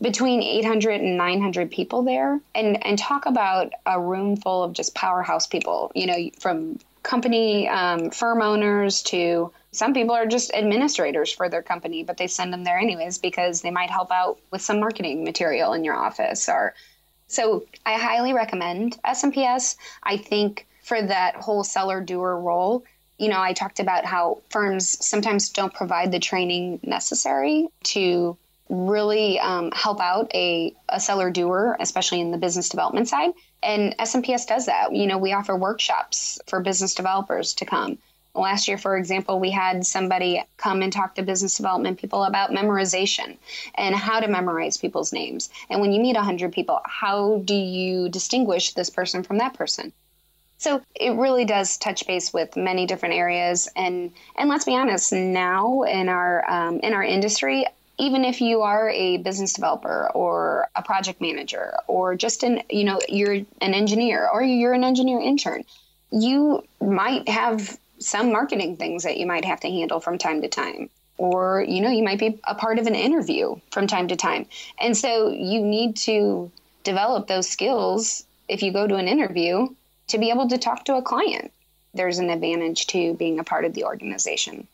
between 0.02 0.44
800 0.44 1.02
and 1.02 1.18
900 1.18 1.72
people 1.72 2.04
there 2.04 2.40
and 2.54 2.86
and 2.86 3.00
talk 3.00 3.26
about 3.26 3.72
a 3.86 4.00
room 4.00 4.36
full 4.36 4.64
of 4.64 4.74
just 4.74 4.94
powerhouse 4.94 5.48
people 5.48 5.92
you 5.96 6.06
know 6.06 6.30
from 6.40 6.78
company 7.04 7.68
um, 7.70 8.10
firm 8.10 8.42
owners 8.42 9.02
to 9.04 9.52
some 9.72 9.94
people 9.94 10.14
are 10.14 10.26
just 10.26 10.54
administrators 10.54 11.32
for 11.32 11.48
their 11.48 11.62
company 11.62 12.04
but 12.04 12.18
they 12.18 12.28
send 12.28 12.52
them 12.52 12.64
there 12.64 12.78
anyways 12.78 13.18
because 13.18 13.62
they 13.62 13.72
might 13.72 13.90
help 13.90 14.12
out 14.12 14.38
with 14.52 14.62
some 14.62 14.80
marketing 14.80 15.24
material 15.24 15.72
in 15.74 15.84
your 15.84 15.96
office 15.96 16.50
or 16.50 16.74
so 17.28 17.66
i 17.86 17.94
highly 17.94 18.34
recommend 18.34 18.98
smps 19.08 19.76
i 20.04 20.18
think 20.18 20.68
for 20.84 21.02
that 21.02 21.36
whole 21.36 21.64
seller 21.64 22.02
doer 22.02 22.38
role 22.38 22.84
you 23.18 23.30
know 23.30 23.42
i 23.42 23.54
talked 23.54 23.80
about 23.80 24.06
how 24.06 24.42
firms 24.50 25.04
sometimes 25.06 25.50
don't 25.50 25.74
provide 25.74 26.12
the 26.12 26.20
training 26.20 26.80
necessary 26.84 27.68
to 27.84 28.38
really 28.70 29.40
um, 29.40 29.72
help 29.72 30.00
out 30.00 30.32
a, 30.34 30.74
a 30.90 31.00
seller 31.00 31.30
doer, 31.30 31.78
especially 31.80 32.20
in 32.20 32.32
the 32.32 32.38
business 32.38 32.70
development 32.70 33.08
side. 33.08 33.32
And 33.62 33.96
SMPS 33.98 34.48
does 34.48 34.66
that. 34.66 34.94
You 34.94 35.08
know, 35.08 35.18
we 35.18 35.34
offer 35.34 35.56
workshops 35.56 36.40
for 36.48 36.60
business 36.62 36.96
developers 36.96 37.54
to 37.56 37.66
come. 37.66 37.98
Last 38.36 38.68
year, 38.68 38.78
for 38.78 38.98
example, 38.98 39.40
we 39.40 39.52
had 39.52 39.86
somebody 39.86 40.44
come 40.58 40.82
and 40.82 40.92
talk 40.92 41.16
to 41.16 41.24
business 41.24 41.58
development 41.58 42.00
people 42.00 42.24
about 42.24 42.52
memorization 42.52 43.38
and 43.76 43.96
how 43.96 44.20
to 44.20 44.28
memorize 44.28 44.78
people's 44.78 45.14
names. 45.14 45.50
And 45.70 45.82
when 45.82 45.92
you 45.92 46.02
meet 46.02 46.16
100 46.16 46.52
people, 46.52 46.82
how 46.86 47.42
do 47.46 47.56
you 47.56 48.10
distinguish 48.10 48.74
this 48.74 48.90
person 48.90 49.24
from 49.24 49.38
that 49.38 49.54
person? 49.54 49.94
So 50.58 50.82
it 50.96 51.12
really 51.12 51.46
does 51.46 51.78
touch 51.78 52.08
base 52.08 52.34
with 52.34 52.56
many 52.56 52.86
different 52.86 53.16
areas, 53.16 53.68
and 53.76 54.12
and 54.38 54.50
let's 54.50 54.64
be 54.64 54.76
honest. 54.76 55.12
Now 55.12 55.84
in 55.84 56.08
our 56.08 56.50
um, 56.50 56.80
in 56.80 56.94
our 56.94 57.04
industry, 57.04 57.66
even 57.98 58.26
if 58.26 58.42
you 58.42 58.62
are 58.62 58.90
a 58.90 59.18
business 59.18 59.54
developer 59.54 60.10
or 60.14 60.70
a 60.76 60.82
project 60.82 61.22
manager 61.22 61.76
or 61.88 62.16
just 62.16 62.44
an 62.44 62.64
you 62.70 62.84
know 62.84 63.00
you're 63.10 63.34
an 63.34 63.74
engineer 63.74 64.28
or 64.32 64.44
you're 64.44 64.74
an 64.74 64.84
engineer 64.84 65.20
intern 65.20 65.64
you 66.12 66.64
might 66.82 67.28
have 67.28 67.78
some 68.00 68.32
marketing 68.32 68.78
things 68.78 69.04
that 69.04 69.18
you 69.18 69.26
might 69.26 69.46
have 69.46 69.60
to 69.62 69.70
handle 69.70 70.00
from 70.00 70.18
time 70.18 70.42
to 70.42 70.48
time. 70.48 70.90
Or 71.18 71.64
you 71.66 71.82
know 71.82 71.90
you 71.90 72.04
might 72.04 72.20
be 72.20 72.40
a 72.44 72.56
part 72.56 72.78
of 72.78 72.88
an 72.88 72.96
interview 72.96 73.56
from 73.72 73.88
time 73.88 74.10
to 74.10 74.16
time. 74.16 74.48
And 74.80 74.98
so 74.98 75.30
you 75.30 75.62
need 75.62 75.96
to 75.98 76.52
develop 76.84 77.28
those 77.28 77.50
skills 77.50 78.26
if 78.48 78.62
you 78.62 78.72
go 78.72 78.86
to 78.86 78.96
an 78.96 79.08
interview 79.08 79.68
to 80.08 80.18
be 80.18 80.30
able 80.30 80.50
to 80.50 80.58
talk 80.58 80.86
to 80.86 80.96
a 80.96 81.02
client. 81.02 81.52
There's 81.94 82.20
an 82.20 82.30
advantage 82.30 82.88
to 82.88 83.14
being 83.16 83.40
a 83.40 83.44
part 83.44 83.66
of 83.66 83.74
the 83.74 83.86
organization. 83.86 84.68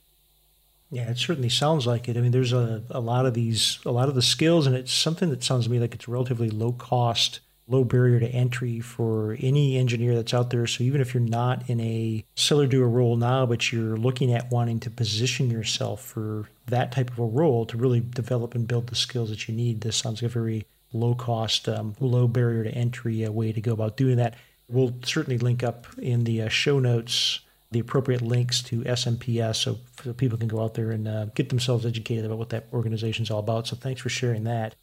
Yeah, 0.90 1.10
it 1.10 1.18
certainly 1.18 1.50
sounds 1.50 1.88
like 1.88 2.10
it. 2.10 2.18
I 2.18 2.22
mean, 2.22 2.32
there's 2.32 2.52
a, 2.52 2.84
a 2.90 3.00
lot 3.00 3.26
of 3.26 3.34
these, 3.34 3.80
a 3.86 3.92
lot 3.92 4.10
of 4.10 4.16
the 4.16 4.22
skills, 4.22 4.68
and 4.68 4.76
it's 4.76 4.92
something 4.92 5.30
that 5.30 5.42
sounds 5.42 5.66
to 5.66 5.72
me 5.72 5.80
like 5.80 5.96
it's 5.96 6.08
relatively 6.08 6.50
low 6.50 6.74
cost, 6.74 7.40
low 7.72 7.84
barrier 7.84 8.20
to 8.20 8.28
entry 8.28 8.80
for 8.80 9.38
any 9.40 9.78
engineer 9.78 10.14
that's 10.16 10.34
out 10.34 10.50
there. 10.50 10.68
So 10.68 10.84
even 10.84 11.02
if 11.02 11.14
you're 11.14 11.22
not 11.22 11.70
in 11.70 11.80
a 11.80 12.26
seller 12.36 12.68
doer 12.68 12.88
role 12.88 13.16
now, 13.16 13.46
but 13.46 13.72
you're 13.72 13.98
looking 13.98 14.34
at 14.34 14.52
wanting 14.52 14.80
to 14.82 14.90
position 14.90 15.50
yourself 15.50 16.04
for 16.04 16.50
that 16.68 16.92
type 16.92 17.10
of 17.12 17.20
a 17.20 17.26
role 17.26 17.66
to 17.66 17.78
really 17.78 18.02
develop 18.02 18.54
and 18.54 18.68
build 18.68 18.88
the 18.88 18.96
skills 18.96 19.30
that 19.30 19.48
you 19.48 19.56
need, 19.56 19.82
this 19.82 19.96
sounds 19.96 20.22
like 20.22 20.30
a 20.30 20.34
very 20.34 20.66
low 20.94 21.16
cost, 21.16 21.70
um, 21.70 21.96
low 22.00 22.28
barrier 22.28 22.64
to 22.64 22.72
entry 22.72 23.26
uh, 23.26 23.32
way 23.32 23.52
to 23.52 23.62
go 23.62 23.74
about 23.74 23.98
doing 23.98 24.18
that. 24.18 24.36
We'll 24.68 24.96
certainly 25.04 25.38
link 25.38 25.64
up 25.64 25.88
in 25.98 26.24
the 26.24 26.44
uh, 26.44 26.50
show 26.50 26.80
notes 26.80 27.40
the 27.72 27.80
appropriate 27.80 28.22
links 28.22 28.62
to 28.62 28.82
SMPS 28.82 29.56
so, 29.56 29.78
so 30.04 30.14
people 30.14 30.38
can 30.38 30.50
go 30.50 30.62
out 30.62 30.74
there 30.74 30.92
and 30.92 31.08
uh, 31.08 31.26
get 31.36 31.50
themselves 31.50 31.86
educated 31.86 32.26
about 32.26 32.38
what 32.38 32.50
that 32.50 32.68
organization 32.74 33.24
is 33.24 33.32
all 33.32 33.40
about. 33.40 33.68
So 33.68 33.78
thanks 33.78 34.02
for 34.02 34.10
sharing 34.10 34.44
that. 34.44 34.76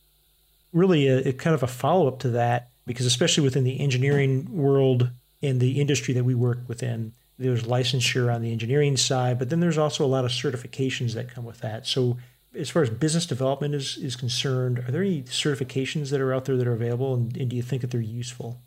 Really, 0.73 1.07
a, 1.07 1.29
a 1.29 1.33
kind 1.33 1.55
of 1.55 1.63
a 1.63 1.67
follow 1.67 2.09
up 2.09 2.19
to 2.21 2.31
that, 2.31 2.71
because 2.89 3.07
especially 3.07 3.45
within 3.45 3.63
the 3.63 3.79
engineering 3.79 4.49
world 4.51 5.11
in 5.41 5.61
the 5.61 5.81
industry 5.81 6.13
that 6.15 6.25
we 6.25 6.35
work 6.35 6.59
within, 6.67 7.13
there's 7.39 7.63
licensure 7.63 8.35
on 8.35 8.43
the 8.43 8.51
engineering 8.51 8.97
side, 8.97 9.39
but 9.39 9.51
then 9.51 9.61
there's 9.61 9.79
also 9.79 10.05
a 10.05 10.07
lot 10.07 10.25
of 10.25 10.33
certifications 10.33 11.15
that 11.15 11.33
come 11.33 11.45
with 11.45 11.61
that. 11.61 11.87
So 11.87 12.17
as 12.59 12.71
far 12.71 12.83
as 12.83 12.91
business 12.91 13.27
development 13.27 13.75
is, 13.75 13.97
is 13.99 14.17
concerned, 14.17 14.81
are 14.81 14.91
there 14.91 15.03
any 15.03 15.23
certifications 15.23 16.11
that 16.11 16.21
are 16.21 16.35
out 16.35 16.47
there 16.47 16.57
that 16.57 16.67
are 16.67 16.73
available, 16.73 17.15
and, 17.15 17.37
and 17.37 17.49
do 17.49 17.57
you 17.57 17.63
think 17.63 17.83
that 17.83 17.93
they're 17.93 18.01
useful? 18.01 18.61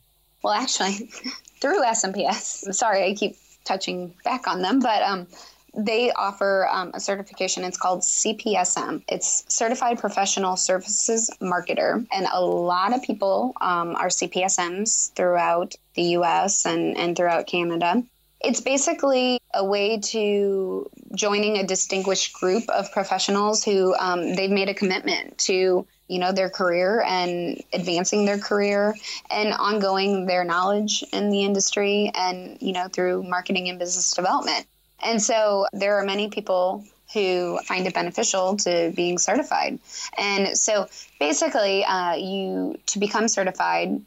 Well, 0.44 0.54
actually, 0.54 1.10
through 1.62 1.84
SMPS, 1.84 2.74
sorry, 2.74 3.10
I 3.10 3.14
keep 3.14 3.36
touching 3.66 4.14
back 4.24 4.48
on 4.48 4.62
them, 4.62 4.80
but 4.80 5.04
um, 5.04 5.28
they 5.74 6.12
offer 6.12 6.68
um, 6.72 6.92
a 6.94 7.00
certification. 7.00 7.64
It's 7.64 7.78
called 7.78 8.02
CPSM. 8.02 9.04
It's 9.08 9.46
Certified 9.48 10.00
Professional 10.00 10.58
Services 10.58 11.30
Marketer. 11.42 12.06
And 12.12 12.28
a 12.32 12.42
lot 12.42 12.94
of 12.94 13.02
people 13.04 13.54
um, 13.62 13.96
are 13.96 14.08
CPSMs 14.08 15.14
throughout 15.14 15.76
the 15.96 16.04
US 16.18 16.66
and, 16.66 16.98
and 16.98 17.16
throughout 17.16 17.48
Canada. 17.48 18.04
It's 18.44 18.60
basically 18.60 19.40
a 19.54 19.64
way 19.64 20.00
to 20.00 20.90
joining 21.14 21.58
a 21.58 21.66
distinguished 21.66 22.34
group 22.34 22.68
of 22.70 22.92
professionals 22.92 23.64
who 23.64 23.96
um, 23.96 24.36
they've 24.36 24.50
made 24.50 24.70
a 24.70 24.74
commitment 24.74 25.38
to 25.40 25.86
you 26.08 26.20
know 26.20 26.34
their 26.34 26.50
career 26.50 27.02
and 27.08 27.64
advancing 27.72 28.26
their 28.26 28.38
career 28.38 28.96
and 29.30 29.54
ongoing 29.54 30.26
their 30.26 30.44
knowledge 30.44 31.06
in 31.14 31.30
the 31.30 31.44
industry 31.44 32.12
and 32.16 32.58
you 32.62 32.74
know 32.74 32.90
through 32.90 33.24
marketing 33.24 33.70
and 33.70 33.80
business 33.80 34.12
development 34.14 34.66
and 35.04 35.22
so 35.22 35.66
there 35.74 35.98
are 35.98 36.06
many 36.06 36.30
people 36.30 36.86
who 37.14 37.60
find 37.66 37.86
it 37.88 37.94
beneficial 37.94 38.56
to 38.56 38.94
being 38.96 39.18
certified. 39.18 39.78
And 40.18 40.58
so 40.58 40.88
basically 41.20 41.84
uh, 41.84 42.16
you 42.16 42.80
to 42.88 43.00
become 43.00 43.28
certified 43.28 44.02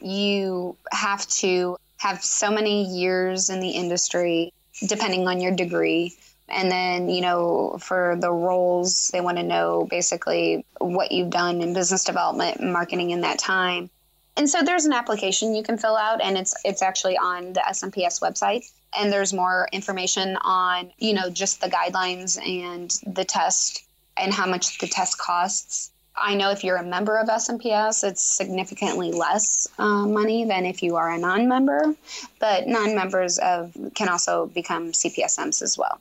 you 0.00 0.76
have 0.92 1.26
to 1.28 1.76
have 1.98 2.22
so 2.22 2.50
many 2.50 2.84
years 2.84 3.50
in 3.50 3.60
the 3.60 3.70
industry 3.70 4.52
depending 4.86 5.28
on 5.28 5.40
your 5.40 5.54
degree. 5.54 6.14
And 6.48 6.70
then, 6.70 7.08
you 7.08 7.20
know, 7.20 7.76
for 7.80 8.16
the 8.18 8.32
roles, 8.32 9.08
they 9.08 9.20
want 9.20 9.36
to 9.36 9.42
know 9.42 9.86
basically 9.88 10.64
what 10.78 11.12
you've 11.12 11.30
done 11.30 11.60
in 11.60 11.74
business 11.74 12.02
development 12.02 12.58
and 12.58 12.72
marketing 12.72 13.10
in 13.10 13.20
that 13.20 13.38
time. 13.38 13.90
And 14.36 14.48
so 14.48 14.62
there's 14.62 14.86
an 14.86 14.92
application 14.92 15.54
you 15.54 15.62
can 15.62 15.76
fill 15.76 15.96
out 15.96 16.20
and 16.22 16.38
it's 16.38 16.54
it's 16.64 16.82
actually 16.82 17.18
on 17.18 17.52
the 17.52 17.60
SMPS 17.60 18.20
website 18.20 18.64
and 18.96 19.12
there's 19.12 19.32
more 19.32 19.68
information 19.72 20.36
on, 20.42 20.92
you 20.98 21.14
know, 21.14 21.30
just 21.30 21.60
the 21.60 21.68
guidelines 21.68 22.38
and 22.44 22.90
the 23.14 23.24
test 23.24 23.84
and 24.16 24.32
how 24.32 24.46
much 24.46 24.78
the 24.78 24.88
test 24.88 25.18
costs. 25.18 25.90
I 26.16 26.34
know 26.34 26.50
if 26.50 26.64
you're 26.64 26.76
a 26.76 26.84
member 26.84 27.16
of 27.16 27.28
SMPS, 27.28 28.04
it's 28.04 28.22
significantly 28.22 29.12
less 29.12 29.66
uh, 29.78 30.06
money 30.06 30.44
than 30.44 30.66
if 30.66 30.82
you 30.82 30.96
are 30.96 31.10
a 31.10 31.18
non-member, 31.18 31.94
but 32.38 32.66
non-members 32.66 33.38
of 33.38 33.74
can 33.94 34.08
also 34.08 34.46
become 34.46 34.92
CPSMs 34.92 35.62
as 35.62 35.78
well 35.78 36.00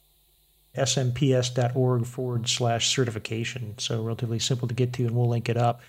smps.org 0.76 2.06
forward 2.06 2.48
slash 2.48 2.94
certification. 2.94 3.78
So 3.78 4.04
relatively 4.04 4.40
simple 4.40 4.68
to 4.68 4.74
get 4.74 4.94
to, 4.94 5.06
and 5.06 5.16
we'll 5.16 5.28
link 5.28 5.50
it 5.50 5.58
up. 5.58 5.82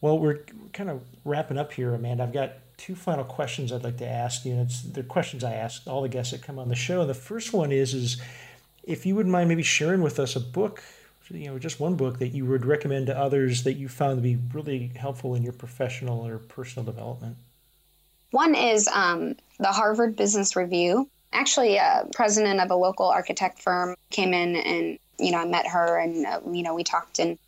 Well, 0.00 0.18
we're 0.18 0.40
kind 0.72 0.90
of 0.90 1.02
wrapping 1.24 1.58
up 1.58 1.72
here, 1.72 1.94
Amanda. 1.94 2.24
I've 2.24 2.32
got 2.32 2.52
two 2.80 2.94
final 2.94 3.24
questions 3.24 3.72
I'd 3.72 3.84
like 3.84 3.98
to 3.98 4.08
ask 4.08 4.44
you, 4.44 4.52
and 4.52 4.62
it's 4.62 4.82
the 4.82 5.02
questions 5.02 5.44
I 5.44 5.52
ask 5.52 5.86
all 5.86 6.02
the 6.02 6.08
guests 6.08 6.32
that 6.32 6.42
come 6.42 6.58
on 6.58 6.68
the 6.68 6.74
show. 6.74 7.02
And 7.02 7.10
the 7.10 7.14
first 7.14 7.52
one 7.52 7.72
is, 7.72 7.92
is 7.92 8.20
if 8.82 9.04
you 9.04 9.14
wouldn't 9.14 9.32
mind 9.32 9.48
maybe 9.48 9.62
sharing 9.62 10.00
with 10.00 10.18
us 10.18 10.34
a 10.34 10.40
book, 10.40 10.82
you 11.28 11.46
know, 11.46 11.58
just 11.58 11.78
one 11.78 11.94
book 11.94 12.18
that 12.18 12.28
you 12.28 12.46
would 12.46 12.64
recommend 12.64 13.06
to 13.06 13.16
others 13.16 13.64
that 13.64 13.74
you 13.74 13.88
found 13.88 14.16
to 14.16 14.22
be 14.22 14.38
really 14.52 14.90
helpful 14.96 15.34
in 15.34 15.42
your 15.42 15.52
professional 15.52 16.26
or 16.26 16.38
personal 16.38 16.84
development. 16.84 17.36
One 18.30 18.54
is 18.54 18.88
um, 18.88 19.36
the 19.58 19.68
Harvard 19.68 20.16
Business 20.16 20.56
Review 20.56 21.08
actually 21.32 21.76
a 21.76 22.06
president 22.12 22.60
of 22.60 22.70
a 22.70 22.74
local 22.74 23.06
architect 23.06 23.60
firm 23.60 23.94
came 24.10 24.34
in 24.34 24.56
and 24.56 24.98
you 25.18 25.30
know 25.30 25.38
I 25.38 25.44
met 25.44 25.66
her 25.68 25.96
and 25.96 26.26
uh, 26.26 26.40
you 26.50 26.62
know 26.62 26.74
we 26.74 26.82
talked 26.82 27.18
and 27.18 27.38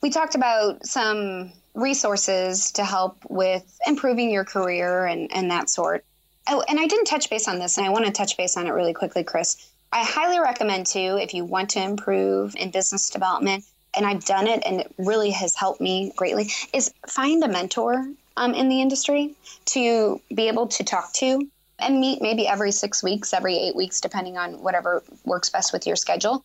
we 0.00 0.10
talked 0.10 0.34
about 0.34 0.86
some 0.86 1.52
resources 1.74 2.72
to 2.72 2.84
help 2.84 3.24
with 3.28 3.78
improving 3.86 4.30
your 4.30 4.44
career 4.44 5.06
and 5.06 5.30
and 5.34 5.50
that 5.50 5.70
sort. 5.70 6.04
Oh, 6.48 6.62
and 6.68 6.78
I 6.78 6.86
didn't 6.86 7.06
touch 7.06 7.30
base 7.30 7.48
on 7.48 7.58
this 7.58 7.78
and 7.78 7.86
I 7.86 7.90
want 7.90 8.04
to 8.06 8.12
touch 8.12 8.36
base 8.36 8.56
on 8.56 8.66
it 8.66 8.70
really 8.70 8.92
quickly, 8.92 9.24
Chris. 9.24 9.70
I 9.92 10.04
highly 10.04 10.40
recommend 10.40 10.86
too 10.86 11.18
if 11.20 11.34
you 11.34 11.44
want 11.44 11.70
to 11.70 11.82
improve 11.82 12.56
in 12.56 12.70
business 12.70 13.10
development 13.10 13.64
and 13.94 14.06
I've 14.06 14.24
done 14.24 14.46
it 14.46 14.62
and 14.64 14.80
it 14.80 14.92
really 14.98 15.30
has 15.30 15.54
helped 15.54 15.80
me 15.80 16.12
greatly 16.16 16.50
is 16.72 16.92
find 17.06 17.44
a 17.44 17.48
mentor 17.48 18.06
um, 18.36 18.54
in 18.54 18.68
the 18.68 18.80
industry 18.80 19.34
to 19.66 20.20
be 20.34 20.48
able 20.48 20.66
to 20.68 20.84
talk 20.84 21.12
to 21.14 21.46
and 21.78 22.00
meet 22.00 22.22
maybe 22.22 22.46
every 22.46 22.72
six 22.72 23.02
weeks, 23.02 23.32
every 23.32 23.56
eight 23.56 23.76
weeks, 23.76 24.00
depending 24.00 24.38
on 24.38 24.62
whatever 24.62 25.02
works 25.24 25.50
best 25.50 25.72
with 25.72 25.86
your 25.86 25.96
schedule. 25.96 26.44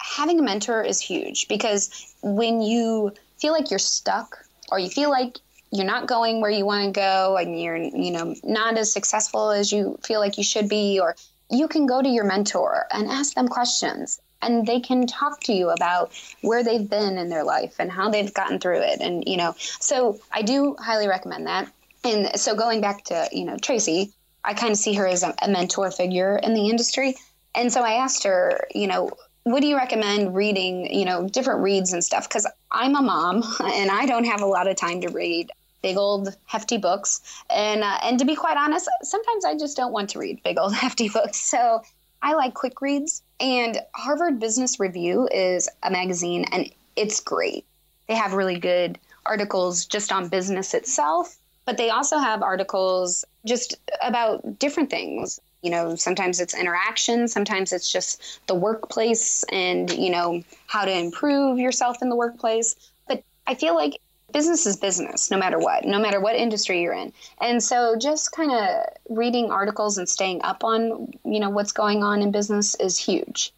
having 0.00 0.38
a 0.38 0.42
mentor 0.42 0.82
is 0.82 1.00
huge 1.00 1.48
because 1.48 2.14
when 2.22 2.60
you 2.60 3.12
feel 3.38 3.52
like 3.52 3.70
you're 3.70 3.78
stuck 3.78 4.44
or 4.70 4.78
you 4.78 4.88
feel 4.88 5.10
like 5.10 5.38
you're 5.70 5.86
not 5.86 6.06
going 6.06 6.40
where 6.40 6.50
you 6.50 6.64
want 6.64 6.94
to 6.94 6.98
go 6.98 7.36
and 7.36 7.60
you're 7.60 7.76
you 7.76 8.10
know 8.10 8.34
not 8.42 8.76
as 8.76 8.92
successful 8.92 9.50
as 9.50 9.72
you 9.72 9.98
feel 10.02 10.20
like 10.20 10.38
you 10.38 10.44
should 10.44 10.68
be 10.68 10.98
or 11.00 11.14
you 11.50 11.68
can 11.68 11.86
go 11.86 12.02
to 12.02 12.08
your 12.08 12.24
mentor 12.24 12.86
and 12.92 13.08
ask 13.08 13.34
them 13.34 13.48
questions 13.48 14.20
and 14.40 14.66
they 14.66 14.80
can 14.80 15.06
talk 15.06 15.40
to 15.40 15.52
you 15.52 15.70
about 15.70 16.12
where 16.42 16.62
they've 16.62 16.88
been 16.88 17.18
in 17.18 17.28
their 17.28 17.44
life 17.44 17.74
and 17.78 17.90
how 17.90 18.08
they've 18.08 18.32
gotten 18.34 18.58
through 18.58 18.80
it 18.80 19.00
and 19.00 19.24
you 19.26 19.36
know 19.36 19.54
so 19.58 20.18
i 20.32 20.42
do 20.42 20.76
highly 20.78 21.08
recommend 21.08 21.46
that. 21.46 21.70
And 22.04 22.38
so 22.38 22.54
going 22.54 22.80
back 22.80 23.04
to 23.04 23.28
you 23.32 23.44
know 23.44 23.56
tracy 23.58 24.12
i 24.44 24.54
kind 24.54 24.72
of 24.72 24.78
see 24.78 24.94
her 24.94 25.06
as 25.06 25.22
a, 25.22 25.34
a 25.42 25.48
mentor 25.48 25.90
figure 25.90 26.38
in 26.42 26.54
the 26.54 26.68
industry. 26.68 27.16
And 27.54 27.72
so 27.72 27.82
i 27.82 27.94
asked 27.94 28.24
her 28.24 28.66
you 28.74 28.86
know 28.86 29.10
what 29.44 29.60
do 29.60 29.66
you 29.66 29.76
recommend 29.76 30.34
reading 30.34 30.92
you 30.92 31.04
know 31.04 31.28
different 31.28 31.60
reads 31.60 31.92
and 31.92 32.04
stuff? 32.04 32.28
Because 32.28 32.46
i'm 32.70 32.94
a 32.94 33.02
mom 33.02 33.42
and 33.60 33.90
i 33.90 34.06
don't 34.06 34.24
have 34.24 34.42
a 34.42 34.46
lot 34.46 34.68
of 34.68 34.76
time 34.76 35.00
to 35.00 35.08
read 35.08 35.50
big 35.82 35.96
old 35.96 36.36
hefty 36.46 36.76
books. 36.76 37.20
And 37.50 37.82
uh, 37.82 37.98
and 38.02 38.18
to 38.18 38.24
be 38.24 38.34
quite 38.34 38.56
honest 38.56 38.88
sometimes 39.02 39.44
i 39.44 39.56
just 39.56 39.76
don't 39.76 39.92
want 39.92 40.10
to 40.10 40.18
read 40.18 40.42
big 40.42 40.58
old 40.58 40.74
hefty 40.84 41.08
books. 41.08 41.38
So 41.38 41.82
i 42.22 42.34
like 42.34 42.54
quick 42.54 42.80
reads 42.80 43.22
and 43.40 43.78
harvard 43.94 44.40
business 44.40 44.80
review 44.80 45.28
is 45.32 45.68
a 45.82 45.90
magazine 45.90 46.44
and 46.52 46.70
it's 46.96 47.20
great. 47.20 47.64
They 48.08 48.14
have 48.14 48.32
really 48.32 48.58
good 48.58 48.98
articles 49.24 49.84
just 49.84 50.10
on 50.10 50.28
business 50.28 50.74
itself 50.74 51.36
but 51.64 51.76
they 51.76 51.90
also 51.90 52.16
have 52.16 52.42
articles 52.42 53.26
just 53.44 53.76
about 54.00 54.58
different 54.58 54.88
things 54.88 55.38
you 55.62 55.70
know 55.70 55.94
sometimes 55.96 56.40
it's 56.40 56.54
interaction 56.54 57.26
sometimes 57.26 57.72
it's 57.72 57.90
just 57.90 58.40
the 58.46 58.54
workplace 58.54 59.44
and 59.50 59.90
you 59.90 60.10
know 60.10 60.42
how 60.66 60.84
to 60.84 60.92
improve 60.92 61.58
yourself 61.58 61.98
in 62.02 62.08
the 62.08 62.16
workplace. 62.16 62.76
But 63.06 63.22
i 63.46 63.54
feel 63.54 63.74
like 63.74 64.00
business 64.32 64.66
is 64.66 64.76
business 64.76 65.30
no 65.30 65.38
matter 65.38 65.58
what 65.58 65.84
no 65.84 65.98
matter 65.98 66.20
what 66.20 66.36
industry 66.36 66.82
you're 66.82 66.92
in. 66.92 67.12
And 67.40 67.62
so 67.62 67.96
just 67.96 68.32
kind 68.32 68.52
of 68.52 69.16
reading 69.16 69.50
articles 69.50 69.98
and 69.98 70.08
staying 70.08 70.42
up 70.42 70.64
on 70.64 71.12
you 71.24 71.40
know 71.40 71.50
what's 71.50 71.72
going 71.72 72.02
on 72.02 72.22
in 72.22 72.30
business 72.30 72.74
is 72.76 72.98
huge. 72.98 73.52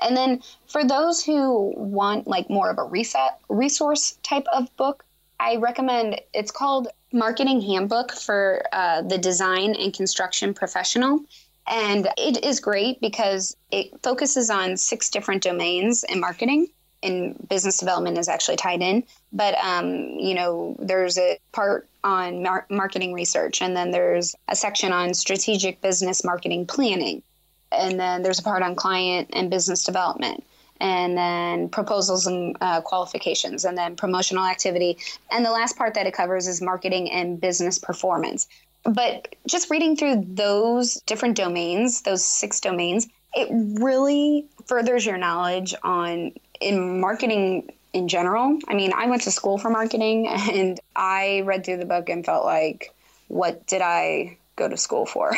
And 0.00 0.16
then 0.16 0.42
for 0.66 0.84
those 0.84 1.24
who 1.24 1.72
want 1.76 2.26
like 2.26 2.50
more 2.50 2.68
of 2.68 2.78
a 2.78 2.84
reset 2.84 3.38
resource 3.48 4.18
type 4.22 4.46
of 4.52 4.74
book 4.76 5.04
i 5.40 5.56
recommend 5.56 6.20
it's 6.32 6.50
called 6.50 6.88
marketing 7.12 7.60
handbook 7.60 8.12
for 8.12 8.62
uh, 8.72 9.02
the 9.02 9.18
design 9.18 9.74
and 9.76 9.94
construction 9.94 10.52
professional 10.52 11.20
and 11.66 12.08
it 12.16 12.44
is 12.44 12.60
great 12.60 13.00
because 13.00 13.56
it 13.70 13.90
focuses 14.02 14.50
on 14.50 14.76
six 14.76 15.10
different 15.10 15.42
domains 15.42 16.04
in 16.04 16.20
marketing 16.20 16.68
and 17.02 17.48
business 17.48 17.78
development 17.78 18.18
is 18.18 18.28
actually 18.28 18.56
tied 18.56 18.82
in. 18.82 19.04
But 19.32 19.54
um, 19.62 19.94
you 20.18 20.34
know, 20.34 20.76
there's 20.78 21.18
a 21.18 21.38
part 21.52 21.88
on 22.02 22.42
mar- 22.42 22.66
marketing 22.70 23.12
research, 23.12 23.62
and 23.62 23.76
then 23.76 23.90
there's 23.90 24.34
a 24.48 24.56
section 24.56 24.92
on 24.92 25.14
strategic 25.14 25.80
business 25.80 26.24
marketing 26.24 26.66
planning, 26.66 27.22
and 27.70 28.00
then 28.00 28.22
there's 28.22 28.38
a 28.38 28.42
part 28.42 28.62
on 28.62 28.74
client 28.74 29.30
and 29.32 29.50
business 29.50 29.84
development. 29.84 30.44
And 30.80 31.16
then 31.16 31.68
proposals 31.68 32.26
and 32.26 32.56
uh, 32.60 32.80
qualifications, 32.80 33.64
and 33.64 33.78
then 33.78 33.94
promotional 33.94 34.44
activity. 34.44 34.98
And 35.30 35.44
the 35.46 35.52
last 35.52 35.78
part 35.78 35.94
that 35.94 36.06
it 36.06 36.14
covers 36.14 36.48
is 36.48 36.60
marketing 36.60 37.10
and 37.12 37.40
business 37.40 37.78
performance. 37.78 38.48
But 38.84 39.34
just 39.46 39.70
reading 39.70 39.96
through 39.96 40.24
those 40.28 40.94
different 41.06 41.36
domains, 41.36 42.02
those 42.02 42.24
six 42.24 42.60
domains, 42.60 43.08
it 43.34 43.48
really 43.50 44.46
furthers 44.66 45.04
your 45.04 45.16
knowledge 45.16 45.74
on 45.82 46.32
in 46.60 47.00
marketing 47.00 47.70
in 47.92 48.08
general. 48.08 48.58
I 48.68 48.74
mean, 48.74 48.92
I 48.94 49.06
went 49.06 49.22
to 49.22 49.30
school 49.30 49.58
for 49.58 49.70
marketing 49.70 50.28
and 50.28 50.78
I 50.94 51.42
read 51.44 51.64
through 51.64 51.78
the 51.78 51.86
book 51.86 52.08
and 52.08 52.24
felt 52.24 52.44
like, 52.44 52.94
what 53.28 53.66
did 53.66 53.82
I 53.82 54.36
go 54.56 54.68
to 54.68 54.76
school 54.76 55.06
for? 55.06 55.32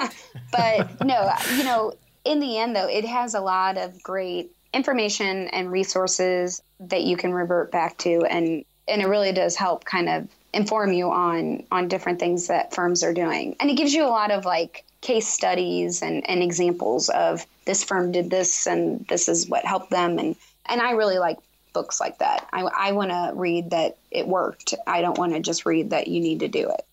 but 0.52 1.04
no, 1.04 1.32
you 1.56 1.64
know, 1.64 1.94
in 2.24 2.40
the 2.40 2.58
end, 2.58 2.76
though, 2.76 2.88
it 2.88 3.04
has 3.04 3.34
a 3.34 3.40
lot 3.40 3.78
of 3.78 4.02
great 4.02 4.52
information 4.72 5.48
and 5.48 5.72
resources 5.72 6.62
that 6.80 7.02
you 7.02 7.16
can 7.16 7.32
revert 7.32 7.72
back 7.72 7.98
to 7.98 8.24
and 8.24 8.64
and 8.86 9.02
it 9.02 9.06
really 9.06 9.32
does 9.32 9.56
help 9.56 9.84
kind 9.84 10.08
of 10.08 10.28
inform 10.52 10.92
you 10.92 11.10
on 11.10 11.64
on 11.70 11.88
different 11.88 12.18
things 12.18 12.48
that 12.48 12.74
firms 12.74 13.04
are 13.04 13.14
doing 13.14 13.54
and 13.60 13.70
it 13.70 13.76
gives 13.76 13.92
you 13.92 14.04
a 14.04 14.08
lot 14.08 14.30
of 14.30 14.44
like 14.44 14.84
case 15.00 15.28
studies 15.28 16.02
and, 16.02 16.28
and 16.28 16.42
examples 16.42 17.08
of 17.08 17.46
this 17.64 17.84
firm 17.84 18.12
did 18.12 18.28
this 18.28 18.66
and 18.66 19.06
this 19.06 19.28
is 19.28 19.48
what 19.48 19.64
helped 19.64 19.90
them 19.90 20.18
and 20.18 20.36
and 20.66 20.80
I 20.80 20.92
really 20.92 21.18
like 21.18 21.38
books 21.72 22.00
like 22.00 22.18
that. 22.18 22.48
I, 22.52 22.62
I 22.62 22.92
want 22.92 23.10
to 23.10 23.32
read 23.34 23.70
that 23.70 23.98
it 24.10 24.26
worked. 24.26 24.74
I 24.86 25.02
don't 25.02 25.18
want 25.18 25.32
to 25.32 25.40
just 25.40 25.66
read 25.66 25.90
that 25.90 26.08
you 26.08 26.20
need 26.20 26.40
to 26.40 26.48
do 26.48 26.68
it. 26.70 26.84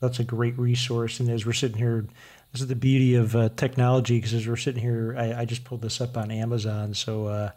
That's 0.00 0.18
a 0.18 0.24
great 0.24 0.58
resource. 0.58 1.20
And 1.20 1.30
as 1.30 1.46
we're 1.46 1.52
sitting 1.52 1.78
here, 1.78 2.06
this 2.52 2.60
is 2.60 2.66
the 2.66 2.74
beauty 2.74 3.14
of 3.14 3.34
uh, 3.36 3.50
technology 3.56 4.18
because 4.18 4.34
as 4.34 4.46
we're 4.46 4.56
sitting 4.56 4.82
here, 4.82 5.14
I, 5.16 5.40
I, 5.40 5.44
just 5.44 5.64
pulled 5.64 5.80
this 5.80 6.00
up 6.00 6.16
on 6.16 6.30
Amazon. 6.30 6.92
So 6.92 7.26
uh, 7.26 7.50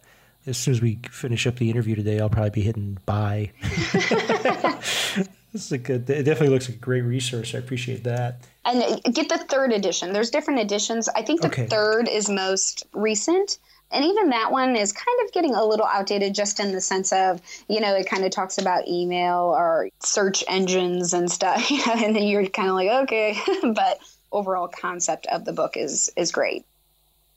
as 0.47 0.57
soon 0.57 0.73
as 0.73 0.81
we 0.81 0.99
finish 1.09 1.47
up 1.47 1.55
the 1.57 1.69
interview 1.69 1.95
today, 1.95 2.19
I'll 2.19 2.29
probably 2.29 2.51
be 2.51 2.61
hitting 2.61 2.97
buy. 3.05 3.51
this 3.61 5.27
is 5.53 5.71
a 5.71 5.77
good, 5.77 6.09
it 6.09 6.23
definitely 6.23 6.49
looks 6.49 6.69
like 6.69 6.77
a 6.77 6.81
great 6.81 7.01
resource. 7.01 7.55
I 7.55 7.57
appreciate 7.57 8.03
that. 8.03 8.41
And 8.63 8.81
uh, 8.81 9.09
get 9.11 9.29
the 9.29 9.37
third 9.37 9.71
edition. 9.71 10.13
There's 10.13 10.29
different 10.29 10.59
editions. 10.59 11.09
I 11.09 11.23
think 11.23 11.41
the 11.41 11.47
okay. 11.47 11.67
third 11.67 12.07
is 12.07 12.29
most 12.29 12.85
recent. 12.93 13.57
And 13.91 14.03
even 14.03 14.29
that 14.29 14.51
one 14.51 14.75
is 14.75 14.91
kind 14.91 15.17
of 15.23 15.31
getting 15.31 15.55
a 15.55 15.63
little 15.63 15.85
outdated 15.85 16.35
just 16.35 16.59
in 16.59 16.71
the 16.71 16.81
sense 16.81 17.13
of, 17.13 17.41
you 17.69 17.79
know, 17.79 17.95
it 17.95 18.07
kind 18.09 18.25
of 18.25 18.31
talks 18.31 18.57
about 18.57 18.87
email 18.87 19.53
or 19.55 19.89
search 19.99 20.43
engines 20.47 21.13
and 21.13 21.31
stuff. 21.31 21.69
You 21.75 21.77
know, 21.85 21.93
and 21.93 22.15
then 22.15 22.23
you're 22.23 22.45
kind 22.47 22.69
of 22.69 22.75
like, 22.75 22.89
okay. 23.03 23.37
but 23.73 23.99
overall 24.31 24.67
concept 24.67 25.27
of 25.27 25.45
the 25.45 25.53
book 25.53 25.77
is 25.77 26.11
is 26.15 26.31
great. 26.31 26.65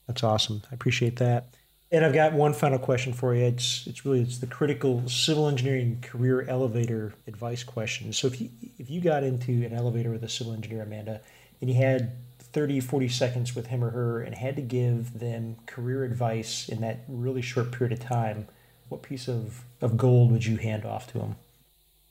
That's 0.07 0.23
awesome. 0.23 0.63
I 0.71 0.75
appreciate 0.75 1.17
that. 1.17 1.45
And 1.91 2.05
I've 2.05 2.13
got 2.13 2.33
one 2.33 2.53
final 2.53 2.77
question 2.77 3.13
for 3.13 3.33
you. 3.33 3.45
It's 3.45 3.87
it's 3.87 4.05
really 4.05 4.21
it's 4.21 4.37
the 4.37 4.47
critical 4.47 5.07
civil 5.07 5.47
engineering 5.47 5.99
career 6.01 6.45
elevator 6.47 7.13
advice 7.25 7.63
question. 7.63 8.13
So 8.13 8.27
if 8.27 8.39
you 8.39 8.49
if 8.77 8.89
you 8.89 9.01
got 9.01 9.23
into 9.23 9.65
an 9.65 9.73
elevator 9.73 10.11
with 10.11 10.23
a 10.23 10.29
civil 10.29 10.53
engineer, 10.53 10.83
Amanda, 10.83 11.21
and 11.61 11.69
you 11.69 11.75
had 11.75 12.15
30, 12.51 12.79
40 12.79 13.09
seconds 13.09 13.55
with 13.55 13.67
him 13.67 13.83
or 13.83 13.91
her 13.91 14.21
and 14.21 14.35
had 14.35 14.55
to 14.55 14.61
give 14.61 15.19
them 15.19 15.55
career 15.65 16.03
advice 16.03 16.67
in 16.69 16.81
that 16.81 17.01
really 17.07 17.41
short 17.41 17.71
period 17.71 17.93
of 17.93 18.03
time, 18.03 18.47
what 18.89 19.01
piece 19.01 19.27
of, 19.27 19.63
of 19.81 19.97
gold 19.97 20.31
would 20.31 20.45
you 20.45 20.57
hand 20.57 20.85
off 20.85 21.11
to 21.11 21.19
them? 21.19 21.35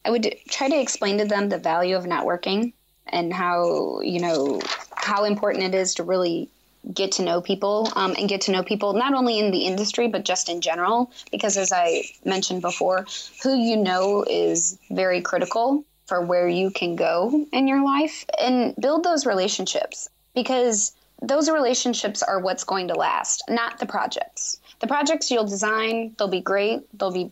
I 0.04 0.10
would 0.10 0.32
try 0.48 0.68
to 0.68 0.80
explain 0.80 1.18
to 1.18 1.24
them 1.24 1.48
the 1.48 1.58
value 1.58 1.96
of 1.96 2.04
networking 2.04 2.72
and 3.08 3.32
how, 3.32 4.00
you 4.00 4.20
know, 4.20 4.60
how 4.94 5.24
important 5.24 5.64
it 5.64 5.74
is 5.74 5.94
to 5.96 6.04
really 6.04 6.48
get 6.92 7.12
to 7.12 7.22
know 7.22 7.40
people 7.40 7.90
um, 7.96 8.14
and 8.18 8.28
get 8.28 8.42
to 8.42 8.52
know 8.52 8.62
people 8.62 8.92
not 8.92 9.14
only 9.14 9.38
in 9.38 9.50
the 9.50 9.66
industry 9.66 10.08
but 10.08 10.24
just 10.24 10.48
in 10.48 10.60
general 10.60 11.10
because 11.30 11.56
as 11.56 11.72
i 11.72 12.02
mentioned 12.24 12.62
before 12.62 13.04
who 13.42 13.54
you 13.54 13.76
know 13.76 14.24
is 14.28 14.78
very 14.90 15.20
critical 15.20 15.84
for 16.06 16.22
where 16.22 16.48
you 16.48 16.70
can 16.70 16.96
go 16.96 17.46
in 17.52 17.68
your 17.68 17.84
life 17.84 18.24
and 18.40 18.74
build 18.76 19.04
those 19.04 19.26
relationships 19.26 20.08
because 20.34 20.92
those 21.20 21.50
relationships 21.50 22.22
are 22.22 22.38
what's 22.38 22.64
going 22.64 22.88
to 22.88 22.94
last, 22.94 23.42
not 23.48 23.78
the 23.78 23.86
projects. 23.86 24.60
The 24.80 24.86
projects 24.86 25.30
you'll 25.30 25.46
design, 25.46 26.14
they'll 26.16 26.28
be 26.28 26.40
great, 26.40 26.86
they'll 26.98 27.10
be 27.10 27.30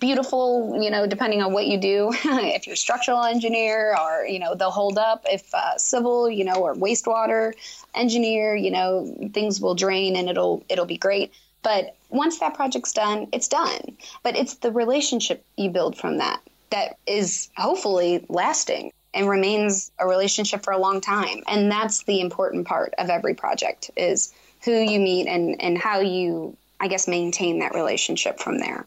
beautiful, 0.00 0.78
you 0.82 0.90
know, 0.90 1.06
depending 1.06 1.42
on 1.42 1.52
what 1.52 1.66
you 1.66 1.78
do. 1.78 2.10
if 2.24 2.66
you're 2.66 2.76
structural 2.76 3.22
engineer 3.22 3.96
or, 3.98 4.26
you 4.26 4.38
know, 4.38 4.54
they'll 4.54 4.70
hold 4.70 4.98
up. 4.98 5.24
If 5.26 5.52
uh, 5.54 5.78
civil, 5.78 6.28
you 6.28 6.44
know, 6.44 6.54
or 6.54 6.74
wastewater 6.74 7.54
engineer, 7.94 8.54
you 8.54 8.70
know, 8.70 9.30
things 9.32 9.60
will 9.60 9.74
drain 9.74 10.16
and 10.16 10.28
it'll 10.28 10.64
it'll 10.68 10.86
be 10.86 10.98
great. 10.98 11.32
But 11.62 11.96
once 12.10 12.38
that 12.38 12.54
project's 12.54 12.92
done, 12.92 13.28
it's 13.32 13.48
done. 13.48 13.96
But 14.22 14.36
it's 14.36 14.54
the 14.54 14.70
relationship 14.70 15.44
you 15.56 15.70
build 15.70 15.96
from 15.96 16.18
that 16.18 16.40
that 16.70 16.96
is 17.06 17.50
hopefully 17.56 18.24
lasting 18.28 18.92
and 19.14 19.28
remains 19.28 19.90
a 19.98 20.06
relationship 20.06 20.62
for 20.62 20.72
a 20.72 20.78
long 20.78 21.00
time. 21.00 21.42
And 21.46 21.70
that's 21.70 22.04
the 22.04 22.20
important 22.20 22.66
part 22.66 22.94
of 22.98 23.08
every 23.08 23.34
project 23.34 23.90
is 23.96 24.32
who 24.64 24.72
you 24.72 25.00
meet 25.00 25.26
and, 25.26 25.60
and 25.60 25.78
how 25.78 26.00
you, 26.00 26.56
I 26.78 26.88
guess, 26.88 27.08
maintain 27.08 27.60
that 27.60 27.74
relationship 27.74 28.38
from 28.38 28.58
there. 28.58 28.86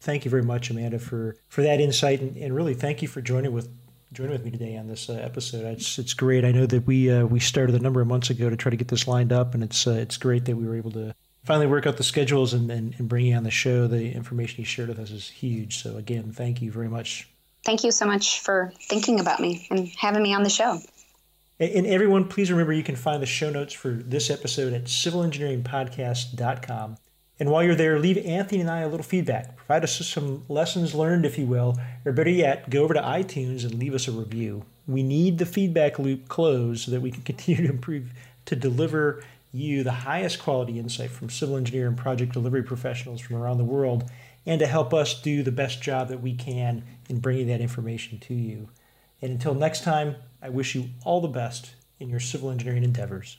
Thank 0.00 0.24
you 0.24 0.30
very 0.30 0.42
much, 0.42 0.70
Amanda, 0.70 0.98
for, 0.98 1.36
for 1.48 1.62
that 1.62 1.80
insight. 1.80 2.20
And, 2.20 2.36
and 2.36 2.54
really, 2.54 2.74
thank 2.74 3.02
you 3.02 3.08
for 3.08 3.20
joining 3.20 3.52
with 3.52 3.68
joining 4.12 4.32
with 4.32 4.44
me 4.44 4.50
today 4.50 4.76
on 4.78 4.86
this 4.86 5.10
uh, 5.10 5.14
episode. 5.14 5.66
It's 5.66 5.98
it's 5.98 6.14
great. 6.14 6.44
I 6.44 6.52
know 6.52 6.66
that 6.66 6.86
we 6.86 7.10
uh, 7.10 7.26
we 7.26 7.40
started 7.40 7.74
a 7.74 7.80
number 7.80 8.00
of 8.00 8.06
months 8.06 8.30
ago 8.30 8.48
to 8.48 8.56
try 8.56 8.70
to 8.70 8.76
get 8.76 8.88
this 8.88 9.06
lined 9.06 9.32
up, 9.32 9.54
and 9.54 9.62
it's 9.62 9.86
uh, 9.86 9.92
it's 9.92 10.16
great 10.16 10.44
that 10.46 10.56
we 10.56 10.66
were 10.66 10.76
able 10.76 10.92
to 10.92 11.14
finally 11.44 11.66
work 11.66 11.86
out 11.86 11.96
the 11.96 12.02
schedules 12.02 12.52
and, 12.52 12.70
and, 12.70 12.94
and 12.98 13.08
bringing 13.08 13.34
on 13.34 13.42
the 13.42 13.50
show. 13.50 13.86
The 13.86 14.12
information 14.12 14.60
you 14.60 14.64
shared 14.64 14.88
with 14.88 14.98
us 14.98 15.10
is 15.10 15.28
huge. 15.28 15.82
So 15.82 15.96
again, 15.96 16.32
thank 16.32 16.62
you 16.62 16.70
very 16.70 16.88
much 16.88 17.28
thank 17.64 17.82
you 17.84 17.90
so 17.90 18.06
much 18.06 18.40
for 18.40 18.72
thinking 18.80 19.20
about 19.20 19.40
me 19.40 19.66
and 19.70 19.88
having 19.88 20.22
me 20.22 20.32
on 20.32 20.42
the 20.42 20.48
show. 20.48 20.80
And 21.60 21.86
everyone, 21.86 22.24
please 22.24 22.50
remember 22.50 22.72
you 22.72 22.82
can 22.82 22.96
find 22.96 23.20
the 23.20 23.26
show 23.26 23.50
notes 23.50 23.74
for 23.74 23.90
this 23.90 24.30
episode 24.30 24.72
at 24.72 24.84
civilengineeringpodcast.com. 24.84 26.96
And 27.40 27.50
while 27.50 27.62
you're 27.62 27.74
there, 27.74 27.98
leave 27.98 28.18
Anthony 28.18 28.60
and 28.60 28.70
I 28.70 28.80
a 28.80 28.88
little 28.88 29.04
feedback. 29.04 29.56
Provide 29.56 29.84
us 29.84 30.04
some 30.06 30.44
lessons 30.48 30.94
learned, 30.94 31.24
if 31.24 31.38
you 31.38 31.46
will, 31.46 31.78
or 32.04 32.12
better 32.12 32.30
yet, 32.30 32.68
go 32.68 32.82
over 32.82 32.94
to 32.94 33.00
iTunes 33.00 33.64
and 33.64 33.74
leave 33.74 33.94
us 33.94 34.08
a 34.08 34.12
review. 34.12 34.64
We 34.86 35.02
need 35.02 35.38
the 35.38 35.46
feedback 35.46 35.98
loop 35.98 36.28
closed 36.28 36.84
so 36.84 36.90
that 36.90 37.00
we 37.00 37.10
can 37.10 37.22
continue 37.24 37.66
to 37.66 37.72
improve 37.72 38.12
to 38.46 38.56
deliver 38.56 39.22
you 39.52 39.82
the 39.82 39.92
highest 39.92 40.40
quality 40.40 40.78
insight 40.78 41.10
from 41.10 41.30
civil 41.30 41.56
engineer 41.56 41.86
and 41.86 41.96
project 41.96 42.32
delivery 42.32 42.62
professionals 42.62 43.20
from 43.20 43.36
around 43.36 43.58
the 43.58 43.64
world 43.64 44.10
and 44.44 44.58
to 44.58 44.66
help 44.66 44.92
us 44.92 45.20
do 45.20 45.42
the 45.42 45.52
best 45.52 45.80
job 45.80 46.08
that 46.08 46.22
we 46.22 46.34
can 46.34 46.82
in 47.08 47.20
bringing 47.20 47.46
that 47.48 47.60
information 47.60 48.18
to 48.18 48.34
you. 48.34 48.68
And 49.22 49.32
until 49.32 49.54
next 49.54 49.84
time, 49.84 50.16
I 50.42 50.48
wish 50.48 50.74
you 50.74 50.90
all 51.04 51.20
the 51.20 51.28
best 51.28 51.74
in 51.98 52.08
your 52.08 52.20
civil 52.20 52.50
engineering 52.50 52.84
endeavors. 52.84 53.38